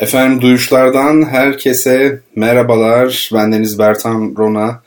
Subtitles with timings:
[0.00, 3.30] Efendim duyuşlardan herkese merhabalar.
[3.34, 4.82] Bendeniz Bertan Rona.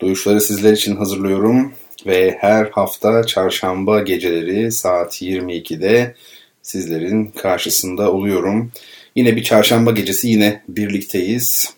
[0.00, 1.72] Duyuşları sizler için hazırlıyorum
[2.06, 6.14] ve her hafta çarşamba geceleri saat 22'de
[6.62, 8.72] sizlerin karşısında oluyorum.
[9.16, 11.74] Yine bir çarşamba gecesi yine birlikteyiz.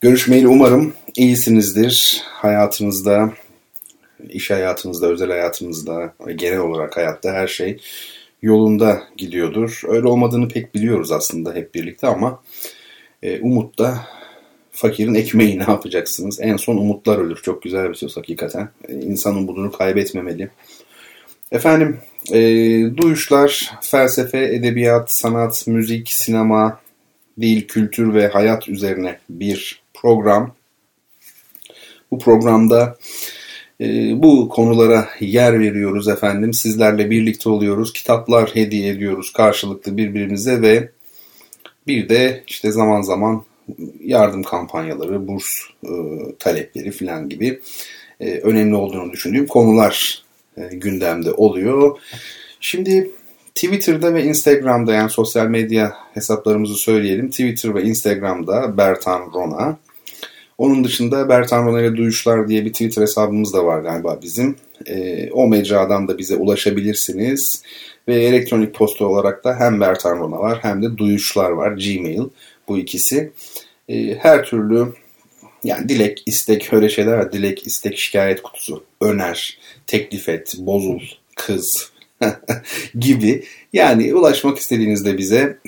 [0.00, 2.22] Görüşmeyeli umarım iyisinizdir.
[2.24, 3.32] Hayatınızda,
[4.28, 7.78] iş hayatınızda, özel hayatınızda genel olarak hayatta her şey
[8.42, 9.80] yolunda gidiyordur.
[9.88, 12.42] Öyle olmadığını pek biliyoruz aslında hep birlikte ama
[13.22, 14.06] e, umut da
[14.70, 16.40] fakirin ekmeği ne yapacaksınız?
[16.40, 17.40] En son umutlar ölür.
[17.42, 18.68] Çok güzel bir söz hakikaten.
[18.88, 20.50] E, insan umudunu kaybetmemeli.
[21.52, 21.98] Efendim,
[22.32, 22.40] e,
[22.96, 26.80] duyuşlar, felsefe, edebiyat, sanat, müzik, sinema,
[27.40, 30.54] dil, kültür ve hayat üzerine bir program.
[32.10, 32.96] Bu programda
[34.22, 36.52] bu konulara yer veriyoruz efendim.
[36.52, 37.92] Sizlerle birlikte oluyoruz.
[37.92, 40.90] Kitaplar hediye ediyoruz karşılıklı birbirimize ve
[41.86, 43.44] bir de işte zaman zaman
[44.00, 45.46] yardım kampanyaları, burs
[45.84, 45.90] e,
[46.38, 47.60] talepleri falan gibi
[48.20, 50.24] e, önemli olduğunu düşündüğüm konular
[50.56, 51.98] e, gündemde oluyor.
[52.60, 53.10] Şimdi
[53.54, 57.30] Twitter'da ve Instagram'da yani sosyal medya hesaplarımızı söyleyelim.
[57.30, 59.78] Twitter ve Instagram'da Bertan Rona.
[60.58, 64.56] Onun dışında Bertan Rona ile Duyuşlar diye bir Twitter hesabımız da var galiba bizim.
[64.86, 67.62] E, o mecradan da bize ulaşabilirsiniz.
[68.08, 71.70] Ve elektronik posta olarak da hem Bertan Rona var hem de Duyuşlar var.
[71.70, 72.22] Gmail
[72.68, 73.32] bu ikisi.
[73.88, 74.92] E, her türlü
[75.64, 77.32] yani dilek, istek öyle şeyler var.
[77.32, 81.00] Dilek, istek, şikayet kutusu, öner, teklif et, bozul,
[81.36, 81.92] kız
[82.98, 83.44] gibi.
[83.72, 85.58] Yani ulaşmak istediğinizde bize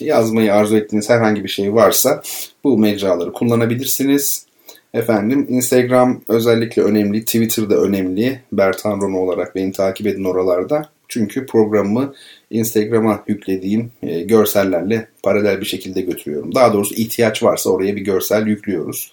[0.00, 2.22] yazmayı arzu ettiğiniz herhangi bir şey varsa
[2.64, 4.46] bu mecraları kullanabilirsiniz.
[4.94, 8.40] Efendim Instagram özellikle önemli, Twitter'da önemli.
[8.52, 10.88] Bertan Rono olarak beni takip edin oralarda.
[11.08, 12.14] Çünkü programımı
[12.50, 16.54] Instagram'a yüklediğim e, görsellerle paralel bir şekilde götürüyorum.
[16.54, 19.12] Daha doğrusu ihtiyaç varsa oraya bir görsel yüklüyoruz.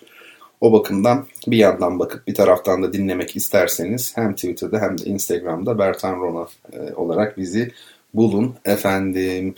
[0.61, 5.79] O bakımdan bir yandan bakıp bir taraftan da dinlemek isterseniz hem Twitter'da hem de Instagram'da
[5.79, 7.71] Bertan Rona e, olarak bizi
[8.13, 9.55] bulun efendim.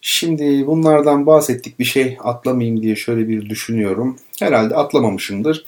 [0.00, 4.16] Şimdi bunlardan bahsettik bir şey atlamayayım diye şöyle bir düşünüyorum.
[4.38, 5.64] Herhalde atlamamışımdır.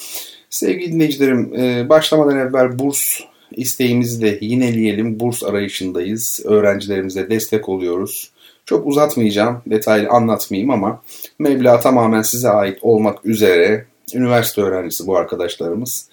[0.50, 3.20] Sevgili dinleyicilerim e, başlamadan evvel burs
[3.52, 5.20] isteğimizi de yineleyelim.
[5.20, 6.40] Burs arayışındayız.
[6.44, 8.30] Öğrencilerimize destek oluyoruz.
[8.66, 11.02] Çok uzatmayacağım, detaylı anlatmayayım ama
[11.38, 16.08] meblağ tamamen size ait olmak üzere üniversite öğrencisi bu arkadaşlarımız.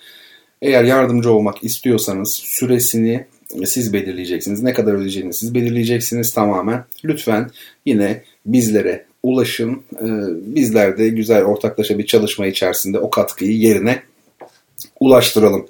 [0.62, 3.25] Eğer yardımcı olmak istiyorsanız süresini
[3.66, 4.64] siz belirleyeceksiniz.
[4.64, 6.86] Ne kadar ödeyeceğini siz belirleyeceksiniz tamamen.
[7.06, 7.52] Lütfen
[7.86, 9.84] yine bizlere ulaşın.
[10.02, 10.06] Ee,
[10.56, 14.00] bizler de güzel ortaklaşa bir çalışma içerisinde o katkıyı yerine
[15.00, 15.68] ulaştıralım.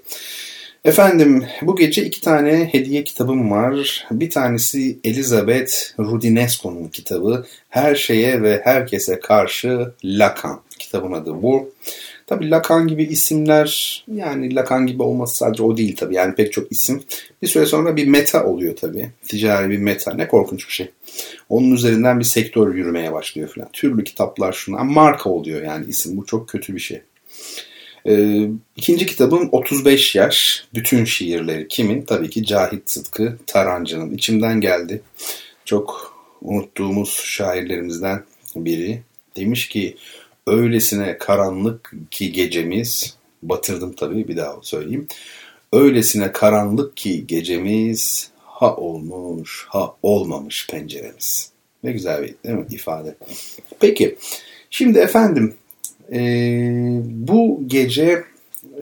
[0.85, 4.05] Efendim bu gece iki tane hediye kitabım var.
[4.11, 10.61] Bir tanesi Elizabeth Rudinesco'nun kitabı Her Şeye ve Herkese Karşı Lacan.
[10.79, 11.71] Kitabın adı bu.
[12.29, 16.71] Tabi Lacan gibi isimler yani Lacan gibi olması sadece o değil tabi yani pek çok
[16.71, 17.03] isim.
[17.41, 19.09] Bir süre sonra bir meta oluyor tabi.
[19.23, 20.91] Ticari bir meta ne korkunç bir şey.
[21.49, 23.69] Onun üzerinden bir sektör yürümeye başlıyor falan.
[23.73, 27.01] Türlü kitaplar şuna marka oluyor yani isim bu çok kötü bir şey.
[28.07, 30.65] Ee, ikinci kitabım 35 yaş.
[30.73, 32.01] Bütün şiirleri kimin?
[32.01, 34.11] Tabii ki Cahit Sıtkı Tarancı'nın.
[34.11, 35.01] içimden geldi.
[35.65, 38.23] Çok unuttuğumuz şairlerimizden
[38.55, 39.01] biri.
[39.35, 39.97] Demiş ki
[40.49, 45.07] öylesine karanlık ki gecemiz, batırdım tabii bir daha söyleyeyim.
[45.73, 51.51] Öylesine karanlık ki gecemiz, ha olmuş ha olmamış penceremiz.
[51.83, 53.15] Ne güzel bir değil mi, ifade.
[53.79, 54.15] Peki,
[54.69, 55.55] şimdi efendim
[56.11, 56.19] e,
[57.03, 58.23] bu gece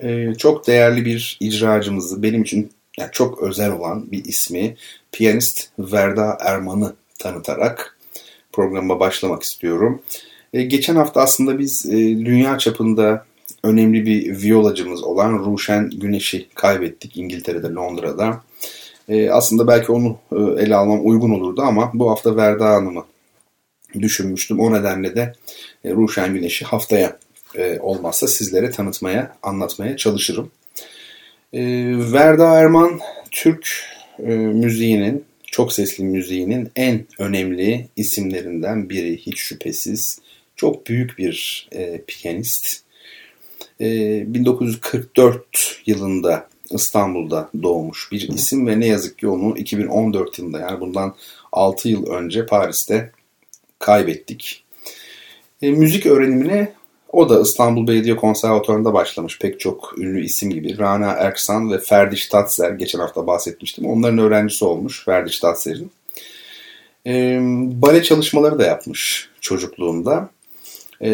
[0.02, 4.76] e, çok değerli bir icracımızı, benim için yani çok özel olan bir ismi,
[5.12, 7.98] piyanist Verda Erman'ı tanıtarak
[8.52, 10.02] programa başlamak istiyorum.
[10.54, 13.26] E, geçen hafta aslında biz e, dünya çapında
[13.64, 18.44] önemli bir viyolacımız olan Ruşen Güneş'i kaybettik İngiltere'de, Londra'da.
[19.10, 23.04] E, aslında belki onu e, ele almam uygun olurdu ama bu hafta Verda Hanım'ı
[23.94, 24.60] düşünmüştüm.
[24.60, 25.34] O nedenle de
[25.86, 27.18] e, Ruşen Güneş'i haftaya
[27.56, 30.52] e, olmazsa sizlere tanıtmaya, anlatmaya çalışırım.
[31.54, 31.62] E,
[32.14, 33.00] Verda Erman
[33.32, 33.70] Türk
[34.20, 40.20] e, müziğinin, çok sesli müziğinin en önemli isimlerinden biri hiç şüphesiz
[40.58, 42.82] Çok büyük bir e, piyanist.
[43.82, 50.80] E, 1944 yılında İstanbul'da doğmuş bir isim ve ne yazık ki onu 2014 yılında yani
[50.80, 51.16] bundan
[51.52, 53.12] 6 yıl önce Paris'te
[53.80, 54.64] kaybettik.
[55.62, 56.74] E, müzik öğrenimine
[57.12, 60.78] o da İstanbul Belediye Konservatuvarı'nda başlamış pek çok ünlü isim gibi.
[60.78, 63.86] Rana Erksan ve Ferdi Statser geçen hafta bahsetmiştim.
[63.86, 65.92] Onların öğrencisi olmuş Ferdi Statser'in.
[67.06, 67.40] E,
[67.82, 70.30] bale çalışmaları da yapmış çocukluğunda.
[71.02, 71.12] E,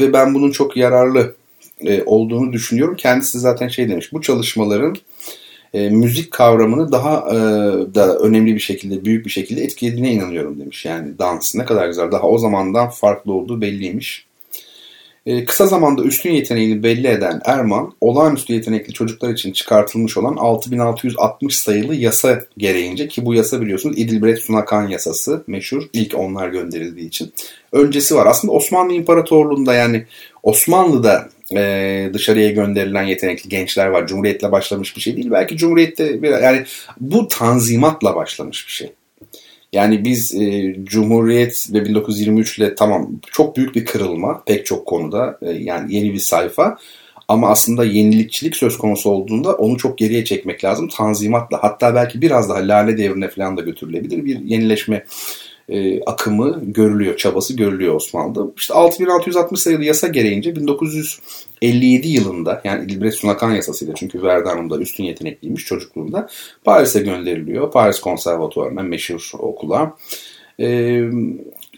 [0.00, 1.34] ve ben bunun çok yararlı
[1.80, 2.96] e, olduğunu düşünüyorum.
[2.96, 4.12] Kendisi zaten şey demiş.
[4.12, 4.96] Bu çalışmaların
[5.74, 7.34] e, müzik kavramını daha e,
[7.94, 10.84] da önemli bir şekilde, büyük bir şekilde etkilediğine inanıyorum demiş.
[10.84, 12.12] Yani dans ne kadar güzel.
[12.12, 14.28] Daha o zamandan farklı olduğu belliymiş.
[15.26, 21.58] E, kısa zamanda üstün yeteneğini belli eden Erman, olağanüstü yetenekli çocuklar için çıkartılmış olan 6660
[21.58, 27.32] sayılı yasa gereğince ki bu yasa biliyorsunuz İdilbret Sunakan yasası meşhur ilk onlar gönderildiği için.
[27.72, 28.26] Öncesi var.
[28.26, 30.04] Aslında Osmanlı İmparatorluğu'nda yani
[30.42, 34.06] Osmanlı'da e, dışarıya gönderilen yetenekli gençler var.
[34.06, 35.30] Cumhuriyetle başlamış bir şey değil.
[35.30, 36.64] Belki Cumhuriyette bir, yani
[37.00, 38.92] bu tanzimatla başlamış bir şey.
[39.72, 45.38] Yani biz e, Cumhuriyet ve 1923 ile tamam çok büyük bir kırılma pek çok konuda
[45.42, 46.78] e, yani yeni bir sayfa
[47.28, 52.48] ama aslında yenilikçilik söz konusu olduğunda onu çok geriye çekmek lazım tanzimatla hatta belki biraz
[52.48, 55.04] daha lale devrine falan da götürülebilir bir yenileşme
[55.68, 58.46] e, akımı görülüyor, çabası görülüyor Osmanlı'da.
[58.56, 65.04] İşte 6660 sayılı yasa gereğince 1957 yılında yani İlbret Sunakan yasasıyla çünkü Verdanum da üstün
[65.04, 66.28] yetenekliymiş çocukluğunda
[66.64, 67.70] Paris'e gönderiliyor.
[67.70, 69.96] Paris Konservatuvarı'na meşhur okula.
[70.60, 71.00] E,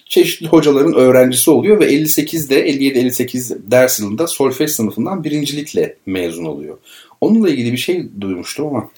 [0.06, 6.78] çeşitli hocaların öğrencisi oluyor ve 58'de 57-58 ders yılında solfej sınıfından birincilikle mezun oluyor.
[7.20, 8.90] Onunla ilgili bir şey duymuştum ama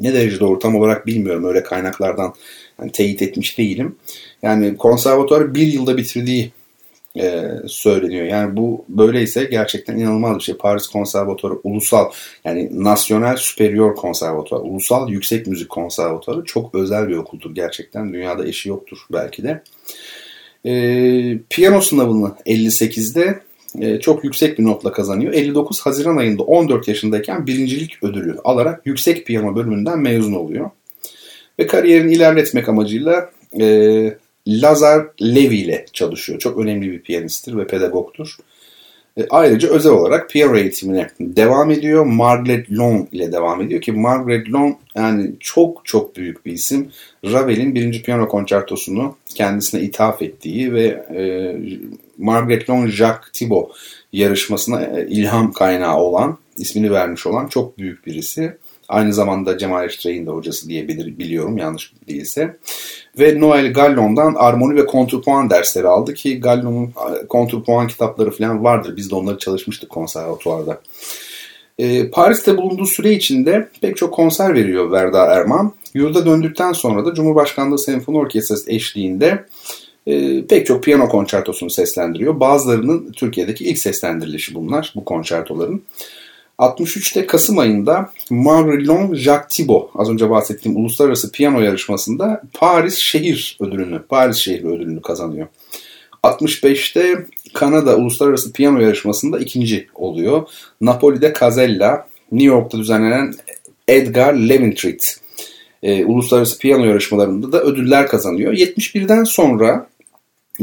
[0.00, 1.44] ne derece doğru tam olarak bilmiyorum.
[1.44, 2.34] Öyle kaynaklardan
[2.80, 3.96] yani teyit etmiş değilim.
[4.42, 6.52] Yani konservatuarı bir yılda bitirdiği
[7.16, 8.26] e, söyleniyor.
[8.26, 10.56] Yani bu böyleyse gerçekten inanılmaz bir şey.
[10.56, 12.10] Paris Konservatuarı ulusal
[12.44, 18.12] yani nasyonel superior konservatuar, ulusal yüksek müzik konservatuarı çok özel bir okuldur gerçekten.
[18.12, 19.62] Dünyada eşi yoktur belki de.
[20.64, 20.72] E,
[21.50, 23.40] piyano sınavını 58'de
[23.80, 25.32] e, çok yüksek bir notla kazanıyor.
[25.32, 30.70] 59 Haziran ayında 14 yaşındayken birincilik ödülü alarak yüksek piyano bölümünden mezun oluyor.
[31.58, 33.64] Ve kariyerini ilerletmek amacıyla e,
[34.48, 36.38] Lazar Levy ile çalışıyor.
[36.38, 38.36] Çok önemli bir piyanisttir ve pedagogtur.
[39.18, 42.04] E, ayrıca özel olarak piyano eğitimine devam ediyor.
[42.04, 46.90] Margaret Long ile devam ediyor ki Margaret Long yani çok çok büyük bir isim.
[47.24, 50.84] Ravel'in birinci piyano konçertosunu kendisine ithaf ettiği ve
[51.16, 51.22] e,
[52.18, 53.70] Margaret Long Jacques Thibault
[54.12, 58.56] yarışmasına e, ilham kaynağı olan, ismini vermiş olan çok büyük birisi.
[58.88, 62.56] Aynı zamanda Cemal Eştrey'in de hocası diyebilir, biliyorum yanlış değilse.
[63.18, 68.96] Ve Noel Gallon'dan armoni ve kontrpuan dersleri aldı ki Gallon'un e, kontrpuan kitapları falan vardır.
[68.96, 70.80] Biz de onları çalışmıştık konservatuvarda.
[71.78, 75.72] Ee, Paris'te bulunduğu süre içinde pek çok konser veriyor Verda Erman.
[75.94, 79.44] Yurda döndükten sonra da Cumhurbaşkanlığı Senfoni Orkestrası eşliğinde
[80.06, 82.40] e, pek çok piyano konçertosunu seslendiriyor.
[82.40, 85.82] Bazılarının Türkiye'deki ilk seslendirilişi bunlar, bu konçertoların.
[86.58, 94.02] 63'te Kasım ayında Marguerite Jacques Thibault az önce bahsettiğim uluslararası piyano yarışmasında Paris Şehir ödülünü,
[94.08, 95.46] Paris Şehri ödülünü kazanıyor.
[96.22, 100.48] 65'te Kanada Uluslararası Piyano Yarışması'nda ikinci oluyor.
[100.80, 103.34] Napoli'de Casella, New York'ta düzenlenen
[103.88, 105.20] Edgar Leventreat
[105.82, 108.52] e, uluslararası piyano yarışmalarında da ödüller kazanıyor.
[108.52, 109.86] 71'den sonra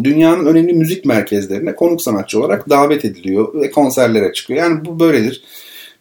[0.04, 4.60] dünyanın önemli müzik merkezlerine konuk sanatçı olarak davet ediliyor ve konserlere çıkıyor.
[4.60, 5.44] Yani bu böyledir.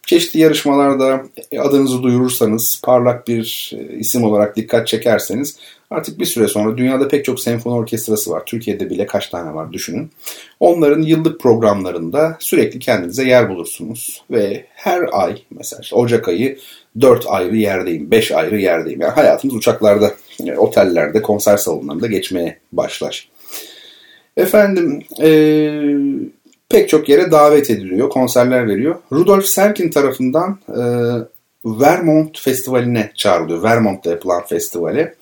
[0.07, 1.25] Çeşitli yarışmalarda
[1.59, 5.57] adınızı duyurursanız, parlak bir e, isim olarak dikkat çekerseniz
[5.91, 8.43] artık bir süre sonra dünyada pek çok senfoni orkestrası var.
[8.47, 10.11] Türkiye'de bile kaç tane var düşünün.
[10.61, 14.23] Onların yıllık programlarında sürekli kendinize yer bulursunuz.
[14.31, 16.59] Ve her ay mesela işte Ocak ayı
[17.01, 19.01] 4 ayrı yerdeyim, 5 ayrı yerdeyim.
[19.01, 20.15] Yani hayatımız uçaklarda,
[20.47, 23.29] e, otellerde, konser salonlarında geçmeye başlar.
[24.37, 25.95] Efendim, ee,
[26.69, 28.97] pek çok yere davet ediliyor, konserler veriyor.
[29.13, 30.83] Rudolf Serkin tarafından e,
[31.65, 33.63] Vermont Festivali'ne çağrılıyor.
[33.63, 35.15] Vermont'ta yapılan festivale.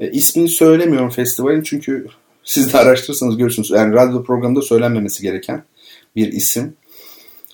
[0.00, 2.06] E, ismini söylemiyorum festivalin çünkü
[2.44, 3.70] siz de araştırırsanız görürsünüz.
[3.70, 5.62] Yani radyo programında söylenmemesi gereken
[6.16, 6.74] bir isim.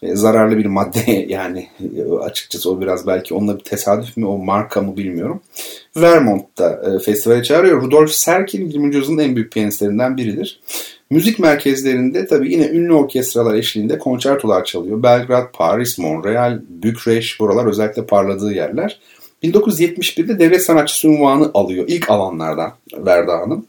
[0.03, 4.39] E, zararlı bir madde yani e, açıkçası o biraz belki onunla bir tesadüf mü o
[4.39, 5.41] marka mı bilmiyorum.
[5.97, 7.83] Vermont'ta e, festivale çağırıyor.
[7.83, 8.95] Rudolf Serkin 20.
[8.95, 10.61] yüzyılın en büyük piyanistlerinden biridir.
[11.13, 15.03] Müzik merkezlerinde tabii yine ünlü orkestralar eşliğinde konçertolar çalıyor.
[15.03, 19.01] Belgrad, Paris, Montreal, Bükreş buralar özellikle parladığı yerler.
[19.43, 21.85] 1971'de devlet sanatçısı unvanı alıyor.
[21.89, 23.67] İlk alanlardan Verda Hanım.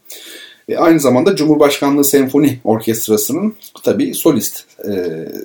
[0.68, 4.92] E, aynı zamanda Cumhurbaşkanlığı Senfoni Orkestrası'nın tabii solist e,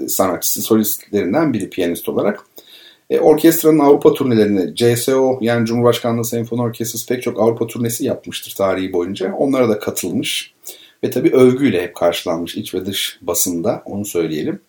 [0.07, 2.45] sanatçısı, solistlerinden biri piyanist olarak.
[3.09, 8.93] E, orkestranın Avrupa turnelerine CSO yani Cumhurbaşkanlığı Senfoni Orkestrası pek çok Avrupa turnesi yapmıştır tarihi
[8.93, 9.33] boyunca.
[9.37, 10.53] Onlara da katılmış
[11.03, 14.59] ve tabii övgüyle hep karşılanmış iç ve dış basında onu söyleyelim.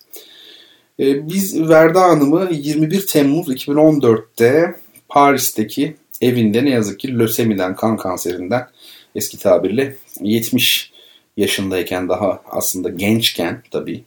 [0.99, 4.75] E, biz Verda Hanım'ı 21 Temmuz 2014'te
[5.09, 8.67] Paris'teki evinde ne yazık ki lösemiden, kan kanserinden
[9.15, 10.91] eski tabirle 70
[11.37, 14.03] yaşındayken daha aslında gençken tabii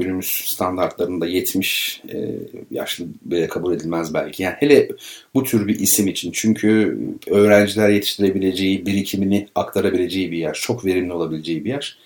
[0.00, 2.16] günümüz standartlarında 70 e,
[2.70, 4.42] yaşlı bile kabul edilmez belki.
[4.42, 4.88] Yani hele
[5.34, 11.64] bu tür bir isim için çünkü öğrenciler yetiştirebileceği, birikimini aktarabileceği bir yer, çok verimli olabileceği
[11.64, 11.98] bir yer.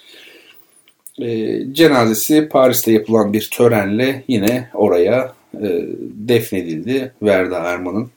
[1.18, 8.10] E, cenazesi Paris'te yapılan bir törenle yine oraya e, defnedildi Verda Erman'ın.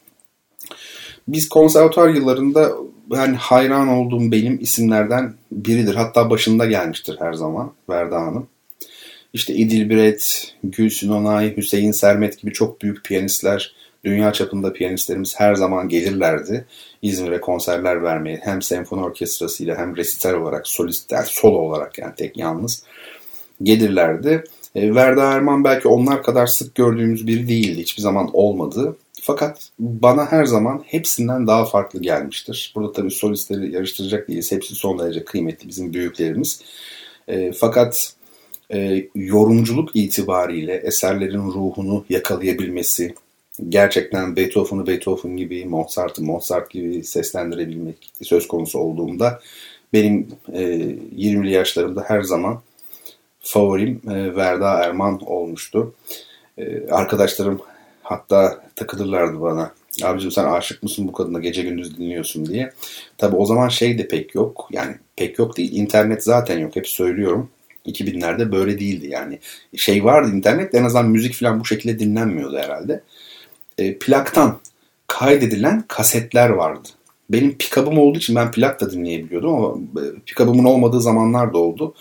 [1.28, 2.72] Biz konservatuar yıllarında
[3.12, 5.96] yani hayran olduğum benim isimlerden biridir.
[5.96, 8.48] Hatta başında gelmiştir her zaman Verda Hanım.
[9.38, 13.76] İşte İdil Biret, Gülsün Onay, Hüseyin Sermet gibi çok büyük piyanistler,
[14.06, 16.66] dünya çapında piyanistlerimiz her zaman gelirlerdi.
[17.02, 22.38] İzmir'e konserler vermeye hem senfoni orkestrasıyla hem resital olarak solist, yani solo olarak yani tek
[22.38, 22.84] yalnız
[23.64, 24.44] gelirlerdi.
[24.76, 27.82] E, Verda Erman belki onlar kadar sık gördüğümüz biri değildi.
[27.82, 28.96] Hiçbir zaman olmadı.
[29.22, 32.74] Fakat bana her zaman hepsinden daha farklı gelmiştir.
[32.76, 34.52] Burada tabii solistleri yarıştıracak değiliz.
[34.52, 36.62] Hepsi son derece kıymetli bizim büyüklerimiz.
[37.28, 38.17] E, fakat
[38.74, 43.16] e, yorumculuk itibariyle eserlerin ruhunu yakalayabilmesi,
[43.70, 49.40] gerçekten Beethoven'ı Beethoven gibi, Mozart'ı Mozart gibi seslendirebilmek söz konusu olduğunda
[49.94, 50.62] benim e,
[51.18, 52.62] 20'li yaşlarımda her zaman
[53.40, 55.94] favorim e, Verda Erman olmuştu.
[56.58, 57.62] E, arkadaşlarım
[58.04, 59.74] hatta takılırlardı bana.
[60.04, 62.72] Abicim sen aşık mısın bu kadına gece gündüz dinliyorsun diye.
[63.18, 64.68] Tabi o zaman şey de pek yok.
[64.72, 65.72] Yani pek yok değil.
[65.74, 66.76] İnternet zaten yok.
[66.76, 67.50] Hep söylüyorum.
[67.88, 69.40] 2000'lerde böyle değildi yani.
[69.76, 73.04] Şey vardı internet en azından müzik falan bu şekilde dinlenmiyordu herhalde.
[73.78, 74.60] E, plaktan
[75.08, 76.88] kaydedilen kasetler vardı.
[77.30, 81.94] Benim pikabım olduğu için ben plak da dinleyebiliyordum ama e, pikabımın olmadığı zamanlar da oldu.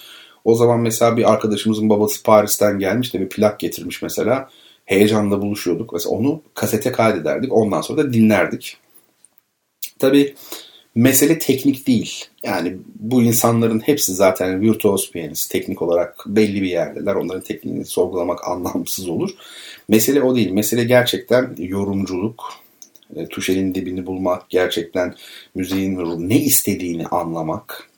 [0.44, 4.50] O zaman mesela bir arkadaşımızın babası Paris'ten gelmiş de bir plak getirmiş mesela.
[4.84, 5.92] Heyecanla buluşuyorduk.
[5.92, 7.52] Mesela onu kasete kaydederdik.
[7.52, 8.76] Ondan sonra da dinlerdik.
[9.98, 10.34] Tabii
[10.96, 12.24] mesele teknik değil.
[12.42, 15.50] Yani bu insanların hepsi zaten virtuos piyanist.
[15.50, 17.14] Teknik olarak belli bir yerdeler.
[17.14, 19.30] Onların tekniğini sorgulamak anlamsız olur.
[19.88, 20.50] Mesele o değil.
[20.50, 22.44] Mesele gerçekten yorumculuk,
[23.16, 25.14] e, tuşelin dibini bulmak, gerçekten
[25.54, 27.90] müziğin ne istediğini anlamak,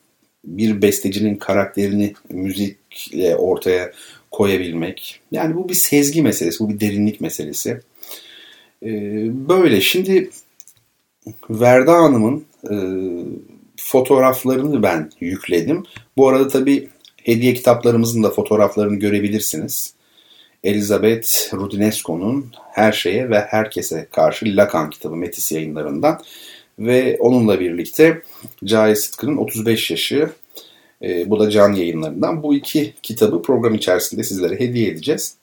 [0.45, 3.91] bir bestecinin karakterini müzikle ortaya
[4.31, 5.19] koyabilmek.
[5.31, 7.81] Yani bu bir sezgi meselesi, bu bir derinlik meselesi.
[8.83, 8.89] E,
[9.49, 9.81] böyle.
[9.81, 10.29] Şimdi
[11.49, 12.75] Verda Hanım'ın e,
[13.77, 15.83] fotoğraflarını ben yükledim.
[16.17, 16.89] Bu arada tabii
[17.23, 19.93] hediye kitaplarımızın da fotoğraflarını görebilirsiniz.
[20.63, 26.21] Elizabeth Rudinesco'nun Her Şeye ve Herkese Karşı Lacan kitabı Metis yayınlarından
[26.79, 28.21] ve onunla birlikte
[28.65, 30.29] Cahit Sıtkı'nın 35 yaşı
[31.01, 32.43] e, bu da can yayınlarından.
[32.43, 35.35] Bu iki kitabı program içerisinde sizlere hediye edeceğiz.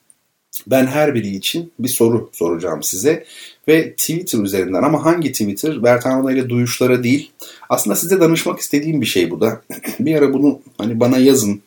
[0.67, 3.25] Ben her biri için bir soru soracağım size
[3.67, 5.83] ve Twitter üzerinden ama hangi Twitter?
[5.83, 7.31] Bertan Rona ile duyuşlara değil.
[7.69, 9.61] Aslında size danışmak istediğim bir şey bu da.
[9.99, 11.61] bir ara bunu hani bana yazın.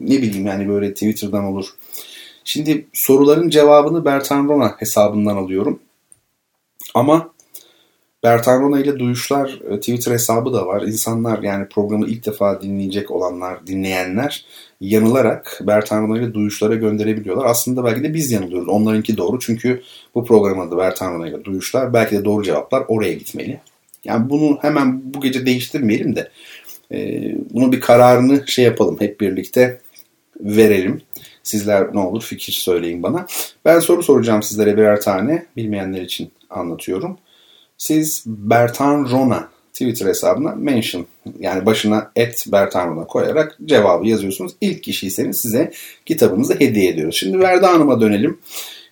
[0.00, 1.66] Ne bileyim yani böyle Twitter'dan olur.
[2.44, 5.80] Şimdi soruların cevabını Bertan Rona hesabından alıyorum.
[6.94, 7.33] Ama
[8.24, 10.82] Bertan Rona ile Duyuşlar e, Twitter hesabı da var.
[10.82, 14.44] İnsanlar yani programı ilk defa dinleyecek olanlar, dinleyenler
[14.80, 17.44] yanılarak Bertan Rona ile Duyuşlar'a gönderebiliyorlar.
[17.46, 18.68] Aslında belki de biz yanılıyoruz.
[18.68, 19.82] Onlarınki doğru çünkü
[20.14, 21.92] bu programın adı Bertan Rona ile Duyuşlar.
[21.92, 23.60] Belki de doğru cevaplar oraya gitmeli.
[24.04, 26.30] Yani bunu hemen bu gece değiştirmeyelim de
[26.92, 29.80] e, bunu bir kararını şey yapalım hep birlikte
[30.40, 31.02] verelim.
[31.42, 33.26] Sizler ne olur fikir söyleyin bana.
[33.64, 35.46] Ben soru soracağım sizlere birer tane.
[35.56, 37.18] Bilmeyenler için anlatıyorum.
[37.78, 41.06] Siz Bertan Rona Twitter hesabına mention
[41.40, 44.52] yani başına et Bertan Rona koyarak cevabı yazıyorsunuz.
[44.60, 45.72] İlk kişiyseniz size
[46.06, 47.16] kitabımızı hediye ediyoruz.
[47.16, 48.38] Şimdi Verda Hanım'a dönelim.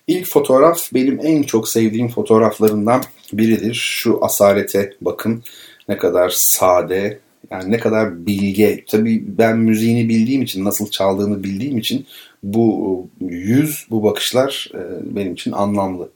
[0.07, 3.73] İlk fotoğraf benim en çok sevdiğim fotoğraflarından biridir.
[3.73, 5.43] Şu asalete bakın
[5.89, 7.19] ne kadar sade,
[7.51, 8.83] yani ne kadar bilge.
[8.89, 12.05] Tabii ben müziğini bildiğim için, nasıl çaldığını bildiğim için
[12.43, 14.79] bu yüz, bu bakışlar e,
[15.15, 16.09] benim için anlamlı.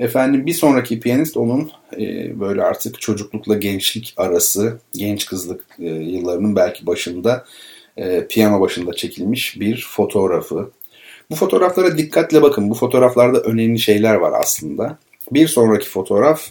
[0.00, 6.56] Efendim bir sonraki piyanist onun e, böyle artık çocuklukla gençlik arası, genç kızlık e, yıllarının
[6.56, 7.44] belki başında
[7.96, 10.70] e, piyano başında çekilmiş bir fotoğrafı.
[11.30, 12.70] Bu fotoğraflara dikkatle bakın.
[12.70, 14.98] Bu fotoğraflarda önemli şeyler var aslında.
[15.32, 16.50] Bir sonraki fotoğraf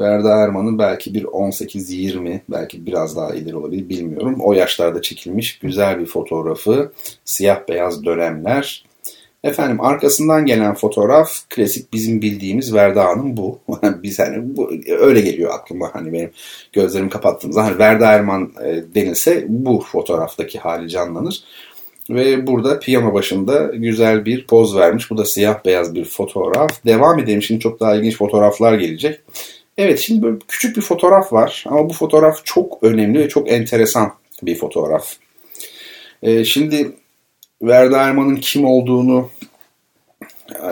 [0.00, 4.36] Verda Erman'ın belki bir 18-20 belki biraz daha ileri olabilir bilmiyorum.
[4.40, 6.92] O yaşlarda çekilmiş güzel bir fotoğrafı.
[7.24, 8.84] Siyah beyaz dönemler.
[9.44, 13.58] Efendim arkasından gelen fotoğraf klasik bizim bildiğimiz Verda'nın bu.
[14.02, 16.30] Biz hani bu, öyle geliyor aklıma hani benim
[16.72, 17.64] gözlerimi kapattığımda.
[17.64, 21.42] Hani Verda Erman e, denilse bu fotoğraftaki hali canlanır.
[22.10, 25.10] Ve burada piyano başında güzel bir poz vermiş.
[25.10, 26.84] Bu da siyah beyaz bir fotoğraf.
[26.86, 29.20] Devam edelim şimdi çok daha ilginç fotoğraflar gelecek.
[29.78, 34.12] Evet şimdi böyle küçük bir fotoğraf var ama bu fotoğraf çok önemli ve çok enteresan
[34.42, 35.12] bir fotoğraf.
[36.22, 36.92] Ee, şimdi
[37.62, 39.30] Verda Erman'ın kim olduğunu
[40.50, 40.66] e,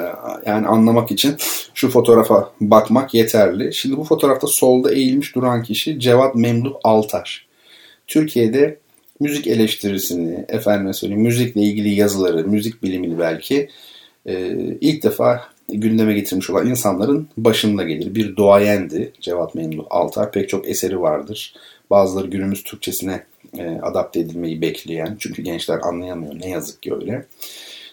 [0.47, 1.37] yani anlamak için
[1.75, 3.75] şu fotoğrafa bakmak yeterli.
[3.75, 7.47] Şimdi bu fotoğrafta solda eğilmiş duran kişi Cevat Memduh Altar.
[8.07, 8.79] Türkiye'de
[9.21, 13.69] müzik eleştirisini, efendime söyleyeyim müzikle ilgili yazıları, müzik bilimini belki
[14.27, 18.15] e, ilk defa gündeme getirmiş olan insanların başında gelir.
[18.15, 20.33] Bir duayendi Cevat Memduh Altar.
[20.33, 21.55] Pek çok eseri vardır.
[21.91, 23.23] Bazıları günümüz Türkçesine
[23.59, 25.17] e, adapte edilmeyi bekleyen.
[25.21, 26.41] Çünkü gençler anlayamıyor.
[26.41, 27.27] Ne yazık ki öyle.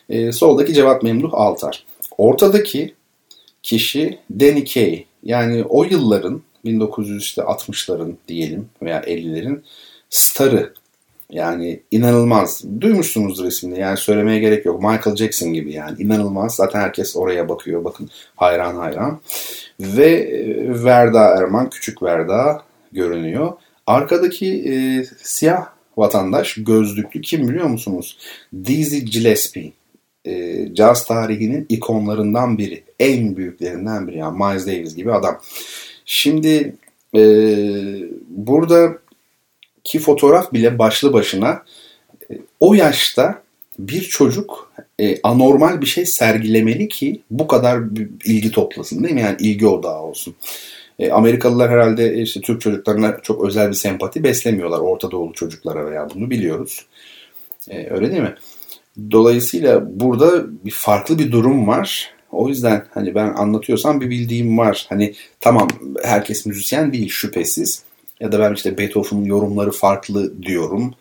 [0.10, 1.86] E, soldaki Cevat Memduh Altar.
[2.18, 2.94] Ortadaki
[3.64, 5.06] kişi Danny Kaye.
[5.24, 9.62] Yani o yılların 1960'ların diyelim veya 50'lerin
[10.10, 10.74] starı
[11.32, 12.64] yani inanılmaz.
[12.82, 13.80] Duymuşsunuzdur ismini.
[13.80, 14.82] Yani söylemeye gerek yok.
[14.82, 16.02] Michael Jackson gibi yani.
[16.02, 16.56] inanılmaz.
[16.56, 17.84] Zaten herkes oraya bakıyor.
[17.84, 19.20] Bakın hayran hayran.
[19.80, 22.62] Ve e, Verda Erman, küçük Verda
[22.92, 23.54] görünüyor.
[23.88, 24.76] Arkadaki e,
[25.24, 25.66] siyah
[25.98, 28.18] vatandaş gözlüklü kim biliyor musunuz?
[28.66, 29.72] Dizzy Gillespie.
[30.26, 32.84] E, caz tarihinin ikonlarından biri.
[33.00, 34.18] En büyüklerinden biri.
[34.18, 35.42] Yani Miles Davis gibi adam.
[36.06, 36.76] Şimdi
[37.16, 37.22] e,
[38.30, 38.98] burada
[39.84, 41.64] ki fotoğraf bile başlı başına
[42.32, 43.42] e, o yaşta
[43.80, 47.82] bir çocuk e, anormal bir şey sergilemeli ki bu kadar
[48.26, 49.22] ilgi toplasın değil mi?
[49.22, 50.36] Yani ilgi odağı olsun.
[51.00, 54.80] E, Amerikalılar herhalde işte Türk çocuklarına çok özel bir sempati beslemiyorlar.
[54.80, 56.86] Orta Doğulu çocuklara veya bunu biliyoruz.
[57.70, 58.36] E, öyle değil mi?
[59.12, 62.12] Dolayısıyla burada bir farklı bir durum var.
[62.32, 64.86] O yüzden hani ben anlatıyorsam bir bildiğim var.
[64.90, 65.68] Hani tamam
[66.04, 67.84] herkes müzisyen değil şüphesiz.
[68.20, 70.94] Ya da ben işte Beethoven'ın yorumları farklı diyorum.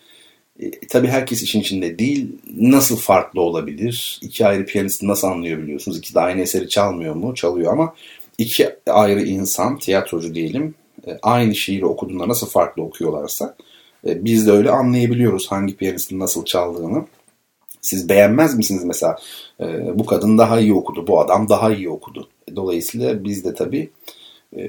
[0.61, 2.29] E, tabii herkes işin içinde değil.
[2.57, 4.19] Nasıl farklı olabilir?
[4.23, 5.99] İki ayrı piyanisti nasıl anlayabiliyorsunuz?
[5.99, 7.35] İki de aynı eseri çalmıyor mu?
[7.35, 7.95] Çalıyor ama
[8.39, 10.75] iki ayrı insan, tiyatrocu diyelim,
[11.07, 13.57] e, aynı şiiri okuduğunda nasıl farklı okuyorlarsa
[14.07, 17.05] e, biz de öyle anlayabiliyoruz hangi piyanistin nasıl çaldığını.
[17.81, 19.17] Siz beğenmez misiniz mesela
[19.61, 22.29] e, bu kadın daha iyi okudu, bu adam daha iyi okudu.
[22.57, 23.91] Dolayısıyla biz de tabii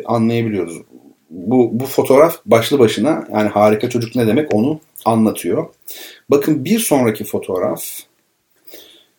[0.05, 0.81] anlayabiliyoruz
[1.29, 5.67] bu, bu fotoğraf başlı başına yani harika çocuk ne demek onu anlatıyor.
[6.29, 7.83] Bakın bir sonraki fotoğraf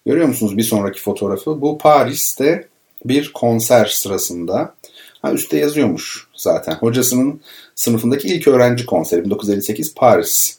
[0.06, 1.60] görüyor musunuz bir sonraki fotoğrafı?
[1.60, 2.68] Bu Paris'te
[3.04, 4.74] bir konser sırasında
[5.22, 6.74] ha, üstte yazıyormuş zaten.
[6.74, 7.40] Hocasının
[7.74, 10.58] sınıfındaki ilk öğrenci konseri 1958 Paris.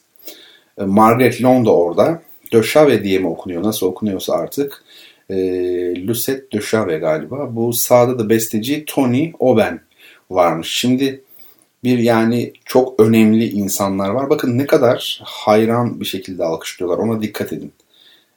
[0.78, 2.22] E, Margaret Long da orada.
[2.52, 4.84] De Chave diye mi okunuyor nasıl okunuyorsa artık.
[5.30, 5.36] E,
[6.06, 7.56] Lucette de Chave galiba.
[7.56, 9.80] Bu sağda da besteci Tony Oben
[10.30, 10.68] varmış.
[10.70, 11.22] Şimdi
[11.84, 14.30] bir yani çok önemli insanlar var.
[14.30, 16.98] Bakın ne kadar hayran bir şekilde alkışlıyorlar.
[16.98, 17.72] Ona dikkat edin.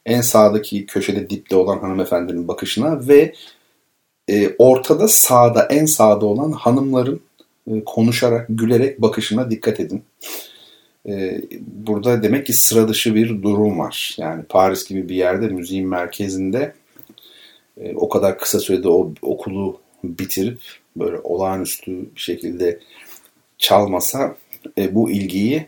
[0.05, 3.33] En sağdaki köşede dipte olan hanımefendinin bakışına ve
[4.29, 7.21] e, ortada sağda en sağda olan hanımların
[7.71, 10.03] e, konuşarak gülerek bakışına dikkat edin.
[11.09, 14.15] E, burada demek ki sıra dışı bir durum var.
[14.17, 16.73] Yani Paris gibi bir yerde müziğin merkezinde
[17.77, 20.59] e, o kadar kısa sürede o okulu bitirip
[20.95, 22.79] böyle olağanüstü bir şekilde
[23.57, 24.35] çalmasa
[24.77, 25.67] e, bu ilgiyi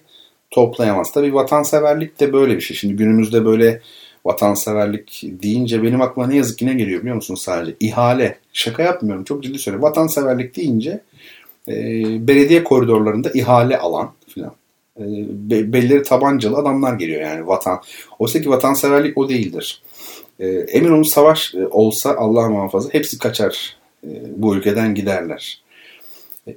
[0.52, 1.12] toplayamaz.
[1.12, 2.78] Tabii vatanseverlik de böyle bir şey.
[2.78, 3.82] Şimdi günümüzde böyle
[4.26, 7.76] vatanseverlik deyince benim aklıma ne yazık ki ne geliyor biliyor musun sadece?
[7.80, 8.38] İhale.
[8.54, 9.24] Şaka yapmıyorum.
[9.24, 9.90] Çok ciddi söylüyorum.
[9.90, 11.02] Vatanseverlik deyince
[11.68, 11.74] e,
[12.28, 14.52] belediye koridorlarında ihale alan filan.
[15.00, 17.82] E, be, belleri tabancalı adamlar geliyor yani vatan.
[18.20, 19.82] Oysa ki vatanseverlik o değildir.
[20.40, 23.78] E, emin olun savaş e, olsa Allah muhafaza hepsi kaçar.
[24.04, 25.62] E, bu ülkeden giderler.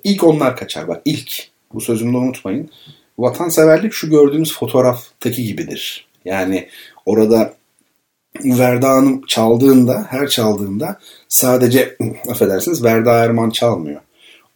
[0.05, 1.49] İlk onlar kaçar bak ilk.
[1.75, 2.71] Bu sözümü de unutmayın.
[3.19, 6.09] Vatanseverlik şu gördüğünüz fotoğraftaki gibidir.
[6.25, 6.69] Yani
[7.09, 7.55] orada
[8.45, 11.97] Verda Hanım çaldığında, her çaldığında sadece
[12.31, 14.01] affedersiniz Verda Erman çalmıyor.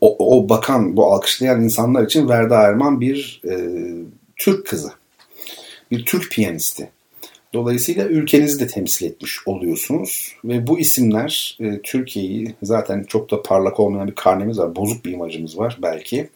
[0.01, 3.55] O, o bakan, bu alkışlayan insanlar için Verda Erman bir e,
[4.37, 4.93] Türk kızı.
[5.91, 6.91] Bir Türk piyanisti.
[7.55, 10.37] Dolayısıyla ülkenizi de temsil etmiş oluyorsunuz.
[10.45, 14.77] Ve bu isimler e, Türkiye'yi zaten çok da parlak olmayan bir karnemiz var.
[14.77, 16.29] Bozuk bir imajımız var belki.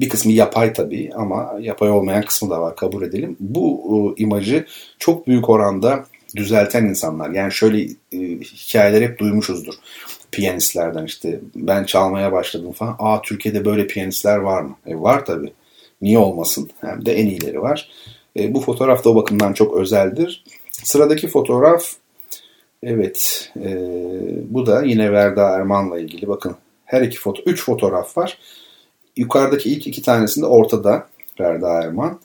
[0.00, 3.36] Bir kısmı yapay tabii ama yapay olmayan kısmı da var kabul edelim.
[3.40, 4.66] Bu e, imajı
[4.98, 6.04] çok büyük oranda
[6.36, 7.30] düzelten insanlar.
[7.30, 7.82] Yani şöyle
[8.12, 9.74] e, hikayeler hep duymuşuzdur.
[10.32, 12.96] piyanistlerden işte ben çalmaya başladım falan.
[12.98, 14.76] Aa Türkiye'de böyle piyanistler var mı?
[14.86, 15.52] E, var tabii.
[16.02, 16.70] Niye olmasın?
[16.80, 17.90] Hem de en iyileri var.
[18.38, 20.44] E, bu fotoğraf da o bakımdan çok özeldir.
[20.70, 21.92] Sıradaki fotoğraf
[22.82, 23.78] evet e,
[24.48, 26.28] bu da yine Verda Erman'la ilgili.
[26.28, 28.38] Bakın her iki foto, üç fotoğraf var.
[29.18, 31.06] Yukarıdaki ilk iki tanesinde ortada
[31.40, 32.20] Verda Erman.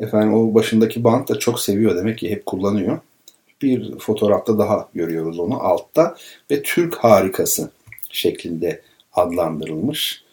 [0.00, 2.98] Efendim o başındaki bant da çok seviyor demek ki hep kullanıyor.
[3.62, 6.16] Bir fotoğrafta daha görüyoruz onu altta
[6.50, 7.70] ve Türk harikası
[8.10, 10.24] şeklinde adlandırılmış.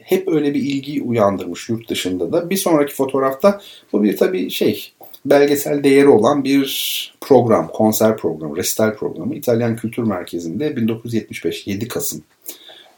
[0.00, 2.50] Hep öyle bir ilgi uyandırmış yurt dışında da.
[2.50, 3.60] Bir sonraki fotoğrafta
[3.92, 4.92] bu bir tabii şey
[5.24, 9.34] belgesel değeri olan bir program, konser programı, resital programı.
[9.34, 12.22] İtalyan Kültür Merkezi'nde 1975 7 Kasım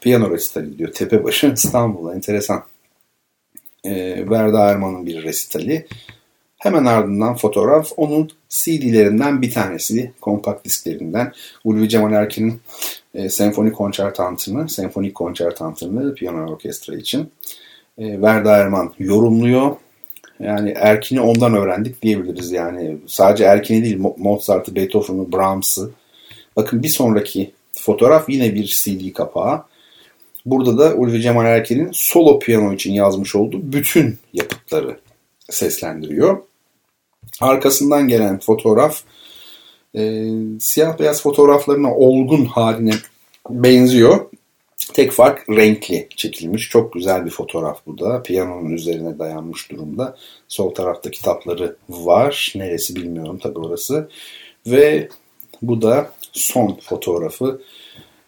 [0.01, 0.91] piyano resitali diyor.
[0.91, 2.63] Tepebaşı İstanbul'a enteresan.
[3.83, 3.93] E,
[4.29, 5.87] Verda Erman'ın bir resitali.
[6.57, 11.33] Hemen ardından fotoğraf onun CD'lerinden bir tanesi, kompakt disklerinden.
[11.63, 12.61] Ulvi Cemal Erkin'in
[13.13, 17.31] e, senfoni konçertantını, senfonik konçertantını piyano orkestra için.
[17.97, 19.75] E, Verda Erman yorumluyor.
[20.39, 22.97] Yani Erkin'i ondan öğrendik diyebiliriz yani.
[23.07, 25.91] Sadece Erkin'i değil Mozart'ı, Beethoven'ı, Brahms'ı.
[26.55, 29.63] Bakın bir sonraki fotoğraf yine bir CD kapağı.
[30.47, 34.99] Burada da Ulvi Cemal Erkin'in solo piyano için yazmış olduğu bütün yapıtları
[35.49, 36.37] seslendiriyor.
[37.41, 39.01] Arkasından gelen fotoğraf
[39.95, 40.25] e,
[40.59, 42.93] siyah beyaz fotoğraflarına olgun haline
[43.49, 44.25] benziyor.
[44.93, 46.69] Tek fark renkli çekilmiş.
[46.69, 48.23] Çok güzel bir fotoğraf bu da.
[48.23, 50.17] Piyanonun üzerine dayanmış durumda.
[50.47, 52.53] Sol tarafta kitapları var.
[52.55, 54.09] Neresi bilmiyorum tabii orası.
[54.67, 55.09] Ve
[55.61, 57.61] bu da son fotoğrafı.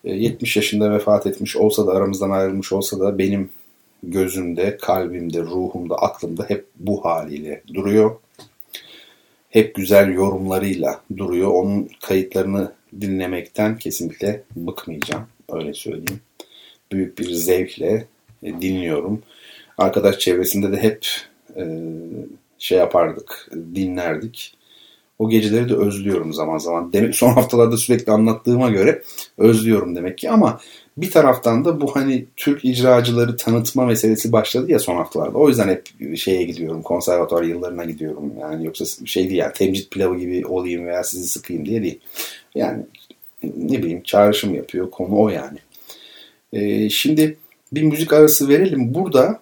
[0.03, 3.49] 70 e, yaşında vefat etmiş olsa da aramızdan ayrılmış olsa da benim
[4.03, 8.15] gözümde, kalbimde, ruhumda, aklımda hep bu haliyle duruyor.
[9.49, 11.51] Hep güzel yorumlarıyla duruyor.
[11.51, 15.27] Onun kayıtlarını dinlemekten kesinlikle bıkmayacağım.
[15.49, 16.21] Öyle söyleyeyim.
[16.91, 18.07] Büyük bir zevkle
[18.43, 19.21] e, dinliyorum.
[19.77, 21.07] Arkadaş çevresinde de hep
[21.55, 21.63] e,
[22.59, 24.58] şey yapardık, dinlerdik.
[25.19, 26.93] O geceleri de özlüyorum zaman zaman.
[26.93, 29.03] Demek son haftalarda sürekli anlattığıma göre
[29.37, 30.59] özlüyorum demek ki ama
[30.97, 35.37] bir taraftan da bu hani Türk icracıları tanıtma meselesi başladı ya son haftalarda.
[35.37, 38.33] O yüzden hep şeye gidiyorum, konservatuar yıllarına gidiyorum.
[38.41, 41.99] Yani yoksa şey değil yani temcit pilavı gibi olayım veya sizi sıkayım diye değil.
[42.55, 42.83] Yani
[43.43, 45.57] ne bileyim çağrışım yapıyor konu o yani.
[46.53, 47.37] Ee, şimdi
[47.71, 48.93] bir müzik arası verelim.
[48.93, 49.39] Burada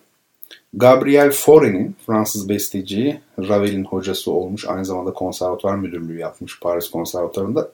[0.74, 4.66] Gabriel Fauré'nin Fransız besteci Ravel'in hocası olmuş.
[4.68, 7.72] Aynı zamanda konservatuar müdürlüğü yapmış Paris Konservatuarı'nda.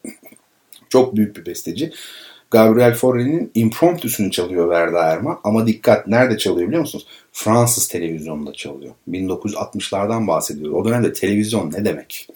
[0.89, 1.91] Çok büyük bir besteci.
[2.51, 5.39] Gabriel Fauré'nin impromptüsünü çalıyor Verda Erman.
[5.43, 7.07] Ama dikkat nerede çalıyor biliyor musunuz?
[7.31, 8.93] Fransız televizyonunda çalıyor.
[9.09, 10.73] 1960'lardan bahsediyor.
[10.73, 12.27] O dönemde televizyon ne demek?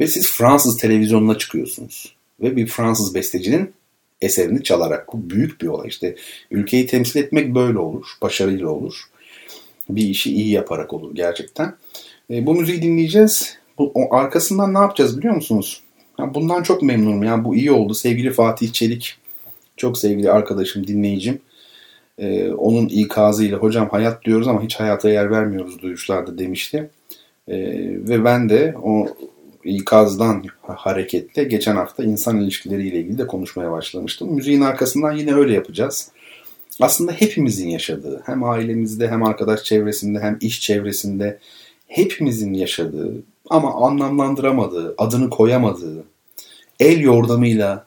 [0.00, 2.16] Ve siz Fransız televizyonuna çıkıyorsunuz.
[2.40, 3.72] Ve bir Fransız bestecinin
[4.20, 5.12] eserini çalarak.
[5.12, 5.88] Bu büyük bir olay.
[5.88, 6.16] İşte
[6.50, 8.06] ülkeyi temsil etmek böyle olur.
[8.22, 9.11] Başarıyla olur
[9.88, 11.74] bir işi iyi yaparak olur gerçekten.
[12.30, 13.58] E, bu müziği dinleyeceğiz.
[13.78, 15.82] Bu, o, arkasından ne yapacağız biliyor musunuz?
[16.18, 17.22] Ya bundan çok memnunum.
[17.22, 17.94] Yani bu iyi oldu.
[17.94, 19.16] Sevgili Fatih Çelik,
[19.76, 21.40] çok sevgili arkadaşım, dinleyicim.
[22.18, 26.90] E, onun ikazıyla hocam hayat diyoruz ama hiç hayata yer vermiyoruz duyuşlarda demişti.
[27.48, 27.56] E,
[28.08, 29.06] ve ben de o
[29.64, 34.34] ikazdan hareketle geçen hafta insan ilişkileriyle ilgili de konuşmaya başlamıştım.
[34.34, 36.10] Müziğin arkasından yine öyle yapacağız
[36.80, 41.38] aslında hepimizin yaşadığı hem ailemizde hem arkadaş çevresinde hem iş çevresinde
[41.86, 46.04] hepimizin yaşadığı ama anlamlandıramadığı, adını koyamadığı,
[46.80, 47.86] el yordamıyla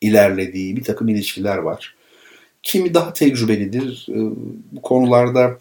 [0.00, 1.94] ilerlediği bir takım ilişkiler var.
[2.62, 4.06] Kimi daha tecrübelidir.
[4.10, 4.14] Ee,
[4.72, 5.58] bu konularda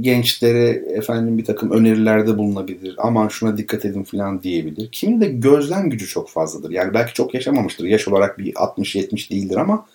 [0.00, 2.94] gençlere efendim bir takım önerilerde bulunabilir.
[2.98, 4.88] Aman şuna dikkat edin falan diyebilir.
[4.92, 6.70] Kimi de gözlem gücü çok fazladır.
[6.70, 7.84] Yani belki çok yaşamamıştır.
[7.84, 9.86] Yaş olarak bir 60-70 değildir ama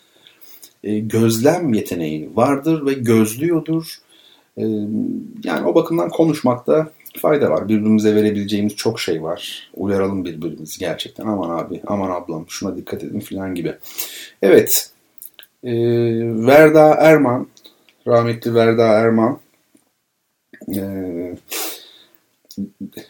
[0.83, 3.85] e, gözlem yeteneği vardır ve gözlüyordur.
[4.57, 4.63] E,
[5.43, 7.69] yani o bakımdan konuşmakta fayda var.
[7.69, 9.71] Birbirimize verebileceğimiz çok şey var.
[9.73, 11.25] Uyaralım birbirimizi gerçekten.
[11.25, 13.75] Aman abi, aman ablam şuna dikkat edin falan gibi.
[14.41, 14.91] Evet.
[15.63, 15.71] E,
[16.47, 17.47] Verda Erman,
[18.07, 19.39] rahmetli Verda Erman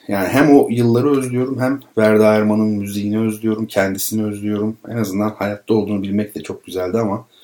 [0.08, 4.78] yani hem o yılları özlüyorum hem Verda Erman'ın müziğini özlüyorum, kendisini özlüyorum.
[4.88, 7.39] En azından hayatta olduğunu bilmek de çok güzeldi ama e,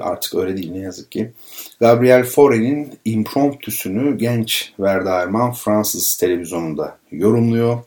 [0.00, 1.32] artık öyle değil ne yazık ki.
[1.80, 7.78] Gabriel Fauré'nin impromptüsünü genç Verda Erman Fransız televizyonunda yorumluyor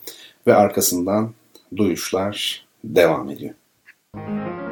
[0.48, 1.34] ve arkasından
[1.78, 3.54] duyuşlar devam ediyor.
[4.16, 4.63] Müzik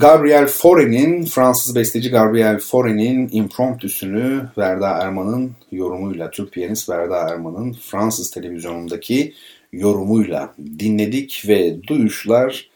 [0.00, 8.30] Gabriel Fauré'nin, Fransız besteci Gabriel Fauré'nin impromptüsünü Verda Erman'ın yorumuyla, Türk piyanist Verda Erman'ın Fransız
[8.30, 9.34] televizyonundaki
[9.72, 12.70] yorumuyla dinledik ve duyuşlar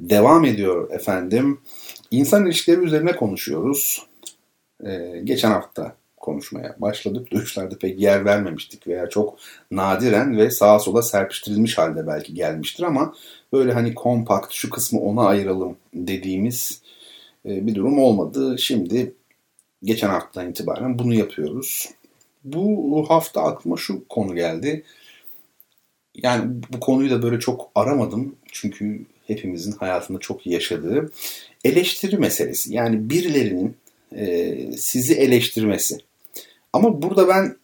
[0.00, 1.60] devam ediyor efendim.
[2.10, 4.06] İnsan ilişkileri üzerine konuşuyoruz.
[4.86, 7.30] Ee, geçen hafta konuşmaya başladık.
[7.30, 9.38] Duyuşlarda pek yer vermemiştik veya çok
[9.70, 13.14] nadiren ve sağa sola serpiştirilmiş halde belki gelmiştir ama
[13.52, 16.82] böyle hani kompakt şu kısmı ona ayıralım dediğimiz
[17.46, 18.58] e, bir durum olmadı.
[18.58, 19.14] Şimdi
[19.82, 21.88] geçen haftadan itibaren bunu yapıyoruz.
[22.44, 24.84] Bu hafta aklıma şu konu geldi.
[26.14, 28.36] Yani bu konuyu da böyle çok aramadım.
[28.52, 31.12] Çünkü hepimizin hayatında çok yaşadığı
[31.64, 32.74] eleştiri meselesi.
[32.74, 33.76] Yani birilerinin
[34.16, 35.98] e, sizi eleştirmesi.
[36.72, 37.56] Ama burada ben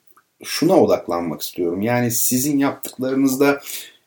[0.44, 1.82] şuna odaklanmak istiyorum.
[1.82, 3.60] Yani sizin yaptıklarınızda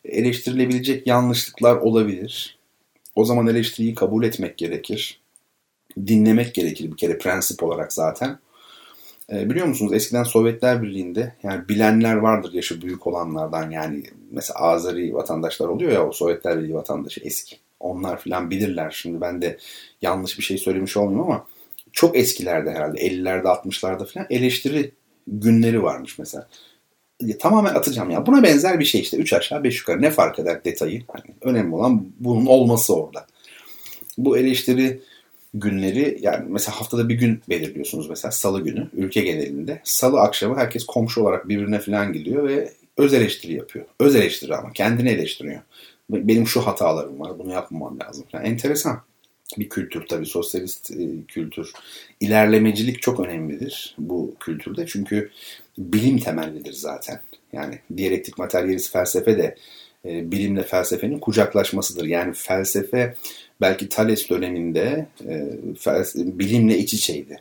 [0.04, 2.58] eleştirilebilecek yanlışlıklar olabilir.
[3.14, 5.20] O zaman eleştiriyi kabul etmek gerekir.
[6.06, 8.38] Dinlemek gerekir bir kere prensip olarak zaten.
[9.32, 15.14] E, biliyor musunuz eskiden Sovyetler Birliği'nde yani bilenler vardır yaşı büyük olanlardan yani mesela Azeri
[15.14, 17.56] vatandaşlar oluyor ya o Sovyetler Birliği vatandaşı eski.
[17.80, 18.90] Onlar filan bilirler.
[18.90, 19.58] Şimdi ben de
[20.02, 21.46] yanlış bir şey söylemiş olmayayım ama
[21.92, 24.92] çok eskilerde herhalde 50'lerde 60'larda falan eleştiri
[25.26, 26.48] günleri varmış mesela.
[27.20, 28.26] Ya, tamamen atacağım ya.
[28.26, 29.16] Buna benzer bir şey işte.
[29.16, 30.02] 3 aşağı 5 yukarı.
[30.02, 31.02] Ne fark eder detayı?
[31.08, 33.26] Hani önemli olan bunun olması orada.
[34.18, 35.00] Bu eleştiri
[35.54, 39.80] günleri yani mesela haftada bir gün belirliyorsunuz mesela salı günü ülke genelinde.
[39.84, 43.84] Salı akşamı herkes komşu olarak birbirine falan gidiyor ve öz eleştiri yapıyor.
[44.00, 45.60] Öz eleştiri ama kendini eleştiriyor.
[46.10, 48.24] Benim şu hatalarım var bunu yapmamam lazım.
[48.32, 49.02] Yani enteresan
[49.58, 51.72] bir kültür tabii sosyalist e, kültür.
[52.20, 55.30] İlerlemecilik çok önemlidir bu kültürde çünkü
[55.78, 57.20] bilim temellidir zaten.
[57.52, 59.56] Yani diyalektik materyalist felsefe de
[60.04, 62.04] e, bilimle felsefenin kucaklaşmasıdır.
[62.04, 63.14] Yani felsefe
[63.60, 67.40] belki Thales döneminde e, felsefe, bilimle iç içeydi.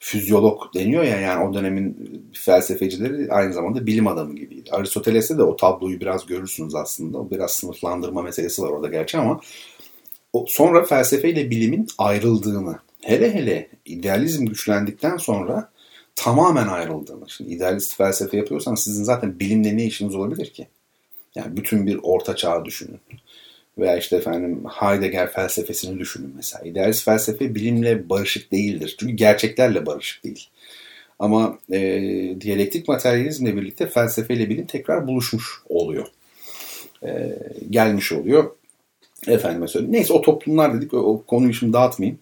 [0.00, 1.96] Füzyolog deniyor ya yani o dönemin
[2.32, 4.70] felsefecileri aynı zamanda bilim adamı gibiydi.
[4.70, 7.18] Aristoteles'te de o tabloyu biraz görürsünüz aslında.
[7.18, 9.40] O biraz sınıflandırma meselesi var orada gerçi ama
[10.48, 15.70] sonra felsefeyle bilimin ayrıldığını, hele hele idealizm güçlendikten sonra
[16.16, 17.30] tamamen ayrıldığını.
[17.30, 20.66] Şimdi idealist felsefe yapıyorsanız sizin zaten bilimle ne işiniz olabilir ki?
[21.34, 23.00] Yani bütün bir orta çağ düşünün.
[23.78, 26.64] Veya işte efendim Heidegger felsefesini düşünün mesela.
[26.64, 28.96] İdealist felsefe bilimle barışık değildir.
[29.00, 30.48] Çünkü gerçeklerle barışık değil.
[31.18, 31.80] Ama e,
[32.40, 36.06] diyalektik materyalizmle birlikte felsefeyle bilim tekrar buluşmuş oluyor.
[37.06, 37.38] E,
[37.70, 38.50] gelmiş oluyor.
[39.32, 39.92] Efendime söyleyeyim.
[39.92, 40.94] Neyse o toplumlar dedik.
[40.94, 42.18] O, o konuyu şimdi dağıtmayayım.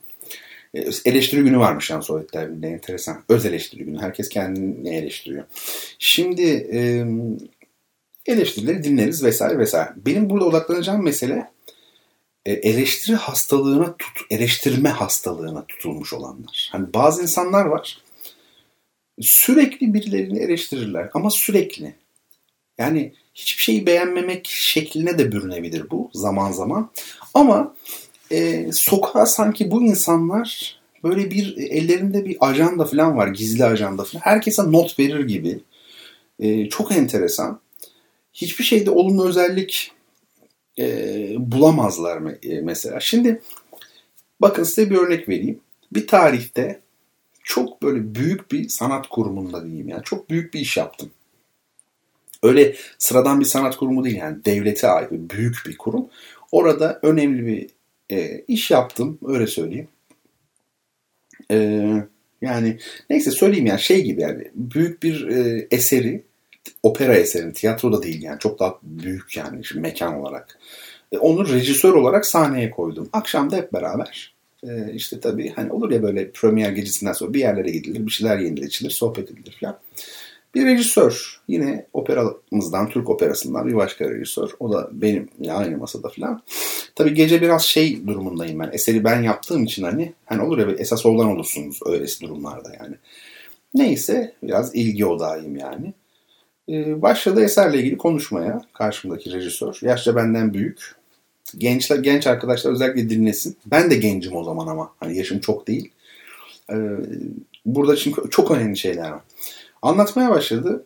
[0.75, 2.69] E, eleştiri günü varmış yani Sovyetler Birliği'nde.
[2.69, 3.23] Enteresan.
[3.29, 3.99] Öz eleştiri günü.
[3.99, 5.45] Herkes kendini eleştiriyor.
[5.99, 6.43] Şimdi
[6.73, 7.07] e,
[8.27, 9.91] eleştirileri dinleriz vesaire vesaire.
[9.97, 11.51] Benim burada odaklanacağım mesele
[12.47, 16.69] e, eleştiri hastalığına tut, eleştirme hastalığına tutulmuş olanlar.
[16.73, 18.07] Hani bazı insanlar var
[19.21, 21.95] sürekli birilerini eleştirirler ama sürekli.
[22.79, 26.91] Yani hiçbir şeyi beğenmemek şekline de bürünebilir bu zaman zaman.
[27.35, 27.75] Ama
[28.31, 33.29] e, sokağa sanki bu insanlar böyle bir ellerinde bir ajanda falan var.
[33.29, 34.23] Gizli ajanda falan.
[34.23, 35.61] Herkese not verir gibi.
[36.39, 37.61] E, çok enteresan.
[38.33, 39.93] Hiçbir şeyde olumlu özellik
[40.79, 40.85] e,
[41.39, 43.01] bulamazlar mı, e, mesela.
[43.01, 43.43] Şimdi
[44.41, 45.61] bakın size bir örnek vereyim.
[45.93, 46.81] Bir tarihte
[47.43, 51.11] çok böyle büyük bir sanat kurumunda diyeyim yani çok büyük bir iş yaptım.
[52.43, 56.07] Öyle sıradan bir sanat kurumu değil yani devlete ait büyük bir kurum.
[56.53, 57.67] Orada önemli bir
[58.17, 59.89] e, iş yaptım öyle söyleyeyim.
[61.51, 61.81] E,
[62.43, 62.79] yani
[63.11, 66.23] neyse söyleyeyim yani şey gibi yani büyük bir e, eseri
[66.83, 70.59] opera eserini tiyatroda değil yani çok daha büyük yani şimdi mekan olarak.
[71.13, 73.09] E, onu rejisör olarak sahneye koydum.
[73.13, 77.41] Akşam da hep beraber e, işte tabii hani olur ya böyle premier gecesinden sonra bir
[77.41, 79.79] yerlere gidilir, bir şeyler yenilir, içilir, sohbet edilir falan.
[80.57, 84.51] Bir rejisör yine operamızdan, Türk operasından bir başka rejisör.
[84.61, 86.43] O da benim aynı masada falan.
[86.95, 88.71] Tabii gece biraz şey durumundayım ben.
[88.73, 92.95] Eseri ben yaptığım için hani hani olur ya esas olan olursunuz öylesi durumlarda yani.
[93.75, 95.95] Neyse biraz ilgi odağıyım yani.
[96.69, 99.79] Ee, başladı eserle ilgili konuşmaya karşımdaki rejisör.
[99.83, 100.95] Yaşça benden büyük.
[101.57, 103.57] Gençler, genç arkadaşlar özellikle dinlesin.
[103.67, 104.93] Ben de gencim o zaman ama.
[105.01, 105.91] Hani yaşım çok değil.
[106.73, 106.77] Ee,
[107.67, 109.23] burada çünkü çok önemli şeyler var.
[109.87, 110.85] Anlatmaya başladı.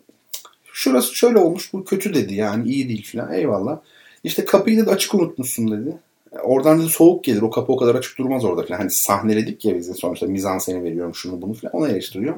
[0.73, 3.79] Şurası şöyle olmuş bu kötü dedi yani iyi değil falan eyvallah.
[4.25, 5.97] İşte kapıyı da açık unutmuşsun dedi.
[6.43, 8.79] Oradan dedi soğuk gelir o kapı o kadar açık durmaz orada falan.
[8.79, 12.35] Hani sahneledik ya bize sonuçta mizanseni veriyorum şunu bunu falan ona eleştiriyor.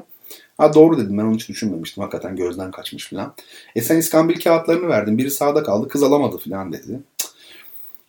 [0.57, 3.33] Ha doğru dedim ben onu hiç düşünmemiştim hakikaten gözden kaçmış falan.
[3.75, 6.99] E sen iskambil kağıtlarını verdin biri sağda kaldı kız alamadı falan dedi.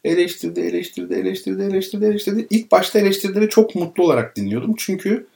[0.05, 2.47] Eleştirdi, eleştirdi, eleştirdi, eleştirdi, eleştirdi.
[2.51, 4.75] İlk başta eleştirileri çok mutlu olarak dinliyordum.
[4.79, 5.27] Çünkü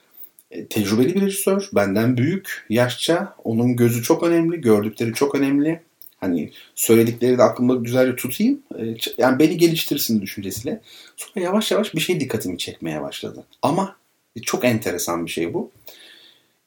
[0.69, 3.35] tecrübeli bir rejisör, benden büyük, yaşça.
[3.43, 5.81] Onun gözü çok önemli, gördükleri çok önemli.
[6.17, 8.63] Hani söyledikleri de aklımda güzelce tutayım.
[8.79, 10.81] E, yani beni geliştirsin düşüncesiyle.
[11.17, 13.45] Sonra yavaş yavaş bir şey dikkatimi çekmeye başladı.
[13.61, 13.95] Ama
[14.35, 15.71] e, çok enteresan bir şey bu.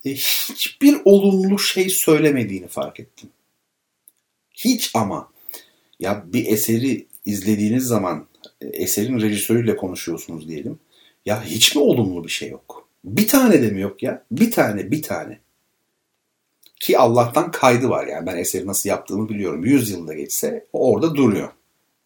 [0.05, 3.31] Hiçbir olumlu şey söylemediğini fark ettim.
[4.55, 5.33] Hiç ama.
[6.01, 8.27] Ya bir eseri izlediğiniz zaman
[8.61, 10.79] eserin rejisörüyle konuşuyorsunuz diyelim.
[11.27, 12.82] Ya hiç mi olumlu bir şey yok?
[13.05, 14.25] Bir tane de mi yok ya?
[14.31, 15.39] Bir tane, bir tane.
[16.81, 19.65] Ki Allah'tan kaydı var yani ben eseri nasıl yaptığımı biliyorum.
[19.65, 21.49] Yüz yılda geçse orada duruyor.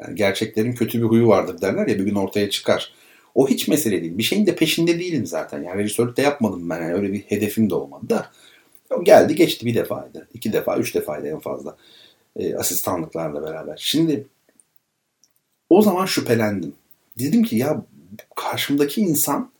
[0.03, 2.95] Yani gerçeklerin kötü bir huyu vardır derler ya bir gün ortaya çıkar.
[3.35, 4.19] O hiç mesele değil.
[4.19, 5.63] Bir şeyin de peşinde değilim zaten.
[5.63, 6.83] Yani rejisörlük de yapmadım ben.
[6.83, 8.31] Yani öyle bir hedefim de olmadı da.
[8.91, 10.29] O geldi geçti bir defaydı.
[10.35, 11.77] iki defa, üç defaydı en fazla.
[12.37, 13.77] E, asistanlıklarla beraber.
[13.77, 14.27] Şimdi
[15.71, 16.75] o zaman şüphelendim.
[17.19, 17.83] Dedim ki ya
[18.37, 19.51] karşımdaki insan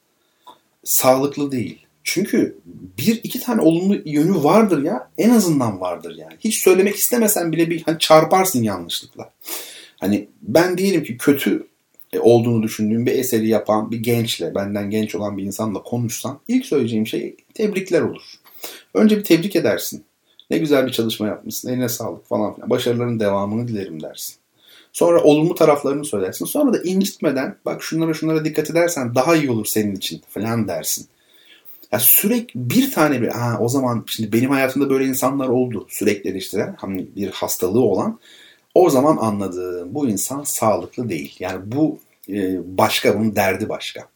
[0.87, 1.87] sağlıklı değil.
[2.05, 2.59] Çünkü
[2.99, 5.11] bir iki tane olumlu yönü vardır ya.
[5.19, 6.35] En azından vardır yani.
[6.41, 9.33] Hiç söylemek istemesen bile bir hani çarparsın yanlışlıkla.
[10.01, 11.67] Hani ben diyelim ki kötü
[12.13, 16.67] e, olduğunu düşündüğüm bir eseri yapan bir gençle, benden genç olan bir insanla konuşsam ilk
[16.67, 18.23] söyleyeceğim şey tebrikler olur.
[18.95, 20.05] Önce bir tebrik edersin.
[20.51, 22.71] Ne güzel bir çalışma yapmışsın, eline sağlık falan filan.
[22.71, 24.37] Başarıların devamını dilerim dersin.
[24.97, 26.45] Sonra olumlu taraflarını söylersin.
[26.45, 31.07] Sonra da incitmeden bak şunlara şunlara dikkat edersen daha iyi olur senin için falan dersin.
[31.93, 36.31] Ya sürekli bir tane bir ha o zaman şimdi benim hayatımda böyle insanlar oldu sürekli
[36.31, 38.19] eleştiren hani bir hastalığı olan
[38.75, 41.37] o zaman anladım bu insan sağlıklı değil.
[41.39, 44.09] Yani bu e, başka bunun derdi başka.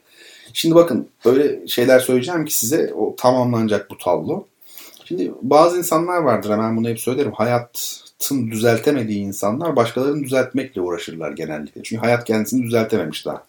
[0.52, 4.46] Şimdi bakın öyle şeyler söyleyeceğim ki size o tamamlanacak bu tablo.
[5.10, 7.32] Şimdi bazı insanlar vardır hemen bunu hep söylerim.
[7.32, 11.82] Hayatın düzeltemediği insanlar başkalarını düzeltmekle uğraşırlar genellikle.
[11.82, 13.44] Çünkü hayat kendisini düzeltememiş daha.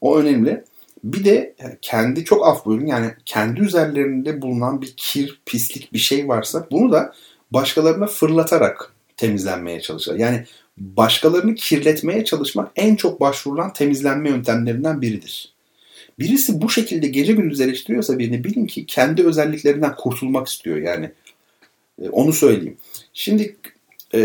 [0.00, 0.64] O önemli.
[1.04, 6.28] Bir de kendi çok af buyurun yani kendi üzerlerinde bulunan bir kir, pislik bir şey
[6.28, 7.12] varsa bunu da
[7.50, 10.18] başkalarına fırlatarak temizlenmeye çalışır.
[10.18, 10.44] Yani
[10.78, 15.54] başkalarını kirletmeye çalışmak en çok başvurulan temizlenme yöntemlerinden biridir.
[16.20, 21.10] Birisi bu şekilde gece gündüz eleştiriyorsa birini bilin ki kendi özelliklerinden kurtulmak istiyor yani.
[22.02, 22.76] E, onu söyleyeyim.
[23.12, 23.56] Şimdi
[24.14, 24.20] e,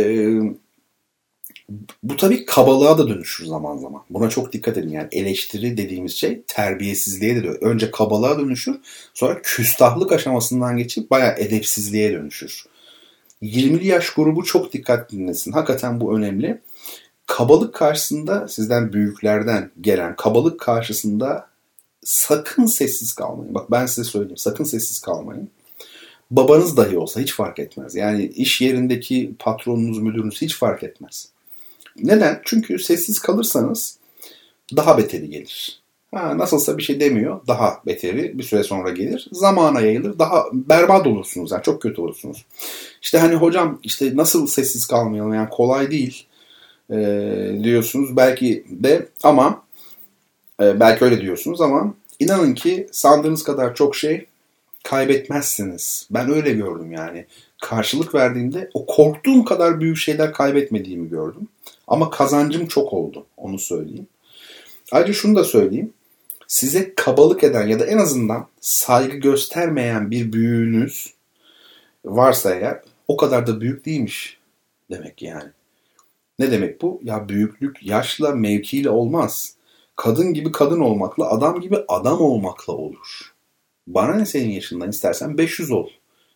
[2.03, 4.01] bu tabii kabalığa da dönüşür zaman zaman.
[4.09, 4.89] Buna çok dikkat edin.
[4.89, 7.61] Yani eleştiri dediğimiz şey terbiyesizliğe de dönüşür.
[7.61, 8.75] Önce kabalığa dönüşür.
[9.13, 12.65] Sonra küstahlık aşamasından geçip bayağı edepsizliğe dönüşür.
[13.41, 15.51] 20'li yaş grubu çok dikkat dinlesin.
[15.51, 16.61] Hakikaten bu önemli.
[17.25, 21.47] Kabalık karşısında sizden büyüklerden gelen kabalık karşısında
[22.06, 23.53] sakın sessiz kalmayın.
[23.53, 24.38] Bak ben size söyleyeyim.
[24.38, 25.49] Sakın sessiz kalmayın.
[26.32, 27.95] Babanız dahi olsa hiç fark etmez.
[27.95, 31.30] Yani iş yerindeki patronunuz, müdürünüz hiç fark etmez.
[31.97, 32.41] Neden?
[32.45, 33.97] Çünkü sessiz kalırsanız
[34.76, 35.82] daha beteri gelir.
[36.16, 37.39] Ha, nasılsa bir şey demiyor.
[37.47, 39.28] Daha beteri bir süre sonra gelir.
[39.32, 40.20] Zamana yayılır.
[40.20, 41.51] Daha berbat olursunuz.
[41.51, 42.45] Yani çok kötü olursunuz.
[43.01, 46.26] İşte hani hocam işte nasıl sessiz kalmayalım yani kolay değil
[46.91, 46.97] e,
[47.64, 48.18] diyorsunuz.
[48.18, 49.64] Belki de ama
[50.62, 54.26] e, belki öyle diyorsunuz ama inanın ki sandığınız kadar çok şey
[54.84, 56.08] kaybetmezsiniz.
[56.12, 57.26] Ben öyle gördüm yani.
[57.62, 61.47] Karşılık verdiğimde o korktuğum kadar büyük şeyler kaybetmediğimi gördüm.
[61.88, 63.26] Ama kazancım çok oldu.
[63.38, 64.08] Onu söyleyeyim.
[64.91, 65.93] Ayrıca şunu da söyleyeyim.
[66.47, 71.14] Size kabalık eden ya da en azından saygı göstermeyen bir büyüğünüz
[72.06, 74.38] varsa eğer o kadar da büyük değilmiş
[74.91, 75.49] demek yani.
[76.39, 77.01] Ne demek bu?
[77.03, 79.55] Ya büyüklük yaşla, mevkiyle olmaz.
[79.95, 83.33] Kadın gibi kadın olmakla, adam gibi adam olmakla olur.
[83.87, 85.87] Bana ne senin yaşından istersen 500 ol.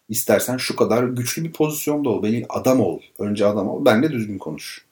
[0.09, 2.23] İstersen şu kadar güçlü bir pozisyonda ol.
[2.23, 2.99] Beni adam ol.
[3.19, 3.85] Önce adam ol.
[3.85, 4.85] Ben de düzgün konuş.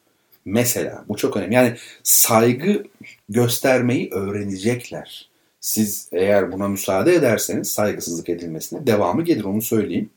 [0.45, 1.55] Mesela bu çok önemli.
[1.55, 2.83] Yani saygı
[3.29, 5.29] göstermeyi öğrenecekler.
[5.59, 10.09] Siz eğer buna müsaade ederseniz saygısızlık edilmesine devamı gelir onu söyleyeyim.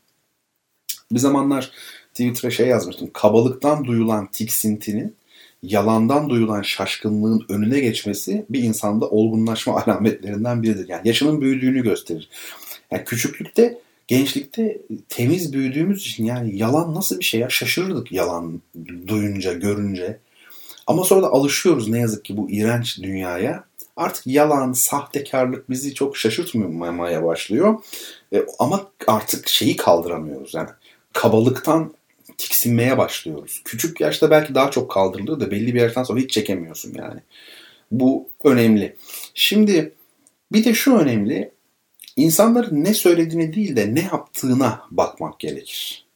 [1.12, 1.70] Bir zamanlar
[2.08, 3.10] Twitter'a şey yazmıştım.
[3.12, 5.16] Kabalıktan duyulan tiksintinin
[5.62, 10.88] yalandan duyulan şaşkınlığın önüne geçmesi bir insanda olgunlaşma alametlerinden biridir.
[10.88, 12.28] Yani yaşının büyüdüğünü gösterir.
[12.90, 18.60] Yani küçüklükte, gençlikte temiz büyüdüğümüz için yani yalan nasıl bir şey ya şaşırırdık yalan
[19.06, 20.18] duyunca, görünce.
[20.86, 23.64] Ama sonra da alışıyoruz ne yazık ki bu iğrenç dünyaya.
[23.96, 27.74] Artık yalan, sahtekarlık bizi çok şaşırtmamaya başlıyor.
[28.32, 30.54] E, ama artık şeyi kaldıramıyoruz.
[30.54, 30.68] Yani
[31.12, 31.94] kabalıktan
[32.40, 33.62] tiksinmeye başlıyoruz.
[33.64, 37.20] Küçük yaşta belki daha çok kaldırılıyor da belli bir yaştan sonra hiç çekemiyorsun yani.
[37.90, 38.96] Bu önemli.
[39.34, 39.92] Şimdi
[40.52, 41.50] bir de şu önemli.
[42.16, 46.06] İnsanların ne söylediğine değil de ne yaptığına bakmak gerekir.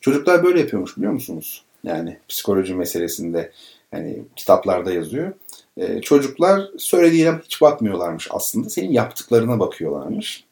[0.00, 1.64] Çocuklar böyle yapıyormuş biliyor musunuz?
[1.84, 3.52] Yani psikoloji meselesinde
[3.92, 5.32] Yani kitaplarda yazıyor.
[5.76, 8.70] E, çocuklar söylediğine hiç bakmıyorlarmış aslında.
[8.70, 10.44] Senin yaptıklarına bakıyorlarmış.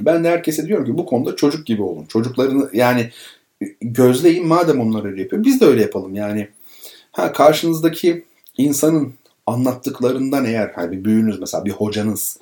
[0.00, 2.04] Ben de herkese diyorum ki bu konuda çocuk gibi olun.
[2.04, 3.10] Çocuklarını yani
[3.80, 5.44] gözleyin madem onlar öyle yapıyor.
[5.44, 6.48] Biz de öyle yapalım yani.
[7.12, 8.24] Ha karşınızdaki
[8.56, 9.14] insanın
[9.46, 12.38] anlattıklarından eğer hani bir büyüğünüz mesela bir hocanız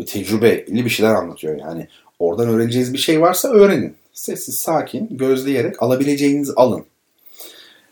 [0.00, 1.88] bir tecrübeli bir şeyler anlatıyor yani.
[2.18, 3.94] Oradan öğreneceğiniz bir şey varsa öğrenin.
[4.12, 6.84] Sessiz, sakin, gözleyerek alabileceğinizi alın.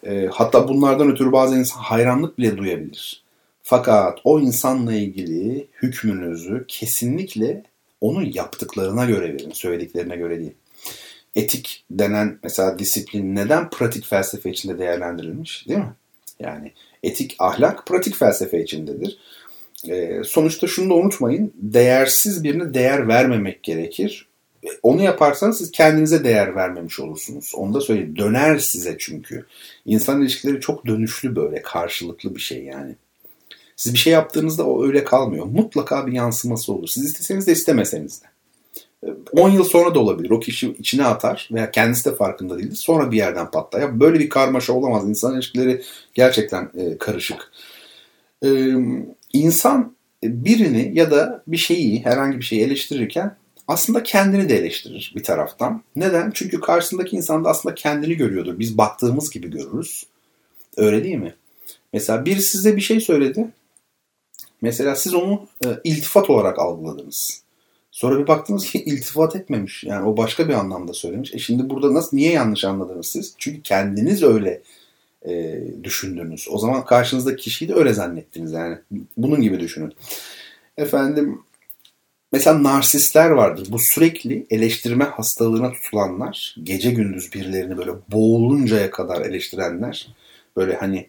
[0.07, 3.23] E, hatta bunlardan ötürü bazen insan hayranlık bile duyabilir.
[3.63, 7.63] Fakat o insanla ilgili hükmünüzü kesinlikle
[8.01, 10.55] onun yaptıklarına göre verin, söylediklerine göre değil.
[11.35, 15.95] Etik denen mesela disiplin neden pratik felsefe içinde değerlendirilmiş değil mi?
[16.41, 16.73] Yani
[17.03, 19.19] etik ahlak pratik felsefe içindedir.
[19.89, 21.53] E, sonuçta şunu da unutmayın.
[21.55, 24.29] Değersiz birine değer vermemek gerekir.
[24.65, 27.53] E, onu yaparsanız siz kendinize değer vermemiş olursunuz.
[27.55, 28.17] Onu da söyleyeyim.
[28.17, 29.47] Döner size çünkü.
[29.87, 32.95] İnsan ilişkileri çok dönüşlü böyle karşılıklı bir şey yani.
[33.77, 35.45] Siz bir şey yaptığınızda o öyle kalmıyor.
[35.47, 36.89] Mutlaka bir yansıması olur.
[36.89, 38.27] Siz isteseniz de istemeseniz de.
[39.33, 40.31] 10 yıl sonra da olabilir.
[40.31, 42.77] O kişi içine atar veya kendisi de farkında değildir.
[42.77, 43.81] Sonra bir yerden patlar.
[43.81, 45.09] Ya böyle bir karmaşa olamaz.
[45.09, 45.83] İnsan ilişkileri
[46.15, 47.53] gerçekten e, karışık.
[48.45, 48.49] E,
[49.33, 53.37] insan birini ya da bir şeyi, herhangi bir şeyi eleştirirken
[53.69, 55.83] aslında kendini de eleştirir bir taraftan.
[55.97, 56.31] Neden?
[56.35, 58.59] Çünkü karşısındaki insan da aslında kendini görüyordur.
[58.59, 60.07] Biz baktığımız gibi görürüz.
[60.77, 61.35] Öyle değil mi?
[61.93, 63.49] Mesela biri size bir şey söyledi.
[64.63, 67.43] Mesela siz onu e, iltifat olarak algıladınız.
[68.01, 69.85] Sonra bir baktınız ki iltifat etmemiş.
[69.85, 71.35] Yani o başka bir anlamda söylemiş.
[71.35, 73.35] E şimdi burada nasıl niye yanlış anladınız siz?
[73.39, 74.63] Çünkü kendiniz öyle
[75.29, 76.47] e, düşündünüz.
[76.51, 78.79] O zaman karşınızdaki kişiyi de öyle zannettiniz yani.
[79.17, 79.93] Bunun gibi düşünün.
[80.77, 81.39] Efendim
[82.33, 83.69] mesela narsistler vardır.
[83.71, 90.15] Bu sürekli eleştirme hastalığına tutulanlar, gece gündüz birilerini böyle boğuluncaya kadar eleştirenler,
[90.57, 91.07] böyle hani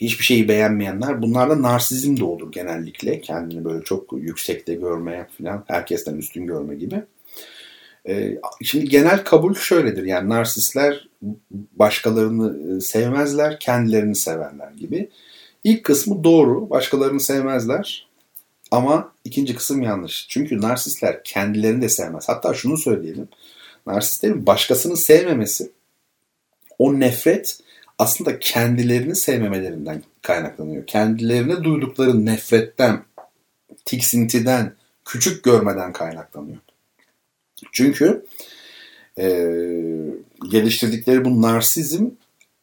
[0.00, 3.20] hiçbir şeyi beğenmeyenler bunlarda narsizm de olur genellikle.
[3.20, 7.02] Kendini böyle çok yüksekte görmeye falan herkesten üstün görme gibi.
[8.08, 11.08] Ee, şimdi genel kabul şöyledir yani narsistler
[11.52, 15.10] başkalarını e, sevmezler, kendilerini severler gibi.
[15.64, 18.08] İlk kısmı doğru, başkalarını sevmezler
[18.70, 20.26] ama ikinci kısım yanlış.
[20.28, 22.28] Çünkü narsistler kendilerini de sevmez.
[22.28, 23.28] Hatta şunu söyleyelim.
[23.86, 25.70] Narsistlerin başkasını sevmemesi
[26.78, 27.58] o nefret
[28.00, 30.86] aslında kendilerini sevmemelerinden kaynaklanıyor.
[30.86, 33.04] Kendilerine duydukları nefretten,
[33.84, 34.72] tiksintiden,
[35.04, 36.58] küçük görmeden kaynaklanıyor.
[37.72, 38.26] Çünkü
[39.18, 39.26] e,
[40.50, 42.06] geliştirdikleri bu narsizm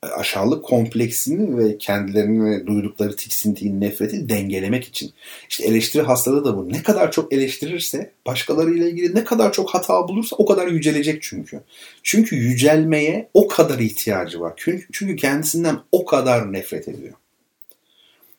[0.02, 5.14] aşağılık kompleksini ve kendilerini duydukları tiksintiyi, nefreti dengelemek için.
[5.50, 6.70] İşte eleştiri hastalığı da bu.
[6.70, 11.62] Ne kadar çok eleştirirse, başkalarıyla ilgili ne kadar çok hata bulursa o kadar yücelecek çünkü.
[12.04, 14.54] Çünkü yücelmeye o kadar ihtiyacı var.
[14.92, 17.14] Çünkü kendisinden o kadar nefret ediyor.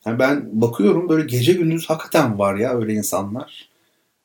[0.06, 3.68] Yani ben bakıyorum böyle gece gündüz hakikaten var ya öyle insanlar.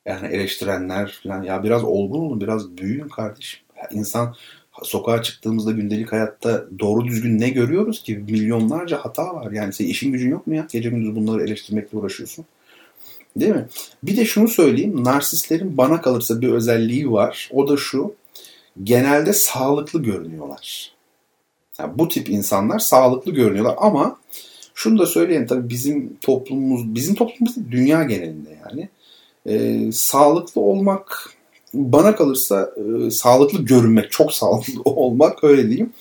[0.06, 1.42] Yani eleştirenler falan.
[1.42, 3.60] Ya biraz olgun olun, biraz büyüyün kardeşim.
[3.76, 4.34] Ya insan
[4.82, 8.16] sokağa çıktığımızda gündelik hayatta doğru düzgün ne görüyoruz ki?
[8.16, 9.52] Milyonlarca hata var.
[9.52, 10.66] Yani senin işin gücün yok mu ya?
[10.72, 12.44] Gece gündüz bunları eleştirmekle uğraşıyorsun.
[13.36, 13.66] Değil mi?
[14.02, 15.04] Bir de şunu söyleyeyim.
[15.04, 17.50] Narsistlerin bana kalırsa bir özelliği var.
[17.52, 18.14] O da şu.
[18.82, 20.92] Genelde sağlıklı görünüyorlar.
[21.78, 24.18] Yani bu tip insanlar sağlıklı görünüyorlar ama
[24.74, 28.88] şunu da söyleyeyim tabii bizim toplumumuz, bizim toplumumuz dünya genelinde yani.
[29.46, 31.30] E, sağlıklı olmak
[31.74, 35.92] bana kalırsa e, sağlıklı görünmek, çok sağlıklı olmak öyle diyeyim.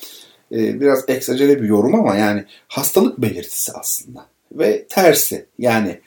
[0.52, 4.26] E, biraz eksagere bir yorum ama yani hastalık belirtisi aslında.
[4.52, 6.00] Ve tersi yani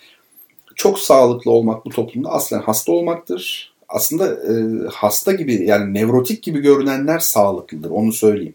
[0.74, 3.72] çok sağlıklı olmak bu toplumda aslen hasta olmaktır.
[3.88, 4.52] Aslında e,
[4.88, 8.54] hasta gibi yani nevrotik gibi görünenler sağlıklıdır onu söyleyeyim.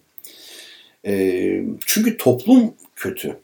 [1.05, 1.13] E,
[1.85, 3.37] çünkü toplum kötü.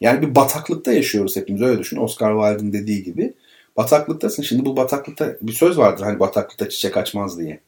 [0.00, 1.96] Yani bir bataklıkta yaşıyoruz hepimiz öyle düşün.
[1.96, 3.34] Oscar Wilde'ın dediği gibi.
[3.76, 4.42] Bataklıktasın.
[4.42, 7.60] Şimdi bu bataklıkta bir söz vardır hani bataklıkta çiçek açmaz diye.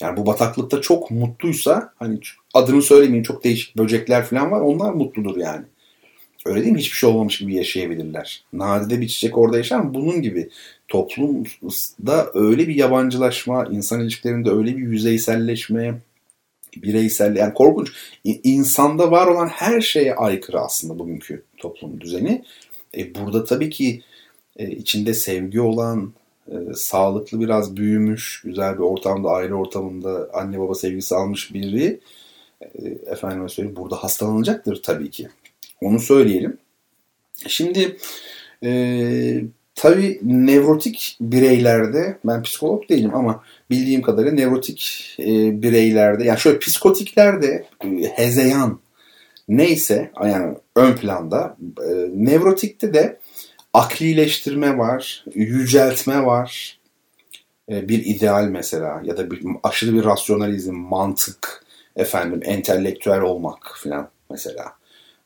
[0.00, 2.18] Yani bu bataklıkta çok mutluysa hani
[2.54, 5.64] adını söylemeyeyim çok değişik böcekler falan var onlar mutludur yani.
[6.46, 6.78] Öyle değil mi?
[6.78, 8.44] Hiçbir şey olmamış gibi yaşayabilirler.
[8.52, 10.50] Nadide bir çiçek orada yaşar ama bunun gibi
[10.88, 15.94] toplumda öyle bir yabancılaşma, insan ilişkilerinde öyle bir yüzeyselleşme,
[16.76, 17.92] bireysel yani korkunç.
[18.24, 22.44] İnsanda var olan her şeye aykırı aslında bugünkü toplum düzeni.
[22.96, 24.02] E burada tabii ki
[24.56, 26.12] e, içinde sevgi olan,
[26.48, 32.00] e, sağlıklı biraz büyümüş, güzel bir ortamda, aile ortamında anne baba sevgisi almış biri
[32.60, 35.28] e, efendime söyleyeyim burada hastalanacaktır tabii ki.
[35.80, 36.58] Onu söyleyelim.
[37.46, 37.96] Şimdi
[38.64, 39.44] e,
[39.74, 47.66] tabii nevrotik bireylerde ben psikolog değilim ama bildiğim kadarıyla nevrotik e, bireylerde yani şöyle psikotiklerde
[47.84, 48.80] e, hezeyan
[49.48, 51.56] neyse yani ön planda
[51.88, 53.18] e, nevrotikte de
[53.74, 56.78] aklileştirme var, yüceltme var.
[57.70, 61.64] E, bir ideal mesela ya da bir aşırı bir rasyonalizm, mantık,
[61.96, 64.76] efendim entelektüel olmak filan mesela.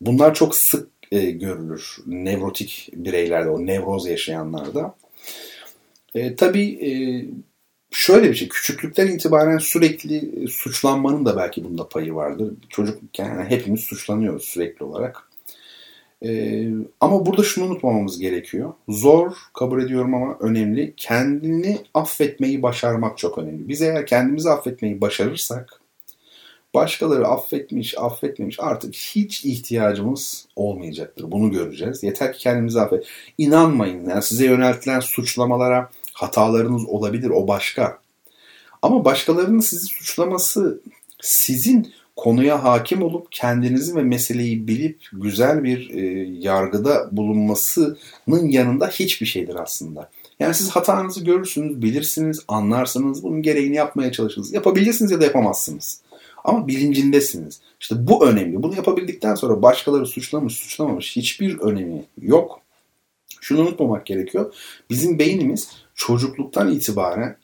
[0.00, 4.94] Bunlar çok sık e, görülür nevrotik bireylerde, o nevroz yaşayanlarda.
[6.14, 6.90] E, tabii e,
[7.90, 12.54] şöyle bir şey, küçüklükten itibaren sürekli suçlanmanın da belki bunda payı vardır.
[12.68, 15.27] Çocukken yani hepimiz suçlanıyoruz sürekli olarak.
[16.24, 16.68] Ee,
[17.00, 18.72] ama burada şunu unutmamamız gerekiyor.
[18.88, 20.94] Zor kabul ediyorum ama önemli.
[20.96, 23.68] Kendini affetmeyi başarmak çok önemli.
[23.68, 25.80] Biz eğer kendimizi affetmeyi başarırsak
[26.74, 31.30] başkaları affetmiş, affetmemiş artık hiç ihtiyacımız olmayacaktır.
[31.30, 32.02] Bunu göreceğiz.
[32.02, 33.06] Yeter ki kendimizi affet.
[33.38, 34.10] İnanmayın.
[34.10, 37.30] Yani size yöneltilen suçlamalara hatalarınız olabilir.
[37.30, 37.98] O başka.
[38.82, 40.80] Ama başkalarının sizi suçlaması
[41.20, 46.00] sizin konuya hakim olup kendinizi ve meseleyi bilip güzel bir e,
[46.40, 50.10] yargıda bulunmasının yanında hiçbir şeydir aslında.
[50.40, 54.52] Yani siz hatanızı görürsünüz, bilirsiniz, anlarsınız, bunun gereğini yapmaya çalışırsınız.
[54.52, 56.00] Yapabilirsiniz ya da yapamazsınız.
[56.44, 57.60] Ama bilincindesiniz.
[57.80, 58.62] İşte bu önemli.
[58.62, 62.60] Bunu yapabildikten sonra başkaları suçlamış, suçlamamış hiçbir önemi yok.
[63.40, 64.54] Şunu unutmamak gerekiyor.
[64.90, 67.36] Bizim beynimiz çocukluktan itibaren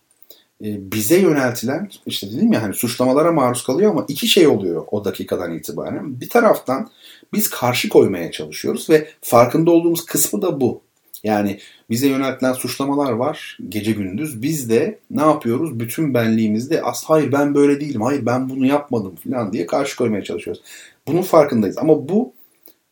[0.61, 5.55] bize yöneltilen işte dedim ya hani suçlamalara maruz kalıyor ama iki şey oluyor o dakikadan
[5.55, 6.21] itibaren.
[6.21, 6.91] Bir taraftan
[7.33, 10.81] biz karşı koymaya çalışıyoruz ve farkında olduğumuz kısmı da bu.
[11.25, 11.59] Yani
[11.91, 14.43] bize yöneltilen suçlamalar var gece gündüz.
[14.43, 15.81] Biz de ne yapıyoruz?
[15.81, 20.25] Bütün benliğimizde as hayır ben böyle değilim, hayır ben bunu yapmadım falan diye karşı koymaya
[20.25, 20.63] çalışıyoruz.
[21.07, 22.33] Bunun farkındayız ama bu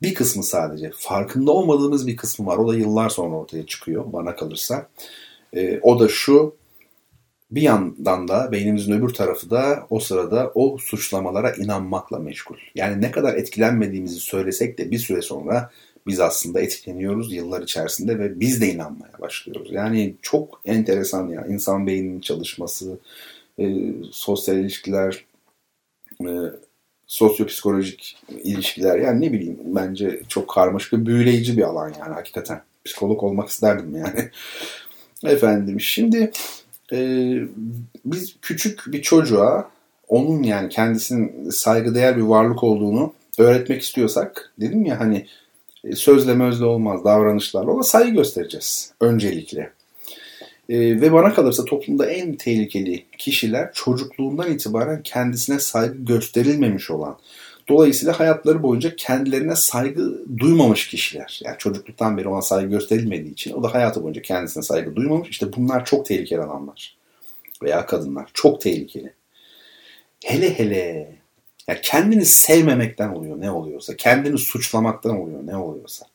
[0.02, 0.90] bir kısmı sadece.
[0.96, 2.58] Farkında olmadığımız bir kısmı var.
[2.58, 4.88] O da yıllar sonra ortaya çıkıyor bana kalırsa.
[5.56, 6.54] E, o da şu
[7.52, 12.56] bir yandan da beynimizin öbür tarafı da o sırada o suçlamalara inanmakla meşgul.
[12.74, 15.70] Yani ne kadar etkilenmediğimizi söylesek de bir süre sonra
[16.06, 19.72] biz aslında etkileniyoruz yıllar içerisinde ve biz de inanmaya başlıyoruz.
[19.72, 22.98] Yani çok enteresan ya insan beyninin çalışması,
[23.58, 23.76] e,
[24.12, 25.24] sosyal ilişkiler,
[26.20, 26.30] e,
[27.06, 32.62] sosyopsikolojik ilişkiler yani ne bileyim bence çok karmaşık ve büyüleyici bir alan yani hakikaten.
[32.84, 34.30] Psikolog olmak isterdim yani.
[35.34, 36.30] Efendim şimdi
[36.92, 36.98] e,
[38.04, 39.70] biz küçük bir çocuğa
[40.08, 45.26] onun yani kendisinin saygıdeğer bir varlık olduğunu öğretmek istiyorsak dedim ya hani
[45.84, 49.70] e, sözle mözle olmaz davranışlarla ona saygı göstereceğiz öncelikle.
[50.68, 57.16] E, ve bana kalırsa toplumda en tehlikeli kişiler çocukluğundan itibaren kendisine saygı gösterilmemiş olan,
[57.68, 61.40] dolayısıyla hayatları boyunca kendilerine saygı duymamış kişiler.
[61.44, 65.28] Yani çocukluktan beri ona saygı gösterilmediği için o da hayatı boyunca kendisine saygı duymamış.
[65.28, 66.96] İşte bunlar çok tehlikeli adamlar
[67.62, 68.30] veya kadınlar.
[68.34, 69.14] Çok tehlikeli.
[70.24, 71.12] Hele hele
[71.68, 76.06] yani kendini sevmemekten oluyor ne oluyorsa, kendini suçlamaktan oluyor ne oluyorsa.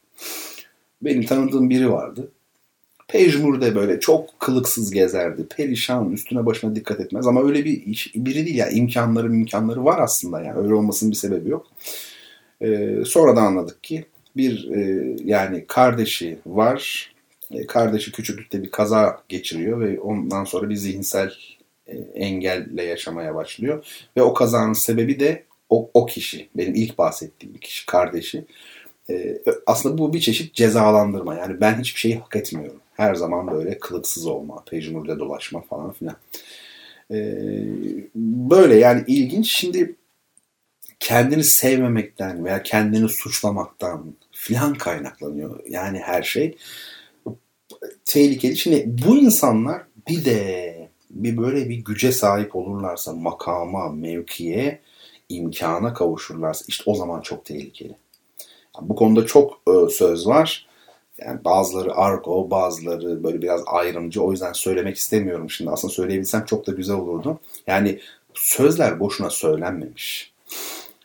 [1.02, 2.32] Benim tanıdığım biri vardı.
[3.08, 5.48] Pejmur'da böyle çok kılıksız gezerdi.
[5.48, 7.28] Perişan, üstüne başına dikkat etmez.
[7.28, 8.70] Ama öyle bir iş, biri değil ya.
[8.70, 10.60] imkanları imkanları var aslında yani.
[10.60, 11.68] Öyle olmasının bir sebebi yok.
[12.62, 14.06] Ee, sonra da anladık ki
[14.38, 17.12] bir e, yani kardeşi var.
[17.52, 21.32] E, kardeşi küçüklükte bir kaza geçiriyor ve ondan sonra bir zihinsel
[21.88, 23.86] e, engelle yaşamaya başlıyor.
[24.18, 26.50] Ve o kazanın sebebi de o, o kişi.
[26.58, 28.46] Benim ilk bahsettiğim kişi, kardeşi.
[29.10, 31.36] E, aslında bu bir çeşit cezalandırma.
[31.36, 32.80] Yani ben hiçbir şeyi hak etmiyorum.
[32.98, 36.16] Her zaman böyle kılıksız olma, pejmürde dolaşma falan filan.
[37.12, 37.18] E,
[38.16, 39.52] böyle yani ilginç.
[39.52, 39.96] Şimdi
[41.00, 45.60] kendini sevmemekten veya kendini suçlamaktan filan kaynaklanıyor.
[45.70, 46.58] Yani her şey
[48.06, 48.58] tehlikeli.
[48.58, 54.82] Şimdi bu insanlar bir de bir böyle bir güce sahip olurlarsa makama, mevkiye,
[55.30, 57.96] imkana kavuşurlarsa işte o zaman çok tehlikeli.
[58.78, 60.67] Yani bu konuda çok e, söz var.
[61.18, 64.24] Yani bazıları argo, bazıları böyle biraz ayrımcı.
[64.24, 65.72] O yüzden söylemek istemiyorum şimdi.
[65.72, 67.40] Aslında söyleyebilsem çok da güzel olurdu.
[67.68, 68.00] Yani
[68.34, 70.34] sözler boşuna söylenmemiş.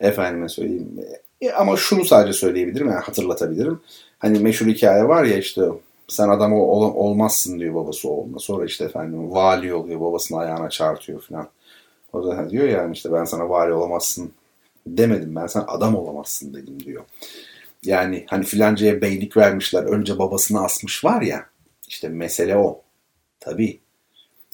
[0.00, 1.00] Efendime söyleyeyim.
[1.40, 3.80] E, ama şunu sadece söyleyebilirim, yani hatırlatabilirim.
[4.18, 5.62] Hani meşhur hikaye var ya işte
[6.08, 8.38] sen adam ol, olmazsın diyor babası oğluna.
[8.38, 11.48] Sonra işte efendim vali oluyor babasının ayağına çarpıyor falan.
[12.12, 14.32] O da diyor yani işte ben sana vali olamazsın
[14.86, 17.02] demedim ben sen adam olamazsın dedim diyor.
[17.84, 21.46] Yani hani filancaya beylik vermişler önce babasını asmış var ya
[21.88, 22.82] işte mesele o.
[23.40, 23.80] Tabii.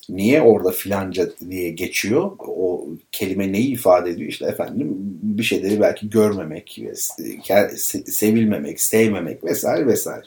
[0.09, 2.31] Niye orada filanca diye geçiyor?
[2.39, 4.31] O kelime neyi ifade ediyor?
[4.31, 6.81] İşte efendim bir şeyleri belki görmemek,
[8.07, 10.25] sevilmemek, sevmemek vesaire vesaire.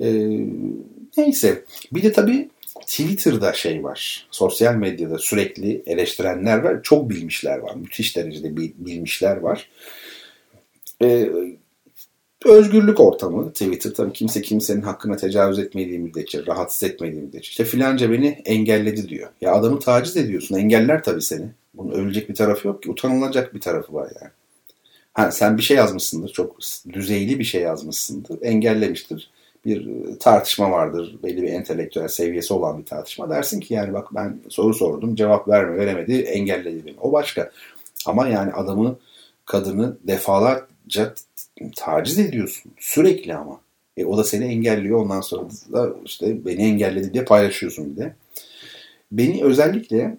[0.00, 0.40] Ee,
[1.16, 1.64] neyse.
[1.92, 2.48] Bir de tabii
[2.86, 4.26] Twitter'da şey var.
[4.30, 6.82] Sosyal medyada sürekli eleştirenler var.
[6.82, 7.74] Çok bilmişler var.
[7.74, 9.68] Müthiş derecede bilmişler var.
[11.02, 11.30] e,
[12.44, 13.90] özgürlük ortamı Twitter.
[13.90, 17.50] Tabii kimse kimsenin hakkına tecavüz etmediği müddetçe, rahatsız etmediği müddetçe.
[17.50, 19.28] İşte filanca beni engelledi diyor.
[19.40, 20.56] Ya adamı taciz ediyorsun.
[20.56, 21.46] Engeller tabii seni.
[21.74, 22.90] Bunun ölecek bir tarafı yok ki.
[22.90, 24.30] Utanılacak bir tarafı var yani.
[25.14, 26.32] Ha, sen bir şey yazmışsındır.
[26.32, 26.58] Çok
[26.92, 28.42] düzeyli bir şey yazmışsındır.
[28.42, 29.30] Engellemiştir.
[29.64, 31.18] Bir e, tartışma vardır.
[31.22, 33.30] Belli bir entelektüel seviyesi olan bir tartışma.
[33.30, 35.14] Dersin ki yani bak ben soru sordum.
[35.14, 36.12] Cevap verme, veremedi.
[36.12, 36.96] Engelledi beni.
[37.00, 37.50] O başka.
[38.06, 38.98] Ama yani adamı,
[39.46, 40.70] kadını defalarca
[41.76, 42.72] taciz ediyorsun.
[42.78, 43.60] Sürekli ama.
[43.96, 44.98] E, o da seni engelliyor.
[44.98, 48.14] Ondan sonra da işte beni engelledi diye paylaşıyorsun bir de.
[49.12, 50.16] Beni özellikle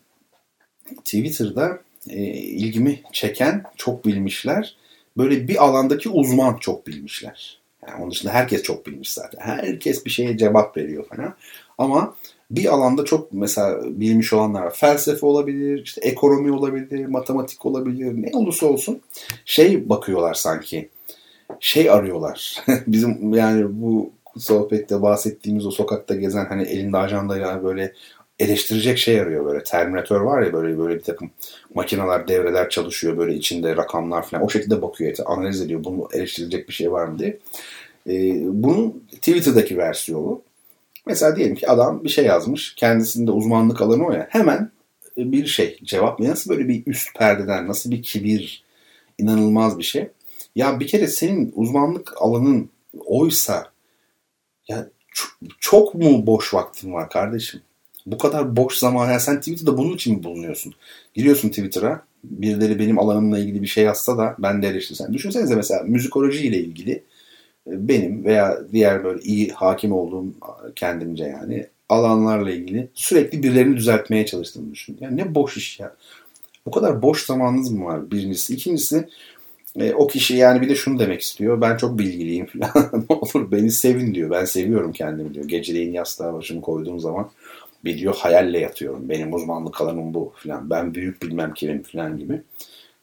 [0.95, 4.75] Twitter'da e, ilgimi çeken çok bilmişler.
[5.17, 7.61] Böyle bir alandaki uzman çok bilmişler.
[7.87, 9.39] Yani onun dışında herkes çok bilmiş zaten.
[9.41, 11.35] Herkes bir şeye cevap veriyor falan.
[11.77, 12.15] Ama
[12.51, 14.73] bir alanda çok mesela bilmiş olanlar.
[14.73, 19.01] Felsefe olabilir, işte ekonomi olabilir, matematik olabilir, ne olursa olsun
[19.45, 20.89] şey bakıyorlar sanki.
[21.59, 22.63] Şey arıyorlar.
[22.87, 27.93] Bizim yani bu sohbette bahsettiğimiz o sokakta gezen hani elinde ajandayla böyle
[28.39, 29.63] eleştirecek şey arıyor böyle.
[29.63, 31.31] Terminator var ya böyle böyle bir takım
[31.73, 34.43] makineler, devreler çalışıyor böyle içinde rakamlar falan.
[34.43, 35.83] O şekilde bakıyor, analiz ediyor.
[35.83, 37.39] Bunu eleştirilecek bir şey var mı diye.
[38.07, 40.41] Ee, bunun Twitter'daki versiyonu.
[41.07, 42.75] Mesela diyelim ki adam bir şey yazmış.
[42.75, 44.27] Kendisinde uzmanlık alanı o ya.
[44.29, 44.71] Hemen
[45.17, 48.63] bir şey cevap nasıl böyle bir üst perdeden nasıl bir kibir
[49.17, 50.09] inanılmaz bir şey.
[50.55, 52.69] Ya bir kere senin uzmanlık alanın
[53.05, 53.71] oysa
[54.67, 54.87] ya
[55.59, 57.61] çok mu boş vaktin var kardeşim?
[58.05, 59.09] Bu kadar boş zaman.
[59.09, 60.73] Yani sen Twitter'da bunun için mi bulunuyorsun?
[61.13, 62.05] Giriyorsun Twitter'a.
[62.23, 65.13] Birileri benim alanımla ilgili bir şey yazsa da ben de eleştirsem.
[65.13, 67.03] Düşünsenize mesela müzikoloji ile ilgili e,
[67.67, 70.25] benim veya diğer böyle iyi hakim olduğum
[70.75, 74.97] kendimce yani alanlarla ilgili sürekli birilerini düzeltmeye çalıştığımı düşün.
[75.01, 75.95] Yani ne boş iş ya.
[76.65, 78.53] Bu kadar boş zamanınız mı var birincisi.
[78.53, 79.07] İkincisi
[79.79, 81.61] e, o kişi yani bir de şunu demek istiyor.
[81.61, 82.91] Ben çok bilgiliyim falan.
[83.09, 84.29] ne olur beni sevin diyor.
[84.29, 85.45] Ben seviyorum kendimi diyor.
[85.45, 87.29] Geceleyin yastığa başımı koyduğum zaman
[87.85, 89.09] bir diyor hayalle yatıyorum.
[89.09, 90.69] Benim uzmanlık alanım bu falan.
[90.69, 92.41] Ben büyük bilmem kimim falan gibi.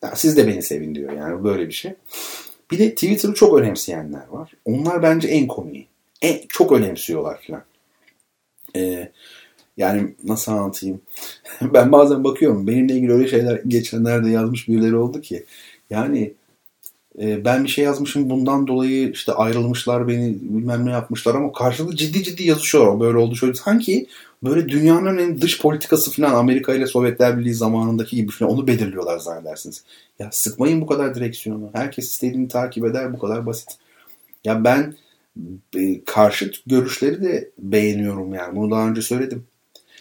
[0.02, 1.94] Ya siz de beni sevin diyor yani böyle bir şey.
[2.70, 4.52] Bir de Twitter'ı çok önemseyenler var.
[4.64, 5.86] Onlar bence en komiği.
[6.22, 7.64] En, çok önemsiyorlar falan.
[8.76, 9.12] Ee,
[9.76, 11.00] yani nasıl anlatayım?
[11.62, 12.66] ben bazen bakıyorum.
[12.66, 15.44] Benimle ilgili öyle şeyler geçenlerde yazmış birileri oldu ki.
[15.90, 16.32] Yani
[17.20, 21.96] e, ben bir şey yazmışım bundan dolayı işte ayrılmışlar beni bilmem ne yapmışlar ama karşılıklı
[21.96, 23.00] ciddi ciddi yazışıyorlar.
[23.00, 23.54] Böyle oldu şöyle.
[23.54, 24.06] Sanki
[24.42, 29.18] böyle dünyanın en dış politikası falan Amerika ile Sovyetler Birliği zamanındaki gibi falan onu belirliyorlar
[29.18, 29.84] zannedersiniz.
[30.18, 31.70] Ya sıkmayın bu kadar direksiyonu.
[31.72, 33.68] Herkes istediğini takip eder bu kadar basit.
[34.44, 34.94] Ya ben
[35.76, 38.56] e, karşıt görüşleri de beğeniyorum yani.
[38.56, 39.44] Bunu daha önce söyledim.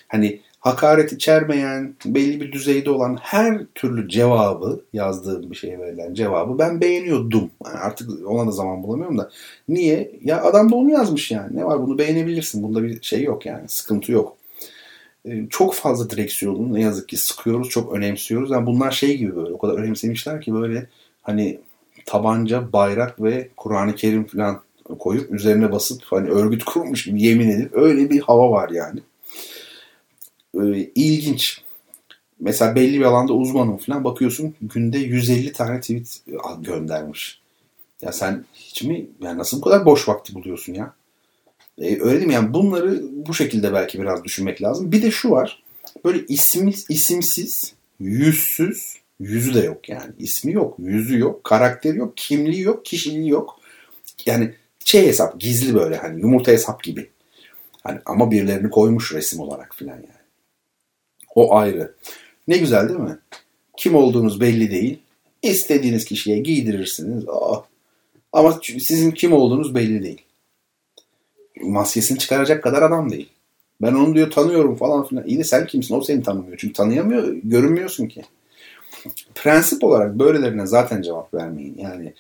[0.08, 6.60] Hani hakaret içermeyen, belli bir düzeyde olan her türlü cevabı, yazdığım bir şeye verilen cevabı
[6.60, 7.52] ben beğeniyordum.
[7.66, 9.30] Yani artık ona da zaman bulamıyorum da.
[9.70, 10.12] Niye?
[10.24, 11.58] Ya adam da onu yazmış yani.
[11.58, 12.64] Ne var bunu beğenebilirsin.
[12.64, 13.64] Bunda bir şey yok yani.
[13.68, 14.38] Sıkıntı yok.
[15.26, 18.52] Ee, çok fazla direksiyonu ne yazık ki sıkıyoruz, çok önemsiyoruz.
[18.52, 20.88] Yani bunlar şey gibi böyle o kadar önemsemişler ki böyle
[21.22, 21.60] hani
[22.06, 24.62] tabanca, bayrak ve Kur'an-ı Kerim falan
[25.00, 29.00] koyup üzerine basıp hani örgüt kurmuş gibi yemin edip öyle bir hava var yani
[30.56, 31.62] e, ilginç.
[32.40, 36.22] Mesela belli bir alanda uzmanım falan bakıyorsun günde 150 tane tweet
[36.60, 37.42] göndermiş.
[38.02, 40.94] Ya sen hiç mi yani nasıl bu kadar boş vakti buluyorsun ya?
[41.78, 42.34] E, öyle değil mi?
[42.34, 44.92] Yani bunları bu şekilde belki biraz düşünmek lazım.
[44.92, 45.64] Bir de şu var.
[46.06, 50.14] Böyle ismi, isimsiz, yüzsüz, yüzü de yok yani.
[50.20, 53.60] ismi yok, yüzü yok, karakteri yok, kimliği yok, kişiliği yok.
[54.26, 54.54] Yani
[54.86, 57.10] şey hesap, gizli böyle hani yumurta hesap gibi.
[57.84, 60.17] Hani ama birilerini koymuş resim olarak filan yani.
[61.38, 61.94] O ayrı.
[62.48, 63.18] Ne güzel değil mi?
[63.78, 65.00] Kim olduğunuz belli değil.
[65.42, 67.28] İstediğiniz kişiye giydirirsiniz.
[67.28, 67.64] Oh.
[68.34, 70.22] Ama sizin kim olduğunuz belli değil.
[71.62, 73.30] Maskesini çıkaracak kadar adam değil.
[73.82, 75.28] Ben onu diyor tanıyorum falan filan.
[75.28, 75.96] İyi de sen kimsin?
[75.96, 76.58] O seni tanımıyor.
[76.58, 78.22] Çünkü tanıyamıyor, görünmüyorsun ki.
[79.36, 81.78] Prensip olarak böylelerine zaten cevap vermeyin.
[81.78, 82.14] Yani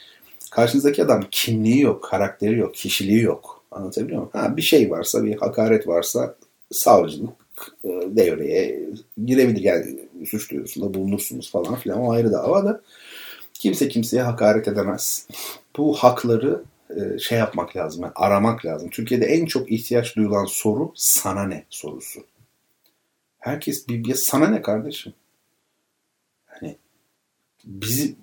[0.51, 3.63] karşınızdaki adam kimliği yok, karakteri yok, kişiliği yok.
[3.72, 4.32] Anlatabiliyor muyum?
[4.34, 6.36] Ha, bir şey varsa, bir hakaret varsa
[6.72, 7.46] savcılık,
[8.05, 8.89] devreye
[9.26, 9.62] girebilir.
[9.62, 12.82] Yani suç duyurusunda bulunursunuz falan filan o ayrı dava da
[13.53, 15.28] kimse kimseye hakaret edemez.
[15.78, 18.89] Bu hakları e, şey yapmak lazım, yani aramak lazım.
[18.89, 22.24] Türkiye'de en çok ihtiyaç duyulan soru sana ne sorusu.
[23.39, 25.14] Herkes bir, bir sana ne kardeşim?
[26.45, 26.78] Hani
[27.66, 28.16] bizi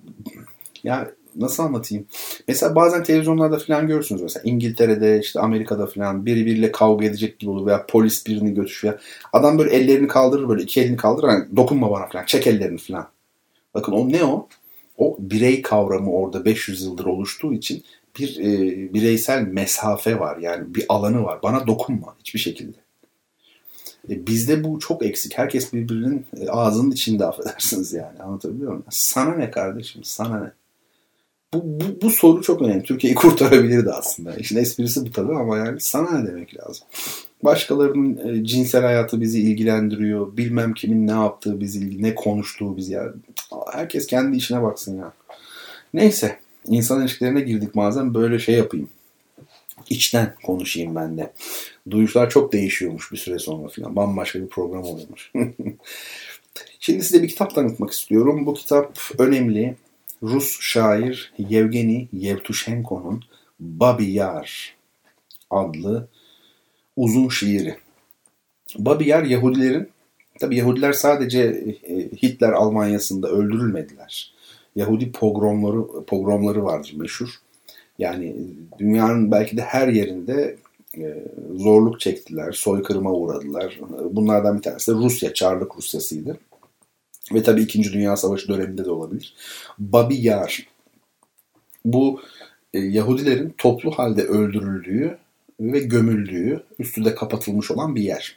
[0.84, 2.06] ya nasıl anlatayım?
[2.48, 7.50] Mesela bazen televizyonlarda falan görürsünüz mesela İngiltere'de işte Amerika'da falan biri biriyle kavga edecek gibi
[7.50, 9.00] olur veya polis birini götürüyor.
[9.32, 13.08] Adam böyle ellerini kaldırır böyle iki elini kaldırır hani dokunma bana falan çek ellerini falan.
[13.74, 14.48] Bakın o ne o?
[14.98, 17.84] o birey kavramı orada 500 yıldır oluştuğu için
[18.18, 20.36] bir e, bireysel mesafe var.
[20.36, 21.38] Yani bir alanı var.
[21.42, 22.78] Bana dokunma hiçbir şekilde.
[24.10, 25.38] E, bizde bu çok eksik.
[25.38, 28.22] Herkes birbirinin e, ağzının içinde affedersiniz yani.
[28.22, 28.84] Anlatabiliyor muyum?
[28.90, 30.04] Sana ne kardeşim?
[30.04, 30.52] Sana ne?
[31.54, 32.82] Bu, bu, bu soru çok önemli.
[32.82, 34.36] Türkiye'yi kurtarabilirdi aslında.
[34.36, 36.86] İşin esprisi bu tabii ama yani sana ne demek lazım?
[37.44, 40.36] Başkalarının e, cinsel hayatı bizi ilgilendiriyor.
[40.36, 42.92] Bilmem kimin ne yaptığı bizi, ne konuştuğu bizi.
[42.92, 43.12] Yani.
[43.72, 45.12] Herkes kendi işine baksın ya.
[45.94, 46.38] Neyse.
[46.66, 48.88] insan ilişkilerine girdik bazen böyle şey yapayım.
[49.90, 51.32] İçten konuşayım ben de.
[51.90, 53.96] Duyuşlar çok değişiyormuş bir süre sonra falan.
[53.96, 55.32] Bambaşka bir program oluyormuş.
[56.80, 58.46] Şimdi size bir kitap tanıtmak istiyorum.
[58.46, 59.76] Bu kitap önemli.
[60.24, 63.24] Rus şair Yevgeni Yevtushenko'nun
[63.60, 64.76] Babi Yar
[65.50, 66.08] adlı
[66.96, 67.76] uzun şiiri.
[68.78, 69.88] Babi Yar Yahudilerin,
[70.40, 71.40] tabi Yahudiler sadece
[71.88, 74.34] e, Hitler Almanyası'nda öldürülmediler.
[74.76, 77.28] Yahudi pogromları pogromları vardır meşhur.
[77.98, 78.36] Yani
[78.78, 80.56] dünyanın belki de her yerinde
[80.98, 81.24] e,
[81.56, 83.80] zorluk çektiler, soykırıma uğradılar.
[84.10, 86.38] Bunlardan bir tanesi de Rusya, Çarlık Rusyası'ydı.
[87.32, 87.92] Ve tabii 2.
[87.92, 89.34] Dünya Savaşı döneminde de olabilir.
[89.78, 90.66] Babi Yar.
[91.84, 92.20] Bu
[92.74, 95.18] e, Yahudilerin toplu halde öldürüldüğü
[95.60, 98.36] ve gömüldüğü, üstü de kapatılmış olan bir yer.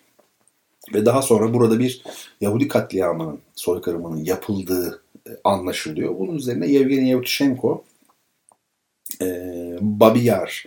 [0.93, 2.03] Ve daha sonra burada bir
[2.41, 6.19] Yahudi katliamının, soykırımının yapıldığı e, anlaşılıyor.
[6.19, 7.83] Bunun üzerine Yevgeni Yevtushenko
[9.21, 9.27] e,
[9.81, 10.65] Babi Yar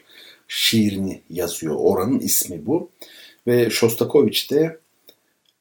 [0.48, 1.76] şiirini yazıyor.
[1.78, 2.90] Oranın ismi bu.
[3.46, 4.78] Ve Shostakovich de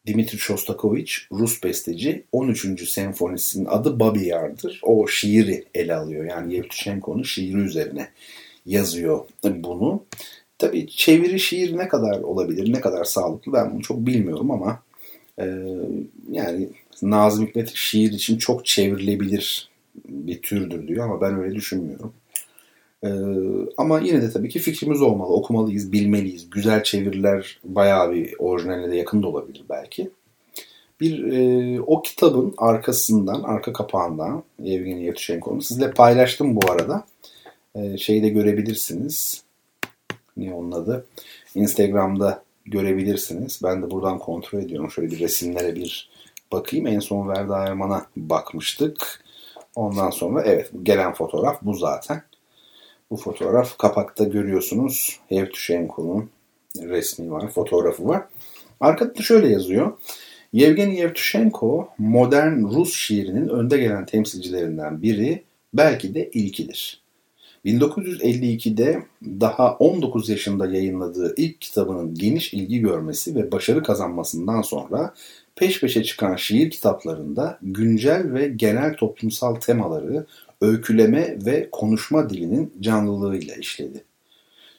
[0.07, 2.89] Dimitri Shostakovich Rus besteci 13.
[2.89, 4.79] senfonisinin adı Babi Yar'dır.
[4.83, 6.25] O şiiri ele alıyor.
[6.25, 8.09] Yani Yevtushenko'nun şiiri üzerine
[8.65, 10.03] yazıyor bunu.
[10.57, 14.83] Tabii çeviri şiir ne kadar olabilir, ne kadar sağlıklı ben bunu çok bilmiyorum ama
[15.39, 15.45] e,
[16.31, 16.69] yani
[17.01, 19.69] Nazım Hikmet şiir için çok çevrilebilir
[20.09, 22.13] bir türdür diyor ama ben öyle düşünmüyorum.
[23.03, 23.09] Ee,
[23.77, 25.33] ama yine de tabii ki fikrimiz olmalı.
[25.33, 26.49] Okumalıyız, bilmeliyiz.
[26.49, 30.09] Güzel çeviriler bayağı bir orijinaline de yakın da olabilir belki.
[31.01, 37.05] Bir e, o kitabın arkasından, arka kapağından Evgeni Yevtushenko'nun sizle paylaştım bu arada.
[37.75, 39.43] E, şeyi de görebilirsiniz.
[40.37, 41.05] Ne onun adı?
[41.55, 43.59] Instagram'da görebilirsiniz.
[43.63, 44.91] Ben de buradan kontrol ediyorum.
[44.91, 46.09] Şöyle bir resimlere bir
[46.51, 46.87] bakayım.
[46.87, 49.23] En son Verda Erman'a bakmıştık.
[49.75, 52.21] Ondan sonra evet gelen fotoğraf bu zaten.
[53.11, 55.19] Bu fotoğraf kapakta görüyorsunuz.
[55.29, 56.29] Yevtushenko'nun
[56.81, 58.23] resmi var, fotoğrafı var.
[58.79, 59.97] Arkada şöyle yazıyor.
[60.53, 65.43] Yevgeni Yevtushenko modern Rus şiirinin önde gelen temsilcilerinden biri,
[65.73, 67.01] belki de ilkidir.
[67.65, 75.13] 1952'de daha 19 yaşında yayınladığı ilk kitabının geniş ilgi görmesi ve başarı kazanmasından sonra
[75.55, 80.25] peş peşe çıkan şiir kitaplarında güncel ve genel toplumsal temaları
[80.61, 84.03] öyküleme ve konuşma dilinin canlılığıyla işledi.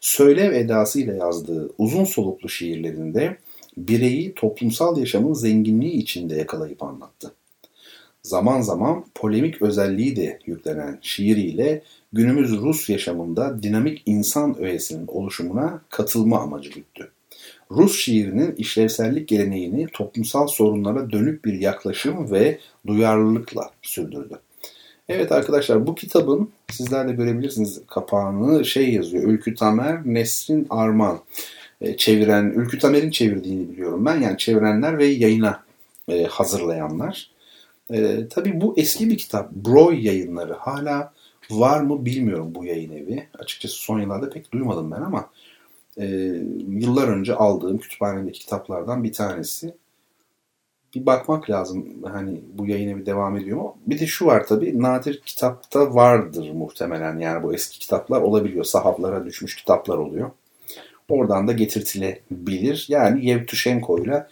[0.00, 3.36] Söylev edasıyla yazdığı uzun soluklu şiirlerinde
[3.76, 7.32] bireyi toplumsal yaşamın zenginliği içinde yakalayıp anlattı.
[8.22, 16.40] Zaman zaman polemik özelliği de yüklenen şiiriyle günümüz Rus yaşamında dinamik insan öğesinin oluşumuna katılma
[16.40, 17.10] amacı güttü.
[17.70, 24.40] Rus şiirinin işlevsellik geleneğini toplumsal sorunlara dönük bir yaklaşım ve duyarlılıkla sürdürdü.
[25.12, 29.24] Evet arkadaşlar bu kitabın sizler de görebilirsiniz kapağını şey yazıyor.
[29.24, 31.20] Ülkü Tamer, Nesrin Arman
[31.80, 34.20] e, çeviren, Ülkü Tamer'in çevirdiğini biliyorum ben.
[34.20, 35.62] Yani çevirenler ve yayına
[36.08, 37.30] e, hazırlayanlar.
[37.92, 39.52] E, tabii bu eski bir kitap.
[39.52, 40.52] Broy yayınları.
[40.54, 41.12] Hala
[41.50, 43.28] var mı bilmiyorum bu yayın evi.
[43.38, 45.30] Açıkçası son yıllarda pek duymadım ben ama
[46.00, 46.06] e,
[46.68, 49.74] yıllar önce aldığım kütüphanedeki kitaplardan bir tanesi
[50.94, 51.86] bir bakmak lazım.
[52.04, 53.76] Hani bu yayın evi devam ediyor mu?
[53.86, 54.82] Bir de şu var tabii.
[54.82, 57.18] Nadir kitapta vardır muhtemelen.
[57.18, 58.64] Yani bu eski kitaplar olabiliyor.
[58.64, 60.30] Sahaflara düşmüş kitaplar oluyor.
[61.08, 62.86] Oradan da getirtilebilir.
[62.88, 64.26] Yani Yevtushenko ile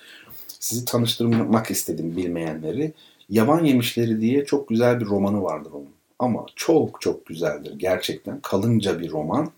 [0.48, 2.92] sizi tanıştırmak istedim bilmeyenleri.
[3.30, 5.98] Yaban Yemişleri diye çok güzel bir romanı vardır onun.
[6.18, 8.40] Ama çok çok güzeldir gerçekten.
[8.40, 9.50] Kalınca bir roman.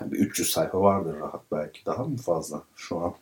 [0.00, 1.86] Yani bir 300 sayfa vardır rahat belki.
[1.86, 3.14] Daha mı fazla şu an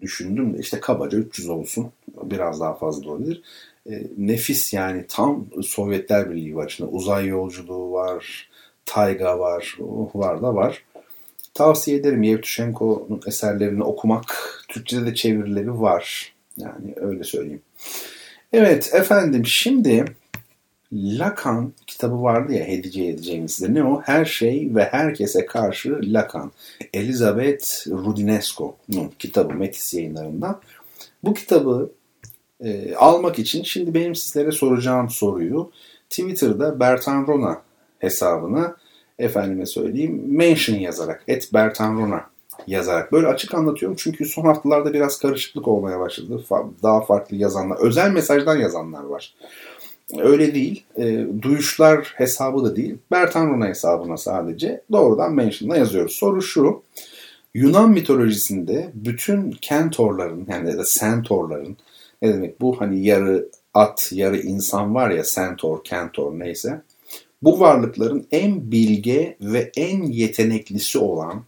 [0.00, 1.92] düşündüm de işte kabaca 300 olsun.
[2.22, 3.42] Biraz daha fazla olabilir.
[3.90, 6.70] E, nefis yani tam Sovyetler Birliği var.
[6.70, 8.48] içinde uzay yolculuğu var.
[8.86, 9.76] Tayga var.
[9.80, 10.82] Oh, var da var.
[11.54, 14.64] Tavsiye ederim Yevtushenko'nun eserlerini okumak.
[14.68, 16.34] Türkçe'de de çevirileri var.
[16.56, 17.62] Yani öyle söyleyeyim.
[18.52, 20.04] Evet efendim şimdi
[20.92, 23.74] Lacan kitabı vardı ya hediye edeceğimiz size.
[23.74, 24.00] Ne o?
[24.00, 26.52] Her şey ve herkese karşı Lacan.
[26.94, 30.60] Elizabeth Rudinesco'nun kitabı Metis yayınlarından.
[31.24, 31.90] Bu kitabı
[32.60, 35.70] e, almak için şimdi benim sizlere soracağım soruyu
[36.10, 37.62] Twitter'da Bertan Rona
[37.98, 38.76] hesabına
[39.18, 42.26] efendime söyleyeyim mention yazarak et Bertan Rona
[42.66, 46.44] yazarak böyle açık anlatıyorum çünkü son haftalarda biraz karışıklık olmaya başladı.
[46.82, 49.34] Daha farklı yazanlar, özel mesajdan yazanlar var.
[50.18, 50.84] Öyle değil.
[50.96, 52.98] E, duyuşlar hesabı da değil.
[53.10, 56.12] Bertan Rona hesabına sadece doğrudan mention'la yazıyoruz.
[56.12, 56.82] Soru şu.
[57.54, 61.76] Yunan mitolojisinde bütün kentorların yani ya da sentorların
[62.22, 66.82] ne demek bu hani yarı at, yarı insan var ya sentor, kentor neyse.
[67.42, 71.42] Bu varlıkların en bilge ve en yeteneklisi olan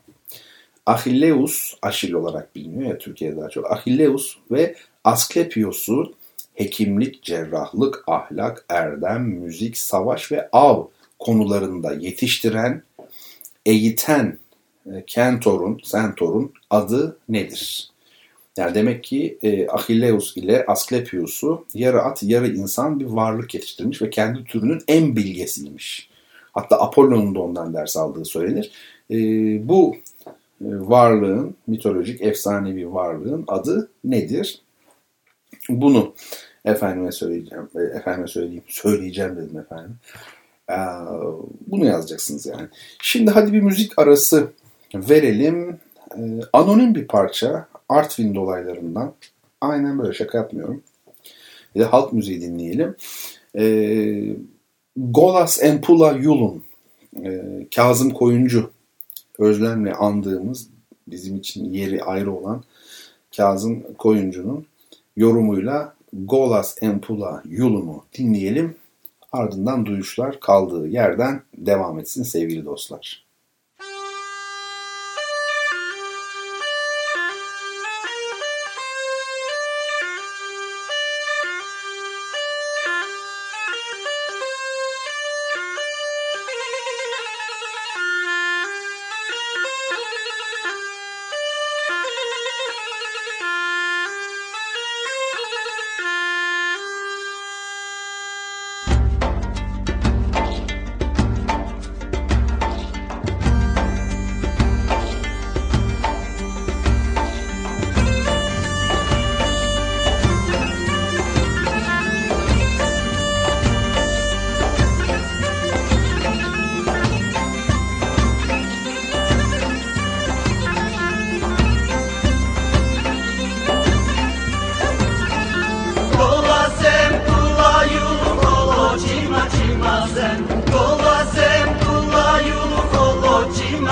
[0.87, 3.73] Achilleus, Aşil olarak biliniyor ya Türkiye'de daha çok.
[3.73, 6.15] Achilleus ve Asklepios'u
[6.59, 10.85] hekimlik, cerrahlık, ahlak, erdem, müzik, savaş ve av
[11.19, 12.83] konularında yetiştiren,
[13.67, 14.39] eğiten
[14.87, 17.91] e, Kentor'un, Sentor'un adı nedir?
[18.57, 24.11] Yani demek ki e, Achilleus ile Asklepios'u yarı at yarı insan bir varlık yetiştirmiş ve
[24.11, 26.11] kendi türünün en bilgesiymiş.
[26.53, 28.71] Hatta Apollon'un da ondan ders aldığı söylenir.
[29.11, 29.17] E,
[29.69, 29.97] bu
[30.61, 34.63] e, varlığın, mitolojik, efsanevi varlığın adı nedir?
[35.69, 36.15] Bunu
[36.65, 39.97] efendime söyleyeceğim, e, efendime söyleyeyim, söyleyeceğim dedim efendim.
[40.71, 40.75] Ee,
[41.67, 42.69] bunu yazacaksınız yani.
[43.03, 44.51] Şimdi hadi bir müzik arası
[44.95, 45.79] verelim.
[46.17, 46.21] Ee,
[46.53, 49.13] anonim bir parça Artvin dolaylarından.
[49.61, 50.83] Aynen böyle şaka yapmıyorum.
[51.75, 52.97] Bir de halk müziği dinleyelim.
[53.59, 54.37] Ee,
[54.97, 56.65] Golas Empula Yulun.
[57.25, 58.71] Ee, Kazım Koyuncu
[59.39, 60.69] özlemle andığımız
[61.07, 62.65] bizim için yeri ayrı olan
[63.37, 64.67] Kazım Koyuncu'nun
[65.17, 68.77] yorumuyla Golas Empula Yulun'u dinleyelim.
[69.33, 73.28] Ardından duyuşlar kaldığı yerden devam etsin sevgili dostlar.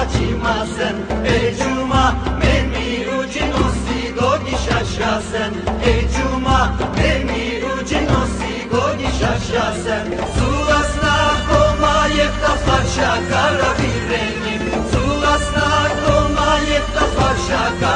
[0.07, 0.97] acımasın.
[1.25, 3.07] Ey cuma memi
[3.65, 5.53] osi dogi şaşasın.
[5.87, 7.65] Ey cuma memi
[8.23, 10.07] osi dogi şaşasın.
[10.37, 11.17] Sulasna
[11.49, 15.69] koma yekta farşa kara birenim Sulasna
[16.07, 17.96] koma yekta farşa kara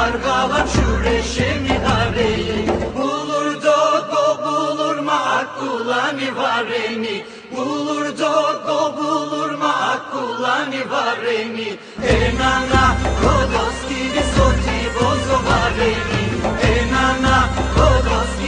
[0.00, 2.66] Kargalar şu reşemi hareni
[2.96, 7.24] Bulur dogo bulur ma akulani vareni
[7.56, 9.72] Bulur dogo bulur ma
[10.90, 16.22] vareni Enana kodos gibi soti bozo vareni.
[16.72, 18.39] Enana kodos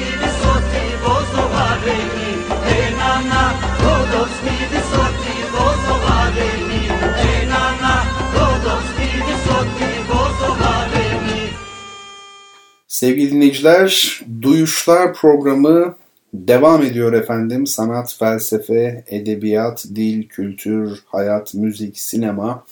[12.88, 15.94] Sevgili dinleyiciler, Duyuşlar programı
[16.34, 17.66] devam ediyor efendim.
[17.66, 22.64] Sanat, felsefe, edebiyat, dil, kültür, hayat, müzik, sinema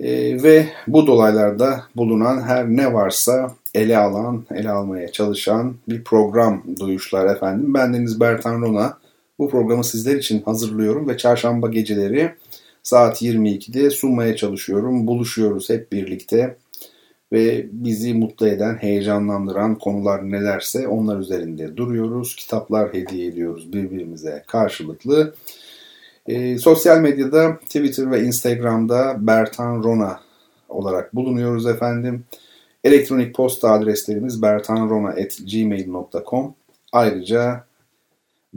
[0.00, 6.62] E, ve bu dolaylarda bulunan her ne varsa ele alan, ele almaya çalışan bir program
[6.80, 7.74] duyuşlar efendim.
[7.74, 8.98] Ben Deniz Bertan Rona.
[9.38, 12.34] Bu programı sizler için hazırlıyorum ve çarşamba geceleri
[12.82, 15.06] saat 22'de sunmaya çalışıyorum.
[15.06, 16.56] Buluşuyoruz hep birlikte
[17.32, 22.36] ve bizi mutlu eden, heyecanlandıran konular nelerse onlar üzerinde duruyoruz.
[22.36, 25.34] Kitaplar hediye ediyoruz birbirimize karşılıklı.
[26.28, 30.20] E, sosyal medyada Twitter ve Instagram'da Bertan Rona
[30.68, 32.24] olarak bulunuyoruz efendim.
[32.84, 36.54] Elektronik posta adreslerimiz bertanrona.gmail.com
[36.92, 37.64] Ayrıca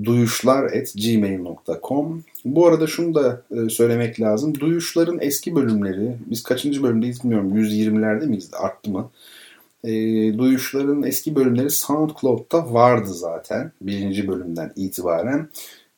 [0.04, 4.60] duyuşlar.gmail.com Bu arada şunu da e, söylemek lazım.
[4.60, 9.12] Duyuşların eski bölümleri, biz kaçıncı bölümdeyiz bilmiyorum, 120'lerde miyiz, arttı mı?
[9.84, 9.92] E,
[10.38, 15.50] duyuşların eski bölümleri SoundCloud'da vardı zaten birinci bölümden itibaren.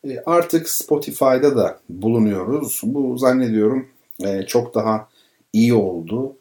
[0.07, 2.81] E, artık Spotify'da da bulunuyoruz.
[2.83, 3.87] Bu zannediyorum
[4.23, 5.07] e, çok daha
[5.53, 6.35] iyi oldu.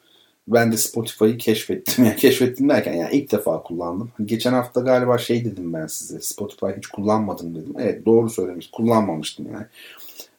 [0.48, 2.04] Ben de Spotify'ı keşfettim.
[2.04, 4.10] Yani keşfettim derken yani ilk defa kullandım.
[4.24, 6.20] Geçen hafta galiba şey dedim ben size.
[6.20, 7.74] Spotify hiç kullanmadım dedim.
[7.78, 8.70] Evet doğru söylemiş.
[8.70, 9.66] Kullanmamıştım yani.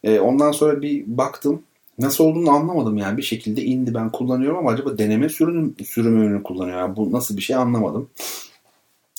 [0.04, 1.64] E, ondan sonra bir baktım.
[2.00, 3.18] Nasıl olduğunu anlamadım yani.
[3.18, 6.78] Bir şekilde indi ben kullanıyorum ama acaba deneme sürümü, sürümünü kullanıyor.
[6.78, 8.10] Yani bu nasıl bir şey anlamadım.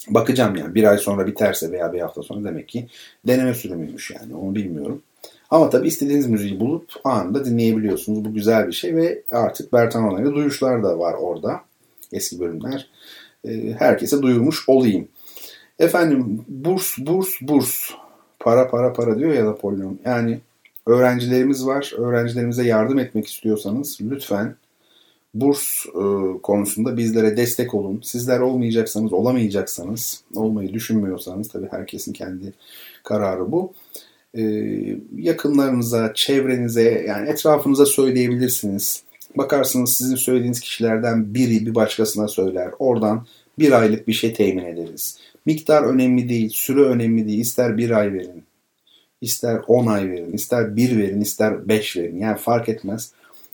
[0.09, 2.87] Bakacağım yani bir ay sonra biterse veya bir hafta sonra demek ki
[3.27, 5.03] deneme sürümüymüş yani onu bilmiyorum.
[5.51, 8.25] Ama tabii istediğiniz müziği bulup anında dinleyebiliyorsunuz.
[8.25, 11.61] Bu güzel bir şey ve artık Bertan Onay'la duyuşlar da var orada.
[12.13, 12.89] Eski bölümler.
[13.45, 15.09] Ee, herkese duyurmuş olayım.
[15.79, 17.91] Efendim burs, burs, burs.
[18.41, 19.99] Para, para, para diyor ya Napolyon.
[20.05, 20.41] Yani
[20.87, 21.93] öğrencilerimiz var.
[21.99, 24.57] Öğrencilerimize yardım etmek istiyorsanız lütfen
[25.35, 26.03] burs e,
[26.43, 28.01] konusunda bizlere destek olun.
[28.05, 32.53] Sizler olmayacaksanız, olamayacaksanız, olmayı düşünmüyorsanız tabii herkesin kendi
[33.05, 33.73] kararı bu.
[34.35, 34.43] E,
[35.17, 39.03] yakınlarınıza, çevrenize, yani etrafınıza söyleyebilirsiniz.
[39.37, 42.71] Bakarsınız sizin söylediğiniz kişilerden biri bir başkasına söyler.
[42.79, 43.27] Oradan
[43.59, 45.19] bir aylık bir şey temin ederiz.
[45.47, 47.41] Miktar önemli değil, süre önemli değil.
[47.41, 48.43] İster bir ay verin,
[49.21, 52.19] ister on ay verin, ister bir verin, ister beş verin.
[52.19, 53.13] Yani fark etmez.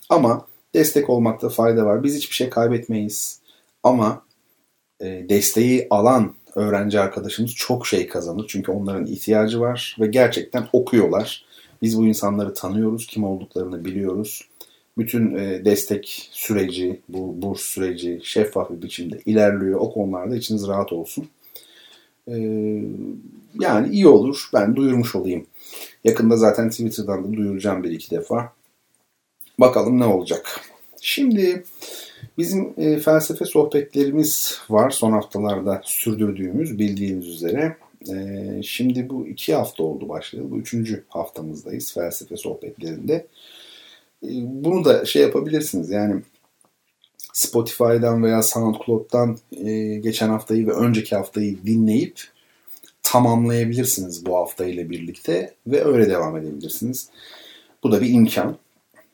[0.09, 0.47] Ama
[0.79, 2.05] destek olmakta fayda var.
[2.05, 3.41] Biz hiçbir şey kaybetmeyiz.
[3.83, 4.23] Ama
[5.01, 8.45] e, desteği alan öğrenci arkadaşımız çok şey kazanır.
[8.49, 11.45] Çünkü onların ihtiyacı var ve gerçekten okuyorlar.
[11.83, 14.49] Biz bu insanları tanıyoruz, kim olduklarını biliyoruz.
[14.99, 19.81] Bütün e, destek süreci, bu burs süreci şeffaf bir biçimde ilerliyor.
[19.81, 21.29] O konularda içiniz rahat olsun.
[22.29, 22.37] E,
[23.61, 24.49] yani iyi olur.
[24.55, 25.47] Ben duyurmuş olayım.
[26.05, 28.53] Yakında zaten Twitter'dan da duyuracağım bir iki defa.
[29.59, 30.61] Bakalım ne olacak.
[31.01, 31.65] Şimdi
[32.39, 37.77] bizim e, felsefe sohbetlerimiz var son haftalarda sürdürdüğümüz bildiğiniz üzere.
[38.11, 40.51] E, şimdi bu iki hafta oldu başlayalı.
[40.51, 43.27] Bu üçüncü haftamızdayız felsefe sohbetlerinde.
[44.23, 46.23] E, bunu da şey yapabilirsiniz yani
[47.33, 52.21] Spotify'dan veya SoundCloud'dan e, geçen haftayı ve önceki haftayı dinleyip
[53.03, 57.09] tamamlayabilirsiniz bu hafta ile birlikte ve öyle devam edebilirsiniz.
[57.83, 58.57] Bu da bir imkan.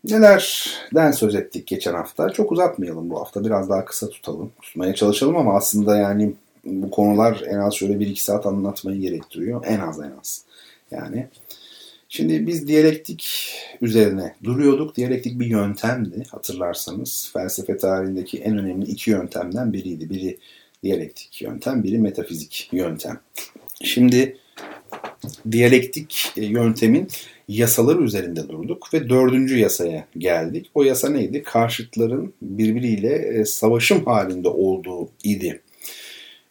[0.04, 2.30] Nelerden söz ettik geçen hafta?
[2.30, 3.44] Çok uzatmayalım bu hafta.
[3.44, 4.52] Biraz daha kısa tutalım.
[4.62, 6.32] Tutmaya çalışalım ama aslında yani
[6.64, 9.64] bu konular en az şöyle 1-2 saat anlatmayı gerektiriyor.
[9.66, 10.44] En az en az.
[10.90, 11.26] Yani
[12.08, 13.50] şimdi biz diyalektik
[13.80, 14.96] üzerine duruyorduk.
[14.96, 17.30] Diyalektik bir yöntemdi hatırlarsanız.
[17.32, 20.10] Felsefe tarihindeki en önemli iki yöntemden biriydi.
[20.10, 20.38] Biri
[20.82, 23.20] diyalektik yöntem, biri metafizik yöntem.
[23.82, 24.36] Şimdi
[25.50, 27.08] diyalektik yöntemin
[27.48, 30.70] yasaları üzerinde durduk ve dördüncü yasaya geldik.
[30.74, 31.42] O yasa neydi?
[31.42, 35.62] Karşıtların birbiriyle e, savaşım halinde olduğu idi.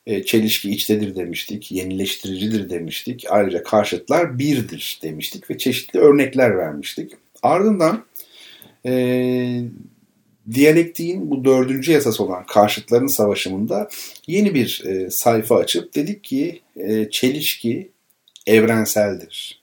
[0.08, 3.26] E, çelişki içtedir demiştik, yenileştiricidir demiştik.
[3.30, 7.12] Ayrıca karşıtlar birdir demiştik ve çeşitli örnekler vermiştik.
[7.44, 8.06] Ardından
[8.86, 9.64] e,
[10.52, 13.90] diyalektiğin bu dördüncü yasası olan karşıtların savaşımında
[14.28, 17.92] yeni bir e, sayfa açıp dedik ki e, çelişki
[18.48, 19.63] evrenseldir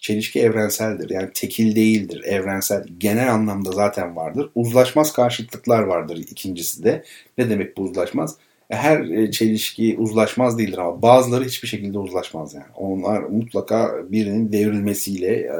[0.00, 1.10] çelişki evrenseldir.
[1.10, 2.86] Yani tekil değildir, evrensel.
[2.98, 4.50] Genel anlamda zaten vardır.
[4.54, 7.04] Uzlaşmaz karşıtlıklar vardır ikincisi de.
[7.38, 8.36] Ne demek bu uzlaşmaz?
[8.70, 12.64] E, her e, çelişki uzlaşmaz değildir ama bazıları hiçbir şekilde uzlaşmaz yani.
[12.76, 15.50] Onlar mutlaka birinin devrilmesiyle, e,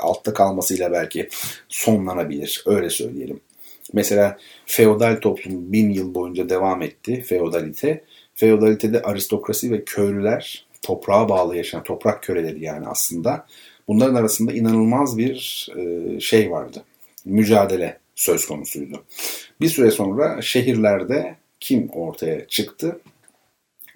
[0.00, 1.28] altta kalmasıyla belki
[1.68, 2.62] sonlanabilir.
[2.66, 3.40] Öyle söyleyelim.
[3.92, 8.04] Mesela feodal toplum bin yıl boyunca devam etti, feodalite.
[8.34, 13.46] Feodalitede aristokrasi ve köylüler toprağa bağlı yaşayan, toprak köleleri yani aslında
[13.88, 16.84] Bunların arasında inanılmaz bir e, şey vardı.
[17.24, 19.04] Mücadele söz konusuydu.
[19.60, 23.00] Bir süre sonra şehirlerde kim ortaya çıktı?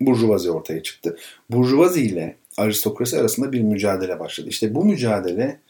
[0.01, 1.17] Burjuvazi ortaya çıktı.
[1.51, 4.49] Burjuvazi ile aristokrasi arasında bir mücadele başladı.
[4.49, 5.61] İşte bu mücadele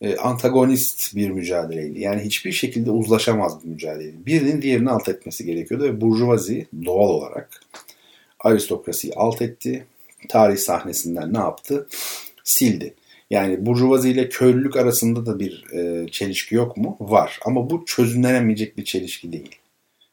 [0.00, 2.00] e, antagonist bir mücadeleydi.
[2.00, 4.26] Yani hiçbir şekilde uzlaşamaz bir mücadeleydi.
[4.26, 7.60] Birinin diğerini alt etmesi gerekiyordu ve Burjuvazi doğal olarak
[8.40, 9.86] aristokrasiyi alt etti.
[10.28, 11.88] Tarih sahnesinden ne yaptı?
[12.44, 12.94] Sildi.
[13.30, 16.96] Yani Burjuvazi ile köylülük arasında da bir e, çelişki yok mu?
[17.00, 17.38] Var.
[17.44, 19.56] Ama bu çözümlenemeyecek bir çelişki değil.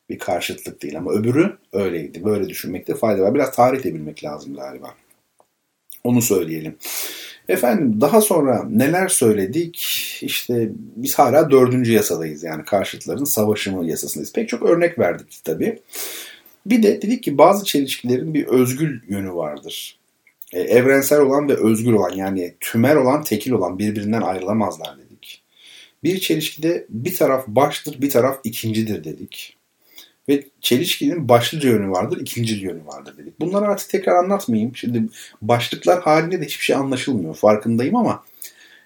[0.10, 0.98] Bir karşıtlık değil.
[0.98, 2.26] Ama öbürü öyleydi.
[2.26, 3.36] Böyle düşünmekte fayda var.
[3.36, 4.94] Biraz tarih de bilmek lazım galiba.
[6.04, 6.76] Onu söyleyelim.
[7.50, 9.78] Efendim daha sonra neler söyledik?
[10.22, 12.44] İşte biz hala dördüncü yasadayız.
[12.44, 14.34] Yani karşıtların savaşımı yasasındayız.
[14.34, 15.80] Pek çok örnek verdik tabii.
[16.66, 20.00] Bir de dedik ki bazı çelişkilerin bir özgül yönü vardır.
[20.54, 25.44] E, evrensel olan ve özgür olan yani tümer olan tekil olan birbirinden ayrılamazlar dedik.
[26.04, 29.58] Bir çelişkide bir taraf baştır bir taraf ikincidir dedik.
[30.30, 33.40] Ve çelişkinin başlıca yönü vardır, ikinci yönü vardır dedik.
[33.40, 34.76] Bunları artık tekrar anlatmayayım.
[34.76, 35.04] Şimdi
[35.42, 37.36] başlıklar halinde de hiçbir şey anlaşılmıyor.
[37.36, 38.24] Farkındayım ama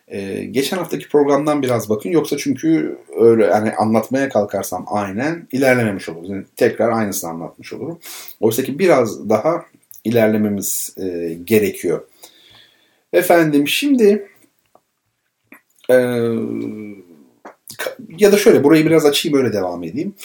[0.07, 2.09] e, geçen haftaki programdan biraz bakın.
[2.09, 6.29] Yoksa çünkü öyle yani anlatmaya kalkarsam aynen ilerlememiş oluruz.
[6.29, 7.99] Yani tekrar aynısını anlatmış olurum.
[8.39, 9.65] Oysa ki biraz daha
[10.03, 12.07] ilerlememiz e, gerekiyor.
[13.13, 14.29] Efendim şimdi
[15.89, 15.95] e,
[18.17, 20.15] ya da şöyle burayı biraz açayım öyle devam edeyim.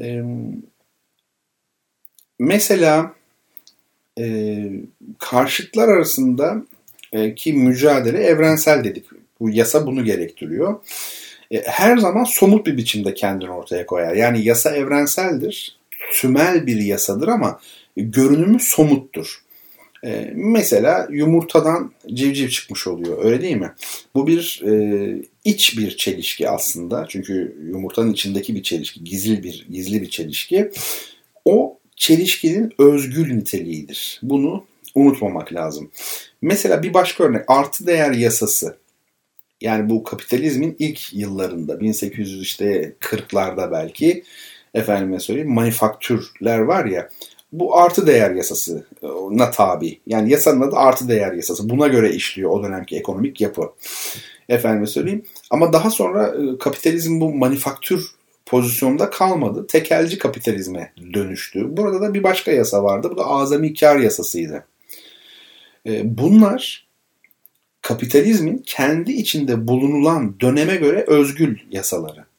[0.00, 0.22] E,
[2.38, 3.14] mesela
[4.18, 4.56] e,
[5.18, 6.62] karşıtlar arasında
[7.12, 9.06] e, ki mücadele evrensel dedik.
[9.40, 10.80] Bu yasa bunu gerektiriyor.
[11.50, 14.14] E, her zaman somut bir biçimde kendini ortaya koyar.
[14.14, 15.78] Yani yasa evrenseldir,
[16.12, 17.60] tümel bir yasadır ama
[17.96, 19.42] görünümü somuttur.
[20.04, 23.72] E, mesela yumurtadan civciv çıkmış oluyor öyle değil mi?
[24.14, 27.06] Bu bir e, iç bir çelişki aslında.
[27.08, 30.70] Çünkü yumurtanın içindeki bir çelişki, gizli bir gizli bir çelişki.
[31.44, 34.20] O çelişkinin özgül niteliğidir.
[34.22, 34.64] Bunu
[34.94, 35.90] unutmamak lazım.
[36.42, 38.76] Mesela bir başka örnek artı değer yasası.
[39.60, 44.24] Yani bu kapitalizmin ilk yıllarında 1800 işte 40'larda belki
[44.74, 47.10] efendime söyleyeyim manifaktürler var ya
[47.52, 50.00] bu artı değer yasasına tabi.
[50.06, 51.68] Yani yasanın adı artı değer yasası.
[51.70, 53.72] Buna göre işliyor o dönemki ekonomik yapı.
[54.48, 55.24] Efendime söyleyeyim.
[55.50, 58.10] Ama daha sonra e, kapitalizm bu manifaktür
[58.46, 59.66] pozisyonda kalmadı.
[59.66, 61.76] Tekelci kapitalizme dönüştü.
[61.76, 63.08] Burada da bir başka yasa vardı.
[63.12, 64.64] Bu da azami kar yasasıydı.
[65.86, 66.86] E, bunlar
[67.82, 72.29] kapitalizmin kendi içinde bulunulan döneme göre özgül yasaları.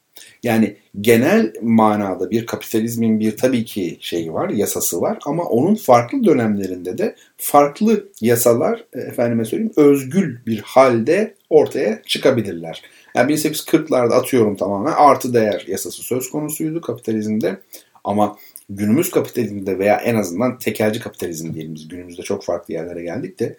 [0.43, 6.23] Yani genel manada bir kapitalizmin bir tabii ki şeyi var, yasası var ama onun farklı
[6.23, 12.81] dönemlerinde de farklı yasalar efendime söyleyeyim özgül bir halde ortaya çıkabilirler.
[13.15, 17.59] Yani 1840'larda atıyorum tamamen artı değer yasası söz konusuydu kapitalizmde
[18.03, 18.37] ama
[18.69, 23.57] günümüz kapitalizmde veya en azından tekelci kapitalizm diyelim biz günümüzde çok farklı yerlere geldik de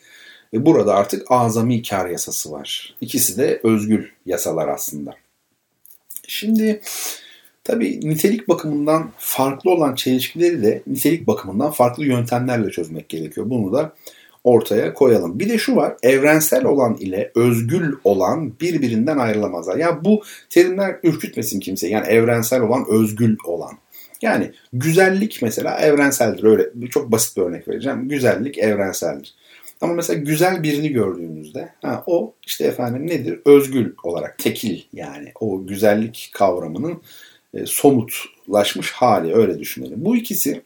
[0.55, 2.97] ve burada artık azami kar yasası var.
[3.01, 5.22] İkisi de özgül yasalar aslında.
[6.33, 6.81] Şimdi
[7.65, 13.51] tabii nitelik bakımından farklı olan çelişkileri de nitelik bakımından farklı yöntemlerle çözmek gerekiyor.
[13.51, 13.93] Bunu da
[14.45, 15.39] ortaya koyalım.
[15.39, 19.77] Bir de şu var, evrensel olan ile özgül olan birbirinden ayrılamazlar.
[19.77, 21.89] Ya bu terimler ürkütmesin kimse.
[21.89, 23.73] Yani evrensel olan, özgül olan.
[24.23, 26.45] Yani güzellik mesela evrenseldir.
[26.45, 28.09] Öyle çok basit bir örnek vereceğim.
[28.09, 29.35] Güzellik evrenseldir.
[29.83, 33.41] Ama mesela güzel birini gördüğümüzde ha, o işte efendim nedir?
[33.45, 37.03] Özgül olarak tekil yani o güzellik kavramının
[37.55, 40.05] e, somutlaşmış hali öyle düşünelim.
[40.05, 40.63] Bu ikisi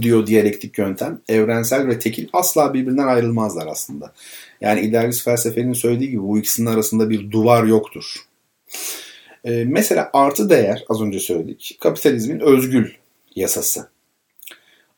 [0.00, 4.12] diyor diyalektik yöntem evrensel ve tekil asla birbirinden ayrılmazlar aslında.
[4.60, 8.14] Yani idealist felsefenin söylediği gibi bu ikisinin arasında bir duvar yoktur.
[9.44, 12.90] Ee, mesela artı değer az önce söyledik kapitalizmin özgül
[13.36, 13.91] yasası.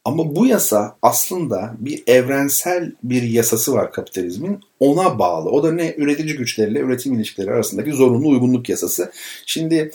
[0.05, 4.61] Ama bu yasa aslında bir evrensel bir yasası var kapitalizmin.
[4.81, 5.51] Ona bağlı.
[5.51, 5.95] O da ne?
[5.97, 9.13] Üretici güçleriyle üretim ilişkileri arasındaki zorunlu uygunluk yasası.
[9.47, 9.91] Şimdi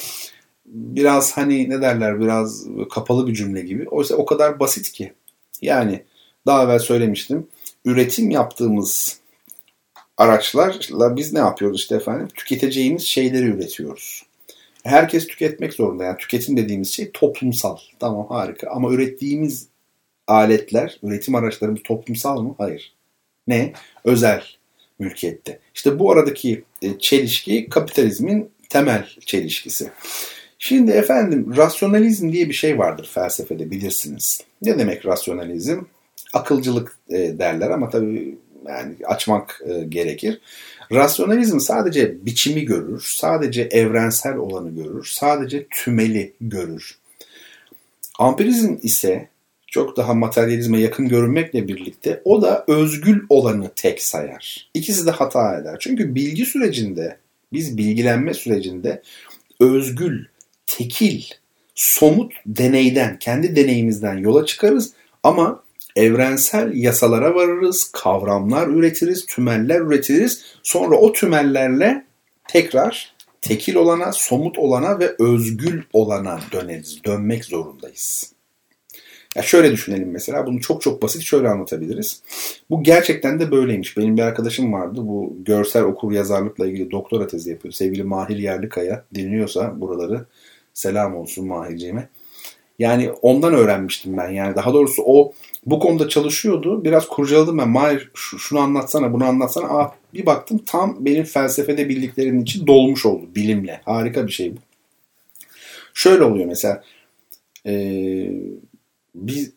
[0.65, 3.89] biraz hani ne derler biraz kapalı bir cümle gibi.
[3.89, 5.13] Oysa o kadar basit ki.
[5.61, 6.03] Yani
[6.45, 7.47] daha evvel söylemiştim.
[7.85, 9.19] Üretim yaptığımız
[10.17, 12.27] araçlarla biz ne yapıyoruz işte efendim?
[12.35, 14.23] Tüketeceğimiz şeyleri üretiyoruz.
[14.83, 16.03] Herkes tüketmek zorunda.
[16.03, 17.77] Yani tüketim dediğimiz şey toplumsal.
[17.99, 18.69] Tamam harika.
[18.69, 19.68] Ama ürettiğimiz
[20.29, 22.55] aletler, üretim araçlarımız toplumsal mı?
[22.57, 22.93] Hayır.
[23.47, 23.73] Ne?
[24.03, 24.43] Özel
[24.99, 25.59] mülkiyette.
[25.75, 29.91] İşte bu aradaki e, çelişki kapitalizmin temel çelişkisi.
[30.59, 34.41] Şimdi efendim rasyonalizm diye bir şey vardır felsefede bilirsiniz.
[34.61, 35.79] Ne demek rasyonalizm?
[36.33, 38.37] Akılcılık e, derler ama tabii
[38.67, 40.41] yani açmak e, gerekir.
[40.91, 46.97] Rasyonalizm sadece biçimi görür, sadece evrensel olanı görür, sadece tümeli görür.
[48.19, 49.29] Ampirizm ise
[49.71, 54.69] çok daha materyalizme yakın görünmekle birlikte o da özgül olanı tek sayar.
[54.73, 55.75] İkisi de hata eder.
[55.79, 57.17] Çünkü bilgi sürecinde
[57.53, 59.01] Biz bilgilenme sürecinde
[59.59, 60.25] özgül,
[60.67, 61.23] tekil,
[61.75, 64.93] somut deneyden, kendi deneyimizden yola çıkarız
[65.23, 65.63] ama
[65.95, 70.43] evrensel yasalara varırız, kavramlar üretiriz, tümeller üretiriz.
[70.63, 72.05] Sonra o tümellerle
[72.47, 77.03] tekrar tekil olana, somut olana ve özgül olana döneriz.
[77.03, 78.38] Dönmek zorundayız.
[79.35, 82.21] Ya şöyle düşünelim mesela bunu çok çok basit şöyle anlatabiliriz.
[82.69, 83.97] Bu gerçekten de böyleymiş.
[83.97, 87.73] Benim bir arkadaşım vardı bu görsel okur yazarlıkla ilgili doktora tezi yapıyor.
[87.73, 90.25] Sevgili Mahir Yerlikaya dinliyorsa buraları
[90.73, 92.09] selam olsun Mahirciğime.
[92.79, 94.29] Yani ondan öğrenmiştim ben.
[94.29, 95.33] Yani daha doğrusu o
[95.65, 96.83] bu konuda çalışıyordu.
[96.83, 97.69] Biraz kurcaladım ben.
[97.69, 99.65] Mahir şunu anlatsana bunu anlatsana.
[99.65, 103.81] Aa, bir baktım tam benim felsefede bildiklerimin için dolmuş oldu bilimle.
[103.85, 104.59] Harika bir şey bu.
[105.93, 106.83] Şöyle oluyor mesela.
[107.65, 108.31] Eee
[109.21, 109.51] biz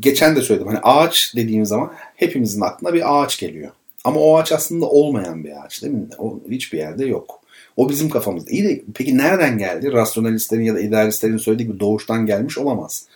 [0.00, 3.70] geçen de söyledim hani ağaç dediğim zaman hepimizin aklına bir ağaç geliyor.
[4.04, 6.06] Ama o ağaç aslında olmayan bir ağaç değil mi?
[6.18, 7.40] O hiçbir yerde yok.
[7.76, 8.50] O bizim kafamızda.
[8.50, 9.92] İyi de peki nereden geldi?
[9.92, 13.06] Rasyonalistlerin ya da idealistlerin söylediği gibi doğuştan gelmiş olamaz.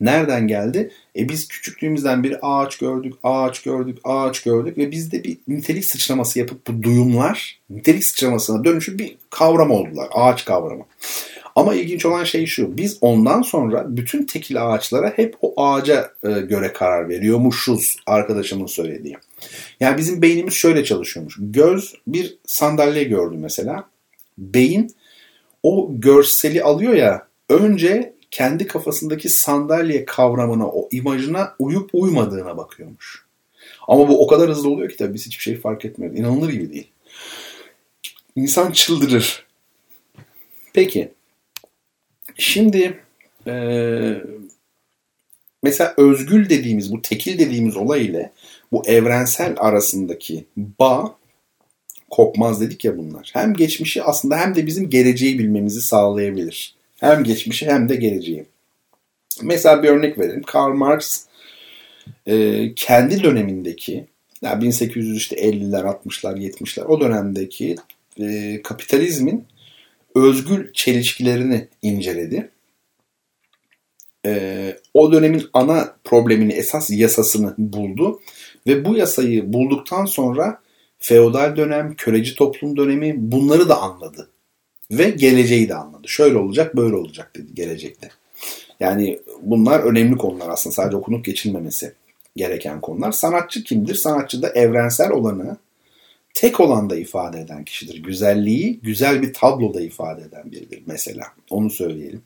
[0.00, 0.90] Nereden geldi?
[1.16, 6.38] E biz küçüklüğümüzden beri ağaç gördük, ağaç gördük, ağaç gördük ve bizde bir nitelik sıçraması
[6.38, 10.08] yapıp bu duyumlar nitelik sıçramasına dönüşüp bir kavram oldular.
[10.12, 10.84] Ağaç kavramı.
[11.56, 12.76] Ama ilginç olan şey şu.
[12.76, 19.16] Biz ondan sonra bütün tekil ağaçlara hep o ağaca e, göre karar veriyormuşuz arkadaşımın söylediği.
[19.80, 21.36] Yani bizim beynimiz şöyle çalışıyormuş.
[21.38, 23.84] Göz bir sandalye gördü mesela.
[24.38, 24.90] Beyin
[25.62, 33.24] o görseli alıyor ya önce kendi kafasındaki sandalye kavramına, o imajına uyup uymadığına bakıyormuş.
[33.88, 36.18] Ama bu o kadar hızlı oluyor ki tabii biz hiçbir şey fark etmiyoruz.
[36.18, 36.90] İnanılır gibi değil.
[38.36, 39.46] İnsan çıldırır.
[40.72, 41.12] Peki
[42.38, 43.00] Şimdi
[43.46, 43.52] e,
[45.62, 48.32] mesela özgül dediğimiz bu tekil dediğimiz olay ile
[48.72, 51.16] bu evrensel arasındaki bağ
[52.10, 53.30] kopmaz dedik ya bunlar.
[53.32, 56.74] Hem geçmişi aslında hem de bizim geleceği bilmemizi sağlayabilir.
[57.00, 58.44] Hem geçmişi hem de geleceği.
[59.42, 60.42] Mesela bir örnek verelim.
[60.42, 61.24] Karl Marx
[62.26, 64.06] e, kendi dönemindeki
[64.42, 67.76] yani 1850'ler, 60'lar, 70'ler o dönemdeki
[68.20, 69.44] e, kapitalizmin
[70.14, 72.50] özgül çelişkilerini inceledi.
[74.26, 78.20] Ee, o dönemin ana problemini, esas yasasını buldu
[78.66, 80.60] ve bu yasayı bulduktan sonra
[80.98, 84.30] feodal dönem, köleci toplum dönemi bunları da anladı
[84.90, 86.08] ve geleceği de anladı.
[86.08, 88.08] Şöyle olacak, böyle olacak dedi gelecekte.
[88.80, 91.92] Yani bunlar önemli konular aslında sadece okunup geçilmemesi
[92.36, 93.12] gereken konular.
[93.12, 93.94] Sanatçı kimdir?
[93.94, 95.56] Sanatçı da evrensel olanı
[96.34, 98.02] tek olanda ifade eden kişidir.
[98.02, 101.26] Güzelliği güzel bir tabloda ifade eden biridir mesela.
[101.50, 102.22] Onu söyleyelim.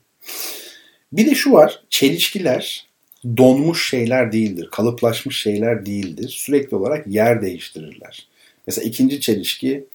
[1.13, 1.83] Bir de şu var.
[1.89, 2.87] Çelişkiler
[3.37, 4.69] donmuş şeyler değildir.
[4.71, 6.29] Kalıplaşmış şeyler değildir.
[6.29, 8.27] Sürekli olarak yer değiştirirler.
[8.67, 9.85] Mesela ikinci çelişki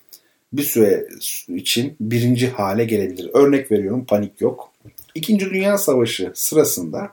[0.52, 1.08] bir süre
[1.48, 3.30] için birinci hale gelebilir.
[3.34, 4.72] Örnek veriyorum panik yok.
[5.14, 7.12] İkinci Dünya Savaşı sırasında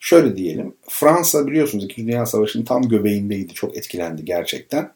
[0.00, 0.74] şöyle diyelim.
[0.88, 3.54] Fransa biliyorsunuz İkinci Dünya Savaşı'nın tam göbeğindeydi.
[3.54, 4.92] Çok etkilendi gerçekten.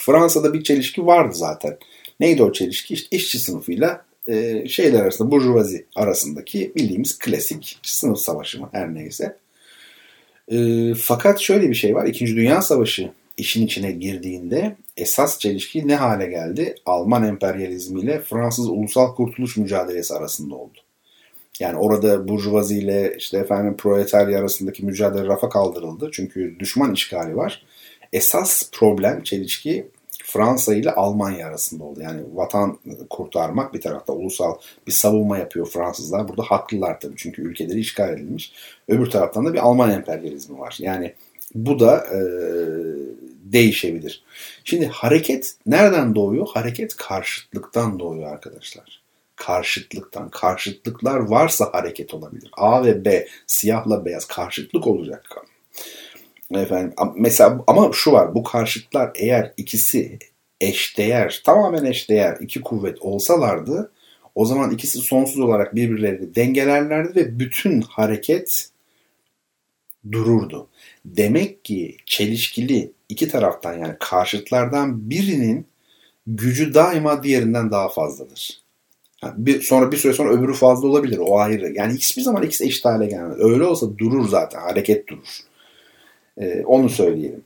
[0.00, 1.78] Fransa'da bir çelişki vardı zaten.
[2.20, 2.94] Neydi o çelişki?
[2.94, 9.36] İşte işçi sınıfıyla e, şeyler arasında, burjuvazi arasındaki bildiğimiz klasik sınıf savaşı mı her neyse.
[10.52, 10.58] E,
[10.94, 12.06] fakat şöyle bir şey var.
[12.06, 16.74] İkinci Dünya Savaşı işin içine girdiğinde esas çelişki ne hale geldi?
[16.86, 20.78] Alman emperyalizmiyle Fransız ulusal kurtuluş mücadelesi arasında oldu.
[21.60, 26.10] Yani orada burjuvazi ile işte efendim proletarya arasındaki mücadele rafa kaldırıldı.
[26.12, 27.62] Çünkü düşman işgali var
[28.12, 29.86] esas problem çelişki
[30.24, 32.00] Fransa ile Almanya arasında oldu.
[32.02, 32.78] Yani vatan
[33.10, 34.54] kurtarmak bir tarafta ulusal
[34.86, 36.28] bir savunma yapıyor Fransızlar.
[36.28, 38.52] Burada haklılar tabii çünkü ülkeleri işgal edilmiş.
[38.88, 40.76] Öbür taraftan da bir Alman emperyalizmi var.
[40.80, 41.14] Yani
[41.54, 42.18] bu da e,
[43.44, 44.24] değişebilir.
[44.64, 46.48] Şimdi hareket nereden doğuyor?
[46.54, 49.02] Hareket karşıtlıktan doğuyor arkadaşlar.
[49.36, 50.28] Karşıtlıktan.
[50.28, 52.50] Karşıtlıklar varsa hareket olabilir.
[52.56, 55.24] A ve B siyahla beyaz karşıtlık olacak
[56.54, 60.18] Efendim mesela ama şu var bu karşıtlar eğer ikisi
[60.60, 63.92] eşdeğer tamamen eşdeğer iki kuvvet olsalardı
[64.34, 68.68] o zaman ikisi sonsuz olarak birbirlerini dengelerlerdi ve bütün hareket
[70.12, 70.68] dururdu.
[71.04, 75.66] Demek ki çelişkili iki taraftan yani karşıtlardan birinin
[76.26, 78.60] gücü daima diğerinden daha fazladır.
[79.22, 81.72] Yani bir, sonra bir süre sonra öbürü fazla olabilir o ayrı.
[81.74, 83.36] Yani hiçbir zaman ikisi eşit hale gelmez.
[83.38, 85.40] Öyle olsa durur zaten hareket durur.
[86.40, 87.44] E, onu söyleyelim.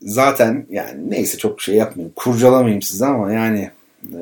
[0.00, 2.12] Zaten yani neyse çok şey yapmayayım.
[2.16, 3.70] Kurcalamayayım size ama yani
[4.12, 4.20] e,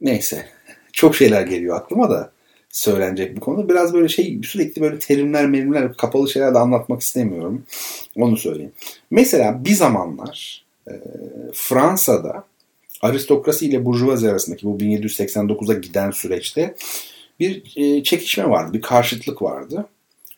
[0.00, 0.46] neyse.
[0.92, 2.32] Çok şeyler geliyor aklıma da
[2.70, 3.68] söylenecek bir konu.
[3.68, 7.62] Biraz böyle şey sürekli böyle terimler merimler kapalı şeyler de anlatmak istemiyorum.
[8.16, 8.72] Onu söyleyeyim.
[9.10, 10.92] Mesela bir zamanlar e,
[11.52, 12.44] Fransa'da
[13.02, 16.74] aristokrasi ile burjuvazi arasındaki bu 1789'a giden süreçte
[17.40, 19.86] bir e, çekişme vardı, bir karşıtlık vardı.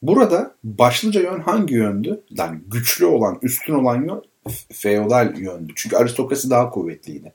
[0.07, 2.21] Burada başlıca yön hangi yöndü?
[2.31, 4.23] Yani güçlü olan, üstün olan yön
[4.73, 5.73] feodal yöndü.
[5.77, 7.33] Çünkü aristokrasi daha kuvvetliydi.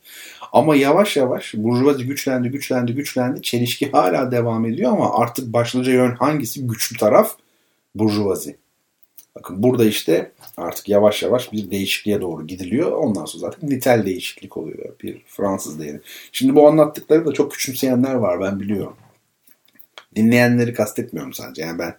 [0.51, 3.41] Ama yavaş yavaş burjuvazi güçlendi, güçlendi, güçlendi.
[3.41, 6.67] Çelişki hala devam ediyor ama artık başlıca yön hangisi?
[6.67, 7.35] Güçlü taraf
[7.95, 8.57] burjuvazi.
[9.35, 12.91] Bakın burada işte artık yavaş yavaş bir değişikliğe doğru gidiliyor.
[12.91, 14.99] Ondan sonra zaten nitel değişiklik oluyor.
[15.03, 16.01] Bir Fransız değeri.
[16.31, 18.95] Şimdi bu anlattıkları da çok küçümseyenler var ben biliyorum.
[20.15, 21.61] Dinleyenleri kastetmiyorum sadece.
[21.61, 21.95] Yani ben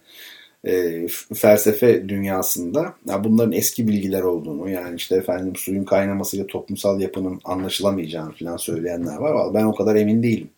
[0.67, 7.41] e, felsefe dünyasında ya bunların eski bilgiler olduğunu yani işte efendim suyun kaynamasıyla toplumsal yapının
[7.43, 9.53] anlaşılamayacağını falan söyleyenler var.
[9.53, 10.49] Ben o kadar emin değilim.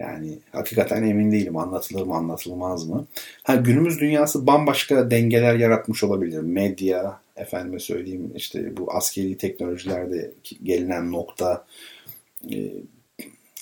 [0.00, 3.06] Yani hakikaten emin değilim anlatılır mı anlatılmaz mı.
[3.42, 6.40] Ha, günümüz dünyası bambaşka dengeler yaratmış olabilir.
[6.40, 10.30] Medya, efendime söyleyeyim işte bu askeri teknolojilerde
[10.62, 11.66] gelinen nokta,
[12.52, 12.56] e,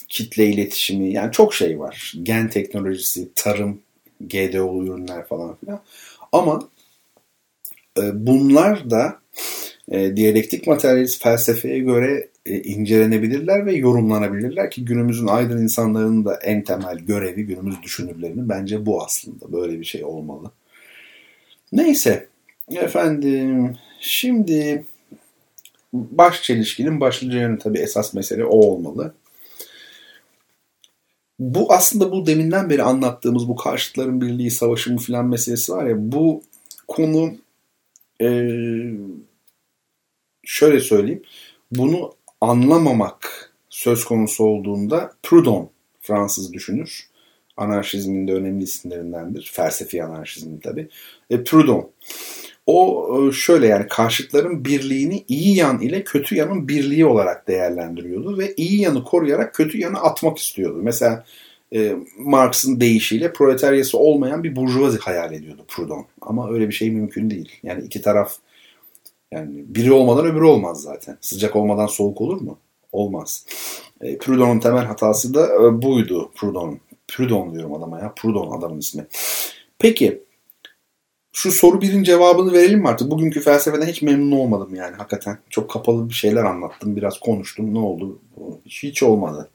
[0.08, 2.14] kitle iletişimi yani çok şey var.
[2.22, 3.80] Gen teknolojisi, tarım,
[4.20, 5.80] GDO ürünler falan filan.
[6.32, 6.68] Ama
[7.98, 9.18] e, bunlar da
[9.90, 16.62] e, diyalektik materyalist felsefeye göre e, incelenebilirler ve yorumlanabilirler ki günümüzün aydın insanların da en
[16.62, 19.52] temel görevi günümüz düşünürlerinin bence bu aslında.
[19.52, 20.50] Böyle bir şey olmalı.
[21.72, 22.26] Neyse
[22.70, 24.84] efendim şimdi
[25.92, 29.14] baş çelişkinin başlıca yönü tabii esas mesele o olmalı.
[31.38, 36.42] Bu aslında bu deminden beri anlattığımız bu karşıtların birliği, savaşı filan meselesi var ya bu
[36.88, 37.34] konu
[38.22, 38.28] e,
[40.44, 41.22] şöyle söyleyeyim.
[41.70, 45.70] Bunu anlamamak söz konusu olduğunda Proudhon
[46.00, 47.08] Fransız düşünür.
[47.56, 49.50] Anarşizmin de önemli isimlerindendir.
[49.54, 50.88] Felsefi anarşizmin tabi.
[51.30, 51.90] E, Proudhon.
[52.68, 58.54] O e, şöyle yani karşıtların birliğini iyi yan ile kötü yanın birliği olarak değerlendiriyordu ve
[58.56, 60.78] iyi yanı koruyarak kötü yanı atmak istiyordu.
[60.82, 61.24] Mesela
[61.74, 66.06] e, Marx'ın deyişiyle proletaryası olmayan bir burjuvazi hayal ediyordu Proudhon.
[66.20, 67.52] Ama öyle bir şey mümkün değil.
[67.62, 68.36] Yani iki taraf
[69.32, 71.18] yani biri olmadan öbürü olmaz zaten.
[71.20, 72.58] Sıcak olmadan soğuk olur mu?
[72.92, 73.46] Olmaz.
[74.00, 76.78] E, Proudhon'un temel hatası da e, buydu Proudhon.
[77.08, 78.12] Proudhon diyorum adama ya.
[78.16, 79.06] Proudhon adamın ismi.
[79.78, 80.27] Peki
[81.32, 83.10] şu soru birin cevabını verelim mi artık?
[83.10, 85.38] Bugünkü felsefeden hiç memnun olmadım yani hakikaten.
[85.50, 86.96] Çok kapalı bir şeyler anlattım.
[86.96, 87.74] Biraz konuştum.
[87.74, 88.18] Ne oldu?
[88.66, 89.50] Hiç, olmadı.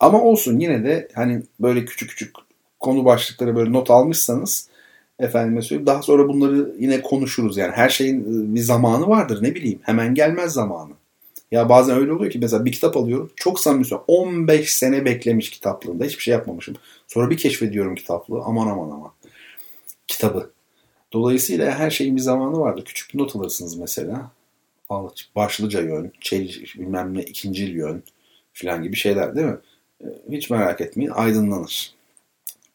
[0.00, 2.36] Ama olsun yine de hani böyle küçük küçük
[2.80, 4.68] konu başlıkları böyle not almışsanız
[5.18, 7.56] efendime söyleyeyim daha sonra bunları yine konuşuruz.
[7.56, 9.78] Yani her şeyin ıı, bir zamanı vardır ne bileyim.
[9.82, 10.92] Hemen gelmez zamanı.
[11.52, 13.30] Ya bazen öyle oluyor ki mesela bir kitap alıyorum.
[13.36, 14.04] Çok samimi söylüyorum.
[14.08, 16.04] 15 sene beklemiş kitaplığında.
[16.04, 16.76] Hiçbir şey yapmamışım.
[17.08, 18.42] Sonra bir keşfediyorum kitaplığı.
[18.44, 19.12] Aman aman aman.
[20.06, 20.50] Kitabı.
[21.12, 22.84] Dolayısıyla her şeyin bir zamanı vardır.
[22.84, 24.30] Küçük bir not alırsınız mesela.
[25.36, 28.02] Başlıca yön, çeliş, bilmem ne, ikincil yön
[28.52, 29.58] filan gibi şeyler değil mi?
[30.04, 31.94] Ee, hiç merak etmeyin aydınlanır.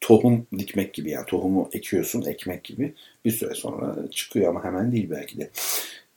[0.00, 2.94] Tohum dikmek gibi yani tohumu ekiyorsun ekmek gibi
[3.24, 5.50] bir süre sonra çıkıyor ama hemen değil belki de.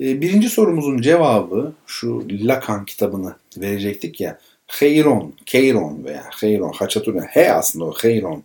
[0.01, 4.39] Ee, birinci sorumuzun cevabı şu Lacan kitabını verecektik ya.
[4.67, 8.43] Heiron, Keiron veya Heiron, Haçatur, He aslında o Heiron.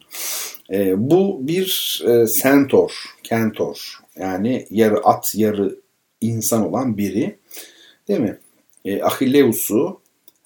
[0.70, 5.80] E, bu bir e, sentor, kentor yani yarı at yarı
[6.20, 7.38] insan olan biri
[8.08, 8.38] değil mi?
[8.84, 10.00] E, Achilleus'u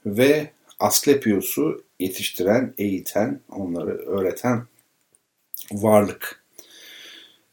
[0.06, 4.66] ve Asklepios'u yetiştiren, eğiten, onları öğreten
[5.72, 6.44] varlık.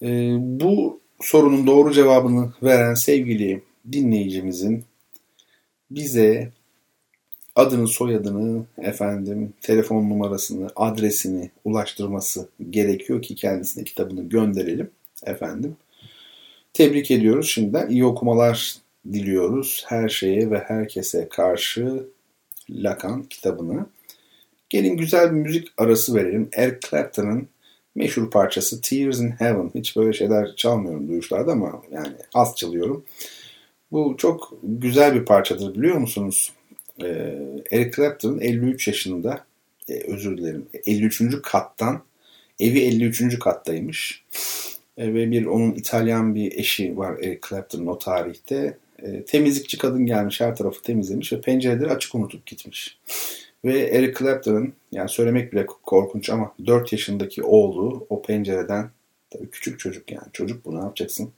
[0.02, 0.08] E,
[0.40, 4.86] bu sorunun doğru cevabını veren sevgili dinleyicimizin
[5.92, 6.52] bize
[7.58, 14.90] adını, soyadını, efendim, telefon numarasını, adresini ulaştırması gerekiyor ki kendisine kitabını gönderelim
[15.26, 15.76] efendim.
[16.74, 17.90] Tebrik ediyoruz şimdiden.
[17.90, 18.76] iyi okumalar
[19.14, 19.84] diliyoruz.
[19.88, 22.06] Her şeye ve herkese karşı
[22.70, 23.86] Lacan kitabını.
[24.70, 26.50] Gelin güzel bir müzik arası verelim.
[26.54, 27.48] Eric Clapton'ın
[27.96, 29.72] meşhur parçası Tears in Heaven.
[29.76, 33.06] Hiç böyle şeyler çalmıyorum duyuşlarda ama yani az çalıyorum.
[33.92, 36.54] Bu çok güzel bir parçadır biliyor musunuz?
[37.04, 37.38] Ee,
[37.72, 39.46] Eric Clapton 53 yaşında
[39.90, 41.42] e, özür dilerim 53.
[41.44, 42.04] kattan
[42.60, 43.40] evi 53.
[43.40, 44.24] kattaymış.
[44.98, 48.78] E, ve bir onun İtalyan bir eşi var Eric Clapton'ın o tarihte.
[49.04, 52.98] E, temizlikçi kadın gelmiş her tarafı temizlemiş ve pencereleri açık unutup gitmiş.
[53.66, 58.90] Ve Eric Clapton'ın yani söylemek bile korkunç ama 4 yaşındaki oğlu o pencereden
[59.30, 61.32] tabii küçük çocuk yani çocuk bu ne yapacaksın?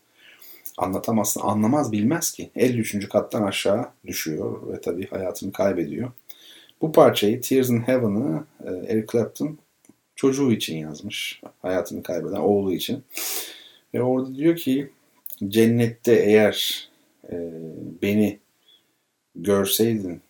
[0.80, 2.50] Anlatamazsın, anlamaz bilmez ki.
[2.56, 3.10] 53.
[3.10, 6.12] kattan aşağı düşüyor ve tabii hayatını kaybediyor.
[6.82, 9.58] Bu parçayı Tears in Heaven'ı e, Eric Clapton
[10.16, 11.42] çocuğu için yazmış.
[11.62, 13.04] Hayatını kaybeden oğlu için.
[13.94, 14.92] Ve orada diyor ki
[15.48, 16.90] cennette eğer
[17.32, 17.36] e,
[18.02, 18.40] beni
[19.36, 20.22] görseydin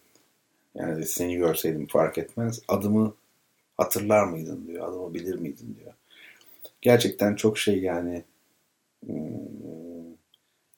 [0.75, 2.61] Yani seni görseydim fark etmez.
[2.67, 3.15] Adımı
[3.77, 4.89] hatırlar mıydın diyor.
[4.89, 5.93] Adımı bilir miydin diyor.
[6.81, 8.23] Gerçekten çok şey yani
[9.05, 9.88] hmm,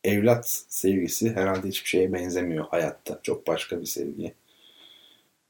[0.04, 3.20] evlat sevgisi herhalde hiçbir şeye benzemiyor hayatta.
[3.24, 4.34] Çok başka bir sevgi.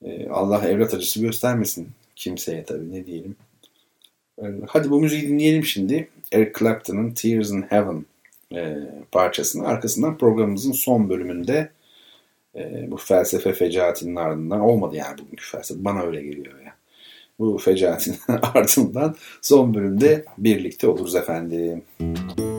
[0.06, 3.36] Ee, Allah evlat acısı göstermesin kimseye tabii ne diyelim.
[4.42, 6.10] Ee, hadi bu müziği dinleyelim şimdi.
[6.34, 8.06] Eric Clapton'ın Tears in Heaven
[8.56, 8.78] e,
[9.12, 9.68] parçasını.
[9.68, 11.70] Arkasından programımızın son bölümünde
[12.56, 15.86] e, bu felsefe fecaatinin ardından olmadı yani bugünkü felsefe.
[15.86, 16.76] Bana öyle geliyor ya.
[17.40, 21.82] Bu fecaatin ardından son bölümde birlikte oluruz efendim.
[22.00, 22.51] Müzik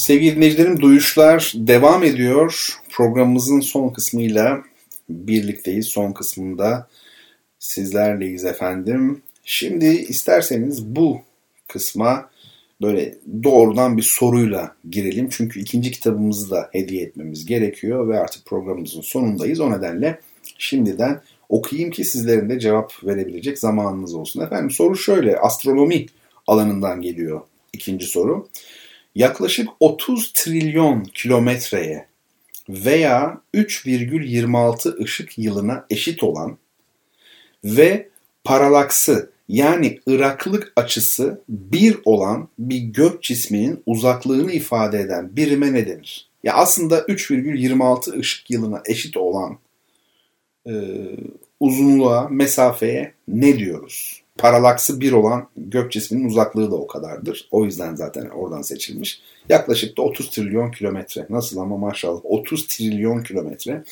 [0.00, 2.78] Sevgili dinleyicilerim Duyuşlar devam ediyor.
[2.90, 4.62] Programımızın son kısmıyla
[5.08, 5.86] birlikteyiz.
[5.86, 6.88] Son kısmında
[7.58, 9.22] sizlerleyiz efendim.
[9.44, 11.20] Şimdi isterseniz bu
[11.68, 12.30] kısma
[12.82, 15.28] böyle doğrudan bir soruyla girelim.
[15.30, 19.60] Çünkü ikinci kitabımızı da hediye etmemiz gerekiyor ve artık programımızın sonundayız.
[19.60, 20.20] O nedenle
[20.58, 24.40] şimdiden okuyayım ki sizlerin de cevap verebilecek zamanınız olsun.
[24.40, 26.06] Efendim soru şöyle astronomi
[26.46, 27.40] alanından geliyor
[27.72, 28.48] ikinci soru
[29.14, 32.06] yaklaşık 30 trilyon kilometreye
[32.68, 36.58] veya 3,26 ışık yılına eşit olan
[37.64, 38.08] ve
[38.44, 46.28] paralaksı yani ıraklık açısı bir olan bir gök cisminin uzaklığını ifade eden birime ne denir?
[46.44, 49.58] Ya aslında 3,26 ışık yılına eşit olan
[50.66, 50.72] e,
[51.60, 54.22] uzunluğa, mesafeye ne diyoruz?
[54.40, 57.48] Paralaksı bir olan gök cisminin uzaklığı da o kadardır.
[57.50, 59.20] O yüzden zaten oradan seçilmiş.
[59.48, 61.26] Yaklaşık da 30 trilyon kilometre.
[61.30, 63.84] Nasıl ama maşallah 30 trilyon kilometre.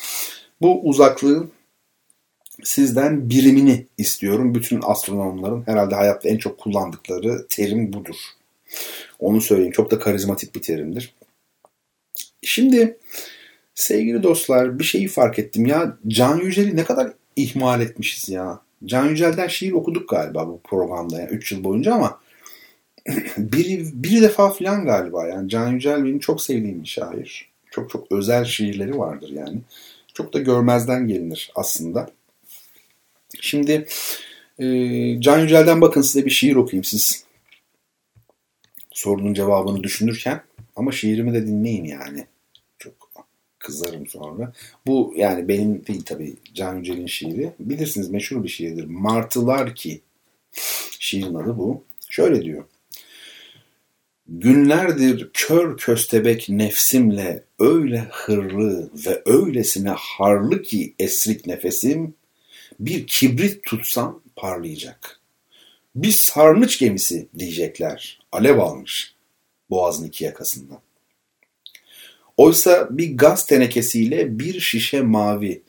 [0.61, 1.51] Bu uzaklığın
[2.63, 4.55] sizden birimini istiyorum.
[4.55, 8.15] Bütün astronomların herhalde hayatta en çok kullandıkları terim budur.
[9.19, 9.71] Onu söyleyeyim.
[9.71, 11.13] Çok da karizmatik bir terimdir.
[12.41, 12.97] Şimdi
[13.75, 15.97] sevgili dostlar bir şeyi fark ettim ya.
[16.07, 18.61] Can Yücel'i ne kadar ihmal etmişiz ya.
[18.85, 22.19] Can Yücel'den şiir okuduk galiba bu programda yani 3 yıl boyunca ama
[23.37, 27.49] bir, bir defa falan galiba yani Can Yücel benim çok sevdiğim bir şair.
[27.71, 29.59] Çok çok özel şiirleri vardır yani.
[30.13, 32.09] Çok da görmezden gelinir aslında.
[33.41, 33.87] Şimdi
[34.59, 34.65] e,
[35.21, 37.23] Can Yücel'den bakın size bir şiir okuyayım siz
[38.91, 40.41] sorunun cevabını düşünürken
[40.75, 42.25] ama şiirimi de dinleyin yani
[43.59, 44.53] kızarım sonra.
[44.87, 47.51] Bu yani benim değil tabii Can Yücel'in şiiri.
[47.59, 48.85] Bilirsiniz meşhur bir şiirdir.
[48.85, 50.01] Martılar ki
[50.99, 51.83] şiirin adı bu.
[52.09, 52.63] Şöyle diyor.
[54.27, 62.13] Günlerdir kör köstebek nefsimle öyle hırlı ve öylesine harlı ki esrik nefesim
[62.79, 65.19] bir kibrit tutsam parlayacak.
[65.95, 68.19] Bir sarnıç gemisi diyecekler.
[68.31, 69.15] Alev almış
[69.69, 70.79] boğazın iki yakasından.
[72.39, 75.61] Oysa bir gaz tenekesiyle bir şişe mavi,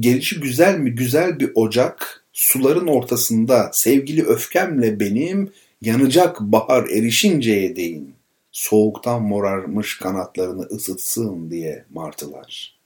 [0.00, 8.14] gelişi güzel mi güzel bir ocak, suların ortasında sevgili öfkemle benim yanacak bahar erişinceye değin.
[8.52, 12.78] Soğuktan morarmış kanatlarını ısıtsın diye martılar.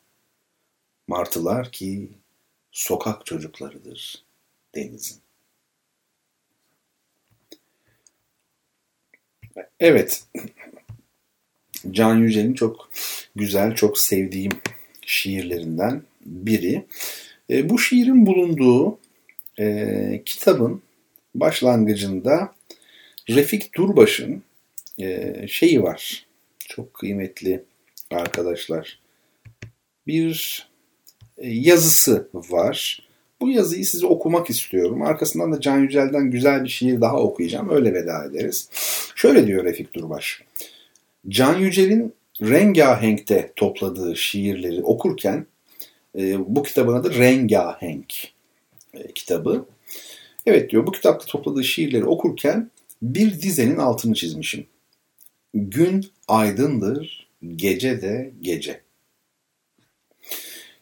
[1.09, 2.09] Martılar ki
[2.73, 4.25] sokak çocuklarıdır
[4.75, 5.19] denizin.
[9.81, 10.25] Evet,
[11.91, 12.91] Can Yücel'in çok
[13.37, 14.53] güzel, çok sevdiğim
[15.07, 16.85] şiirlerinden biri.
[17.51, 18.99] E, bu şiirin bulunduğu
[19.59, 20.83] e, kitabın
[21.35, 22.55] başlangıcında
[23.29, 24.43] Refik Durbaş'ın
[24.99, 26.27] e, şeyi var.
[26.59, 27.63] Çok kıymetli
[28.11, 29.01] arkadaşlar.
[30.07, 30.69] Bir
[31.39, 33.09] e, yazısı var.
[33.41, 35.03] Bu yazıyı size okumak istiyorum.
[35.03, 37.71] Arkasından da Can Yücel'den güzel bir şiir daha okuyacağım.
[37.71, 38.69] Öyle veda ederiz.
[39.15, 40.43] Şöyle diyor Refik Durbaş.
[41.29, 45.47] Can Yücel'in Rengahenk'te topladığı şiirleri okurken
[46.19, 48.15] e, bu kitabın adı Rengahenk
[48.95, 49.67] e, kitabı.
[50.47, 52.71] Evet diyor bu kitapta topladığı şiirleri okurken
[53.03, 54.67] bir dizenin altını çizmişim.
[55.55, 58.81] Gün aydındır, gece de gece.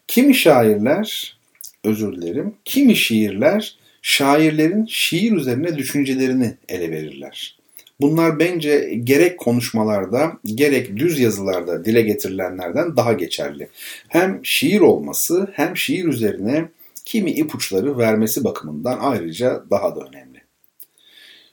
[0.07, 1.37] Kimi şairler,
[1.83, 7.58] özür dilerim, kimi şiirler şairlerin şiir üzerine düşüncelerini ele verirler.
[8.01, 13.69] Bunlar bence gerek konuşmalarda gerek düz yazılarda dile getirilenlerden daha geçerli.
[14.07, 16.69] Hem şiir olması hem şiir üzerine
[17.05, 20.41] kimi ipuçları vermesi bakımından ayrıca daha da önemli.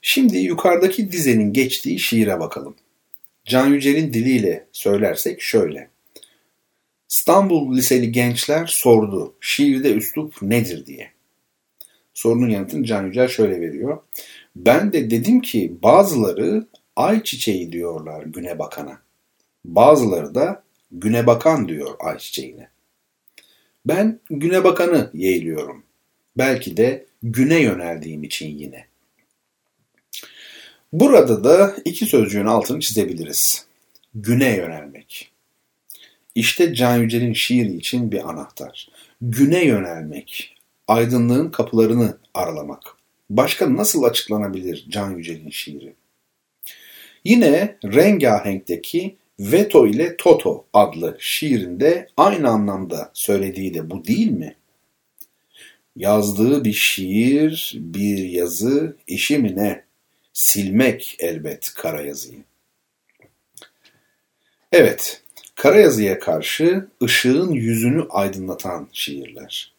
[0.02, 2.74] Şimdi yukarıdaki dizenin geçtiği şiire bakalım.
[3.44, 5.89] Can Yücel'in diliyle söylersek şöyle.
[7.09, 11.10] İstanbul Liseli gençler sordu şiirde üslup nedir diye.
[12.14, 13.98] Sorunun yanıtını Can Yücel şöyle veriyor.
[14.57, 16.66] Ben de dedim ki bazıları
[16.97, 18.99] ay çiçeği diyorlar güne bakana.
[19.65, 20.62] Bazıları da
[20.93, 22.69] güne bakan diyor ay çiçeğine.
[23.87, 25.83] Ben güne bakanı yeğliyorum.
[26.39, 28.87] Belki de güne yöneldiğim için yine.
[30.93, 33.66] Burada da iki sözcüğün altını çizebiliriz.
[34.15, 35.31] Güne yönelmek.
[36.35, 38.89] İşte Can Yücel'in şiiri için bir anahtar.
[39.20, 40.57] Güne yönelmek,
[40.89, 42.95] aydınlığın kapılarını aralamak.
[43.31, 45.94] Başka nasıl açıklanabilir Can Yücel'in şiiri?
[47.24, 54.57] Yine Rengahenk'teki Veto ile Toto adlı şiirinde aynı anlamda söylediği de bu değil mi?
[55.97, 59.85] Yazdığı bir şiir, bir yazı, işi mi ne?
[60.32, 62.44] Silmek elbet kara yazıyı.
[64.73, 65.23] Evet,
[65.55, 69.76] kara yazıya karşı ışığın yüzünü aydınlatan şiirler.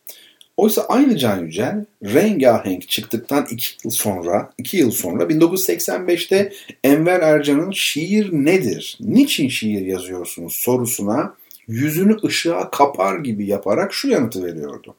[0.58, 6.54] Oysa aynı Can Yücel rengahenk çıktıktan iki yıl sonra, iki yıl sonra 1985'te
[6.84, 11.36] Enver Ercan'ın şiir nedir, niçin şiir yazıyorsunuz sorusuna
[11.68, 14.96] yüzünü ışığa kapar gibi yaparak şu yanıtı veriyordu.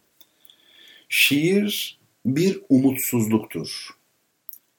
[1.09, 3.89] Şiir bir umutsuzluktur.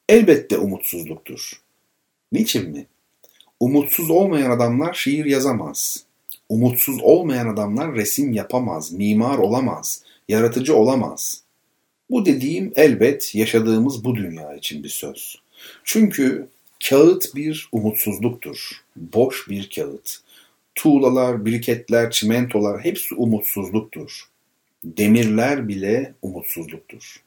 [0.09, 1.61] Elbette umutsuzluktur.
[2.31, 2.85] Niçin mi?
[3.59, 6.03] Umutsuz olmayan adamlar şiir yazamaz.
[6.49, 11.43] Umutsuz olmayan adamlar resim yapamaz, mimar olamaz, yaratıcı olamaz.
[12.09, 15.35] Bu dediğim elbet yaşadığımız bu dünya için bir söz.
[15.83, 16.47] Çünkü
[16.89, 18.71] kağıt bir umutsuzluktur.
[18.95, 20.17] Boş bir kağıt.
[20.75, 24.29] Tuğlalar, briketler, çimentolar hepsi umutsuzluktur.
[24.83, 27.23] Demirler bile umutsuzluktur.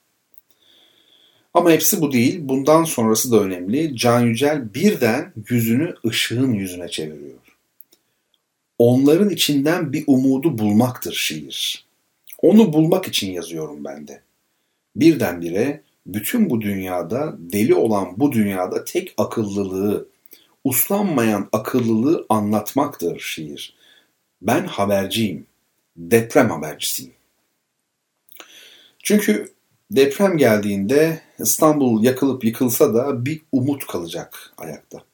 [1.54, 2.38] Ama hepsi bu değil.
[2.42, 3.96] Bundan sonrası da önemli.
[3.96, 7.38] Can Yücel birden yüzünü ışığın yüzüne çeviriyor.
[8.78, 11.84] Onların içinden bir umudu bulmaktır şiir.
[12.42, 14.22] Onu bulmak için yazıyorum ben de.
[14.96, 20.08] Birdenbire bütün bu dünyada, deli olan bu dünyada tek akıllılığı,
[20.64, 23.74] uslanmayan akıllılığı anlatmaktır şiir.
[24.42, 25.46] Ben haberciyim,
[25.96, 27.12] deprem habercisiyim.
[29.02, 29.52] Çünkü
[29.90, 35.04] deprem geldiğinde İstanbul yakılıp yıkılsa da bir umut kalacak ayakta.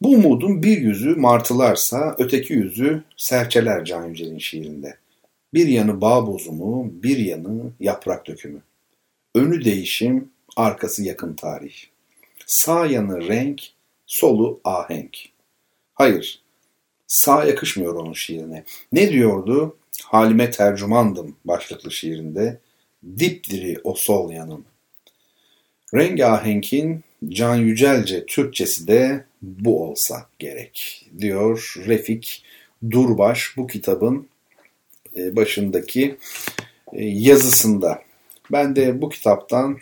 [0.00, 4.96] Bu umudun bir yüzü martılarsa öteki yüzü serçeler Can Yücel'in şiirinde.
[5.54, 8.62] Bir yanı bağ bozumu, bir yanı yaprak dökümü.
[9.34, 11.74] Önü değişim, arkası yakın tarih.
[12.46, 13.62] Sağ yanı renk,
[14.06, 15.16] solu ahenk.
[15.94, 16.42] Hayır,
[17.06, 18.64] sağ yakışmıyor onun şiirine.
[18.92, 19.76] Ne diyordu?
[20.04, 22.58] Halime tercümandım başlıklı şiirinde.
[23.18, 24.64] Dipdiri o sol yanım.
[25.94, 32.44] Rengahenk'in Can Yücelce Türkçesi de bu olsa gerek diyor Refik
[32.90, 34.28] Durbaş bu kitabın
[35.36, 36.16] başındaki
[36.92, 38.02] e, yazısında.
[38.52, 39.78] Ben de bu kitaptan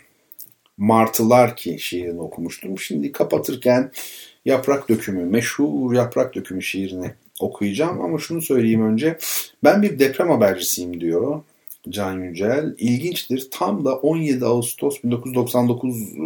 [0.77, 2.79] Martılar ki şiirini okumuştum.
[2.79, 3.91] Şimdi kapatırken
[4.45, 8.01] Yaprak Dökümü, meşhur Yaprak Dökümü şiirini okuyacağım.
[8.01, 9.17] Ama şunu söyleyeyim önce.
[9.63, 11.41] Ben bir deprem habercisiyim diyor
[11.89, 12.75] Can Yücel.
[12.77, 13.47] İlginçtir.
[13.51, 16.17] Tam da 17 Ağustos 1999 e,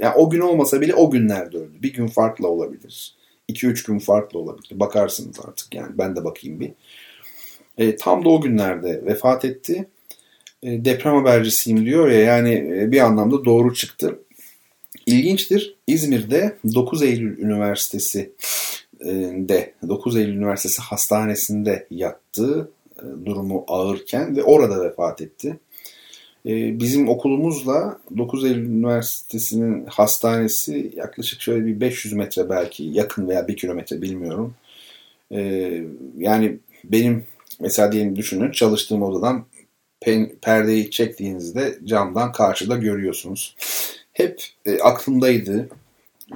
[0.00, 1.72] yani o gün olmasa bile o günlerde öldü.
[1.82, 3.14] Bir gün farklı olabilir.
[3.48, 4.80] 2-3 gün farklı olabilir.
[4.80, 6.72] Bakarsınız artık yani ben de bakayım bir.
[7.78, 9.86] E, tam da o günlerde vefat etti.
[10.62, 14.18] E, deprem habercisiyim diyor ya yani e, bir anlamda doğru çıktı.
[15.06, 15.76] İlginçtir.
[15.86, 18.32] İzmir'de 9 Eylül Üniversitesi
[19.00, 19.10] e,
[19.48, 25.58] de 9 Eylül Üniversitesi hastanesinde yattı e, durumu ağırken ve orada vefat etti.
[26.48, 33.56] Bizim okulumuzla 9 Eylül Üniversitesi'nin hastanesi yaklaşık şöyle bir 500 metre belki yakın veya 1
[33.56, 34.54] kilometre bilmiyorum.
[36.16, 37.24] Yani benim
[37.60, 39.44] mesela diyelim düşünün çalıştığım odadan
[40.00, 43.56] pen, perdeyi çektiğinizde camdan karşıda görüyorsunuz.
[44.12, 45.68] Hep e, aklımdaydı.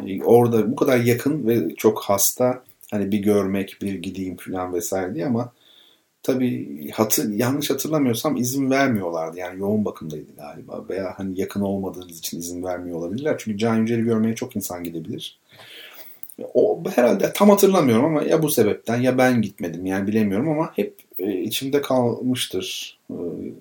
[0.06, 5.14] E, orada bu kadar yakın ve çok hasta hani bir görmek, bir gideyim falan vesaire
[5.14, 5.52] diye ama
[6.22, 9.38] tabii hatır, yanlış hatırlamıyorsam izin vermiyorlardı.
[9.38, 13.36] Yani yoğun bakımdaydı galiba veya hani yakın olmadığınız için izin vermiyor olabilirler.
[13.38, 15.38] Çünkü Can Yücel'i görmeye çok insan gidebilir.
[16.54, 20.94] O herhalde tam hatırlamıyorum ama ya bu sebepten ya ben gitmedim yani bilemiyorum ama hep
[21.38, 22.98] içimde kalmıştır.
[23.10, 23.16] E,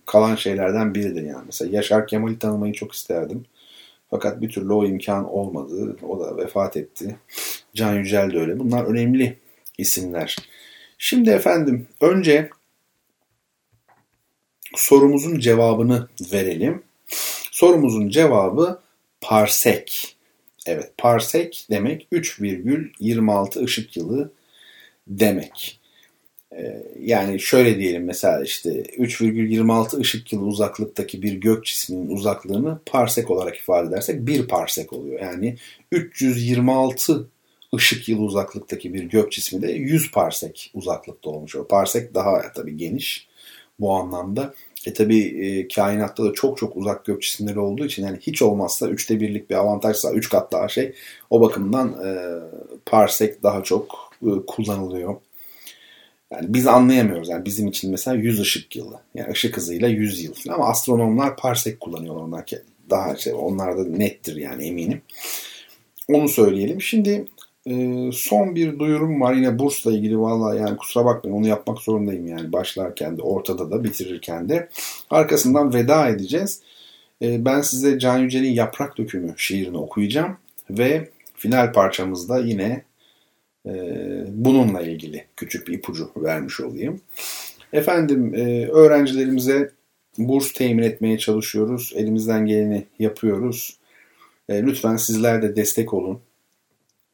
[0.05, 1.43] kalan şeylerden biridir yani.
[1.45, 3.45] Mesela Yaşar Kemal'i tanımayı çok isterdim.
[4.09, 5.97] Fakat bir türlü o imkan olmadı.
[6.07, 7.15] O da vefat etti.
[7.73, 8.59] Can Yücel de öyle.
[8.59, 9.37] Bunlar önemli
[9.77, 10.35] isimler.
[10.97, 12.49] Şimdi efendim önce
[14.75, 16.83] sorumuzun cevabını verelim.
[17.51, 18.79] Sorumuzun cevabı
[19.21, 20.15] parsek.
[20.65, 24.31] Evet parsek demek 3,26 ışık yılı
[25.07, 25.78] demek.
[26.57, 33.31] Ee, yani şöyle diyelim mesela işte 3,26 ışık yılı uzaklıktaki bir gök cisminin uzaklığını parsek
[33.31, 35.19] olarak ifade edersek bir parsek oluyor.
[35.21, 35.55] Yani
[35.91, 37.27] 326
[37.75, 41.55] ışık yılı uzaklıktaki bir gök cismi de 100 parsek uzaklıkta olmuş.
[41.55, 43.27] O parsek daha tabii geniş
[43.79, 44.53] bu anlamda.
[44.85, 48.87] E tabi e, kainatta da çok çok uzak gök cisimleri olduğu için yani hiç olmazsa
[48.87, 50.93] üçte birlik bir avantajsa üç kat daha şey
[51.29, 52.09] o bakımdan e,
[52.85, 55.15] parsek daha çok e, kullanılıyor.
[56.31, 57.29] Yani biz anlayamıyoruz.
[57.29, 58.99] Yani bizim için mesela 100 ışık yılı.
[59.15, 60.55] Yani ışık hızıyla 100 yıl falan.
[60.55, 62.45] Ama astronomlar parsek kullanıyorlar onlar.
[62.89, 65.01] Daha şey, onlar da nettir yani eminim.
[66.07, 66.81] Onu söyleyelim.
[66.81, 67.25] Şimdi
[67.67, 72.27] ee, son bir duyurum var yine bursla ilgili valla yani kusura bakmayın onu yapmak zorundayım
[72.27, 74.69] yani başlarken de ortada da bitirirken de.
[75.09, 76.61] Arkasından veda edeceğiz.
[77.21, 80.37] Ee, ben size Can Yücel'in Yaprak Dökümü şiirini okuyacağım
[80.69, 82.83] ve final parçamızda yine e,
[84.27, 87.01] bununla ilgili küçük bir ipucu vermiş olayım.
[87.73, 89.71] Efendim e, öğrencilerimize
[90.17, 91.93] burs temin etmeye çalışıyoruz.
[91.95, 93.77] Elimizden geleni yapıyoruz.
[94.49, 96.19] E, lütfen sizler de destek olun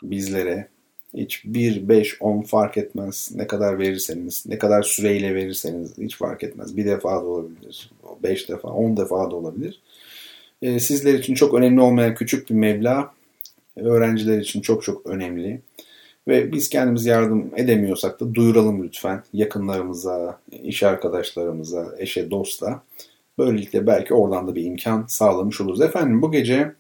[0.04, 0.68] bizlere.
[1.14, 3.32] Hiç 1, 5, 10 fark etmez.
[3.36, 6.78] Ne kadar verirseniz, ne kadar süreyle verirseniz hiç fark etmez.
[6.78, 7.92] Bir defa da olabilir,
[8.24, 9.82] 5 defa, 10 defa da olabilir.
[10.62, 13.14] E, sizler için çok önemli olmayan küçük bir meblağ
[13.76, 15.62] öğrenciler için çok çok önemli.
[16.28, 22.84] Ve biz kendimiz yardım edemiyorsak da duyuralım lütfen yakınlarımıza, iş arkadaşlarımıza, eşe, dosta.
[23.38, 25.82] Böylelikle belki oradan da bir imkan sağlamış oluruz.
[25.82, 26.72] Efendim bu gece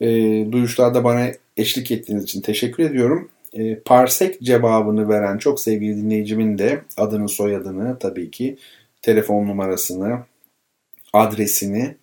[0.00, 0.08] e,
[0.52, 3.30] duyuşlarda bana eşlik ettiğiniz için teşekkür ediyorum.
[3.52, 8.56] E, parsek cevabını veren çok sevgili dinleyicimin de adını, soyadını, tabii ki
[9.02, 10.18] telefon numarasını,
[11.12, 11.96] adresini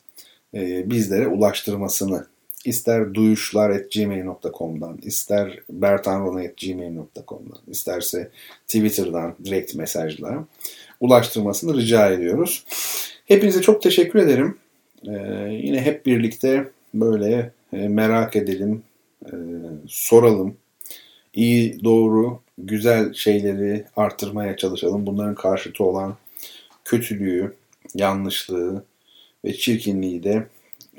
[0.54, 2.26] e, bizlere ulaştırmasını
[2.66, 8.32] ister duyuşlar.gmail.com'dan, ister bertanrona.gmail.com'dan, isterse
[8.68, 10.46] Twitter'dan direkt mesajla
[11.00, 12.66] ulaştırmasını rica ediyoruz.
[13.26, 14.58] Hepinize çok teşekkür ederim.
[15.08, 15.12] Ee,
[15.52, 18.84] yine hep birlikte böyle e, merak edelim,
[19.26, 19.32] e,
[19.88, 20.58] soralım.
[21.34, 25.06] İyi, doğru, güzel şeyleri artırmaya çalışalım.
[25.06, 26.16] Bunların karşıtı olan
[26.86, 27.54] kötülüğü,
[27.96, 28.84] yanlışlığı
[29.46, 30.48] ve çirkinliği de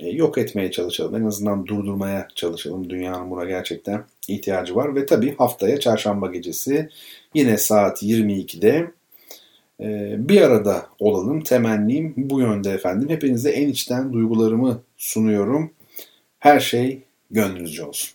[0.03, 1.23] yok etmeye çalışalım.
[1.23, 2.91] En azından durdurmaya çalışalım.
[2.91, 4.95] Dünyanın buna gerçekten ihtiyacı var.
[4.95, 6.89] Ve tabii haftaya çarşamba gecesi
[7.35, 8.91] yine saat 22'de
[9.81, 11.41] e, bir arada olalım.
[11.41, 13.09] Temennim bu yönde efendim.
[13.09, 15.71] Hepinize en içten duygularımı sunuyorum.
[16.39, 18.11] Her şey gönlünüzce olsun.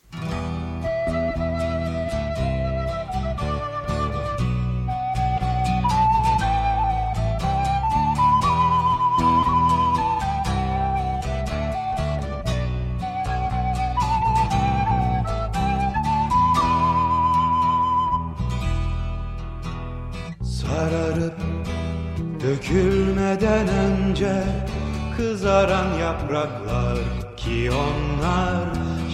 [25.46, 26.98] Kızaran yapraklar
[27.38, 28.66] ki onlar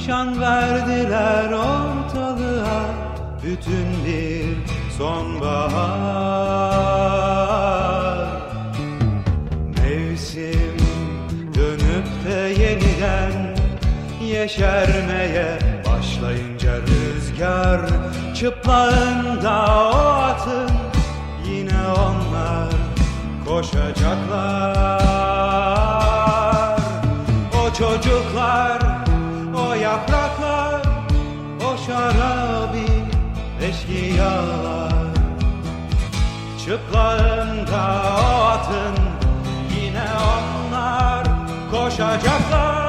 [0.05, 2.85] şan verdiler ortalığa
[3.43, 4.57] bütün bir
[4.97, 5.81] sonbahar.
[9.77, 10.77] Mevsim
[11.55, 13.55] dönüp de yeniden
[14.23, 17.81] yeşermeye başlayınca rüzgar
[18.35, 20.71] çıplağında o atın
[21.45, 22.69] yine onlar
[23.45, 25.00] koşacaklar
[34.21, 34.91] eşkıyalar
[36.65, 38.95] Çıplağında o atın
[39.75, 41.27] yine onlar
[41.71, 42.80] koşacaklar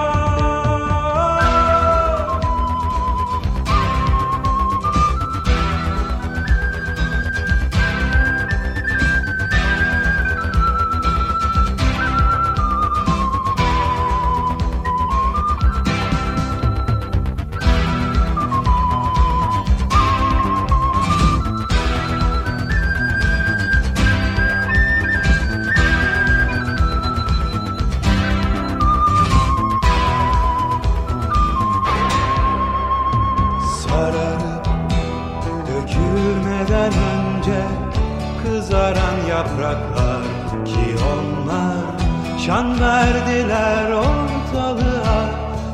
[42.53, 45.21] Şan verdiler ortalığa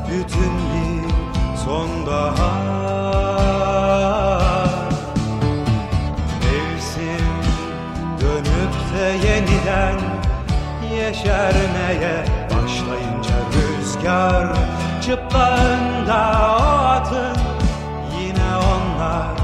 [0.08, 1.04] bütün bir
[1.56, 2.38] sonbahar.
[6.42, 7.30] Mevsim
[8.20, 9.98] dönüp de yeniden
[10.94, 14.46] yeşermeye başlayınca rüzgar
[15.02, 16.20] Çıplağında
[16.60, 17.36] o atın
[18.20, 19.36] yine onlar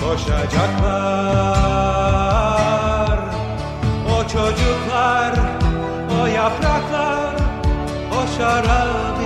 [0.00, 1.36] koşacaklar.
[4.32, 5.55] Çocuklar, o yapraklar,
[8.48, 9.25] o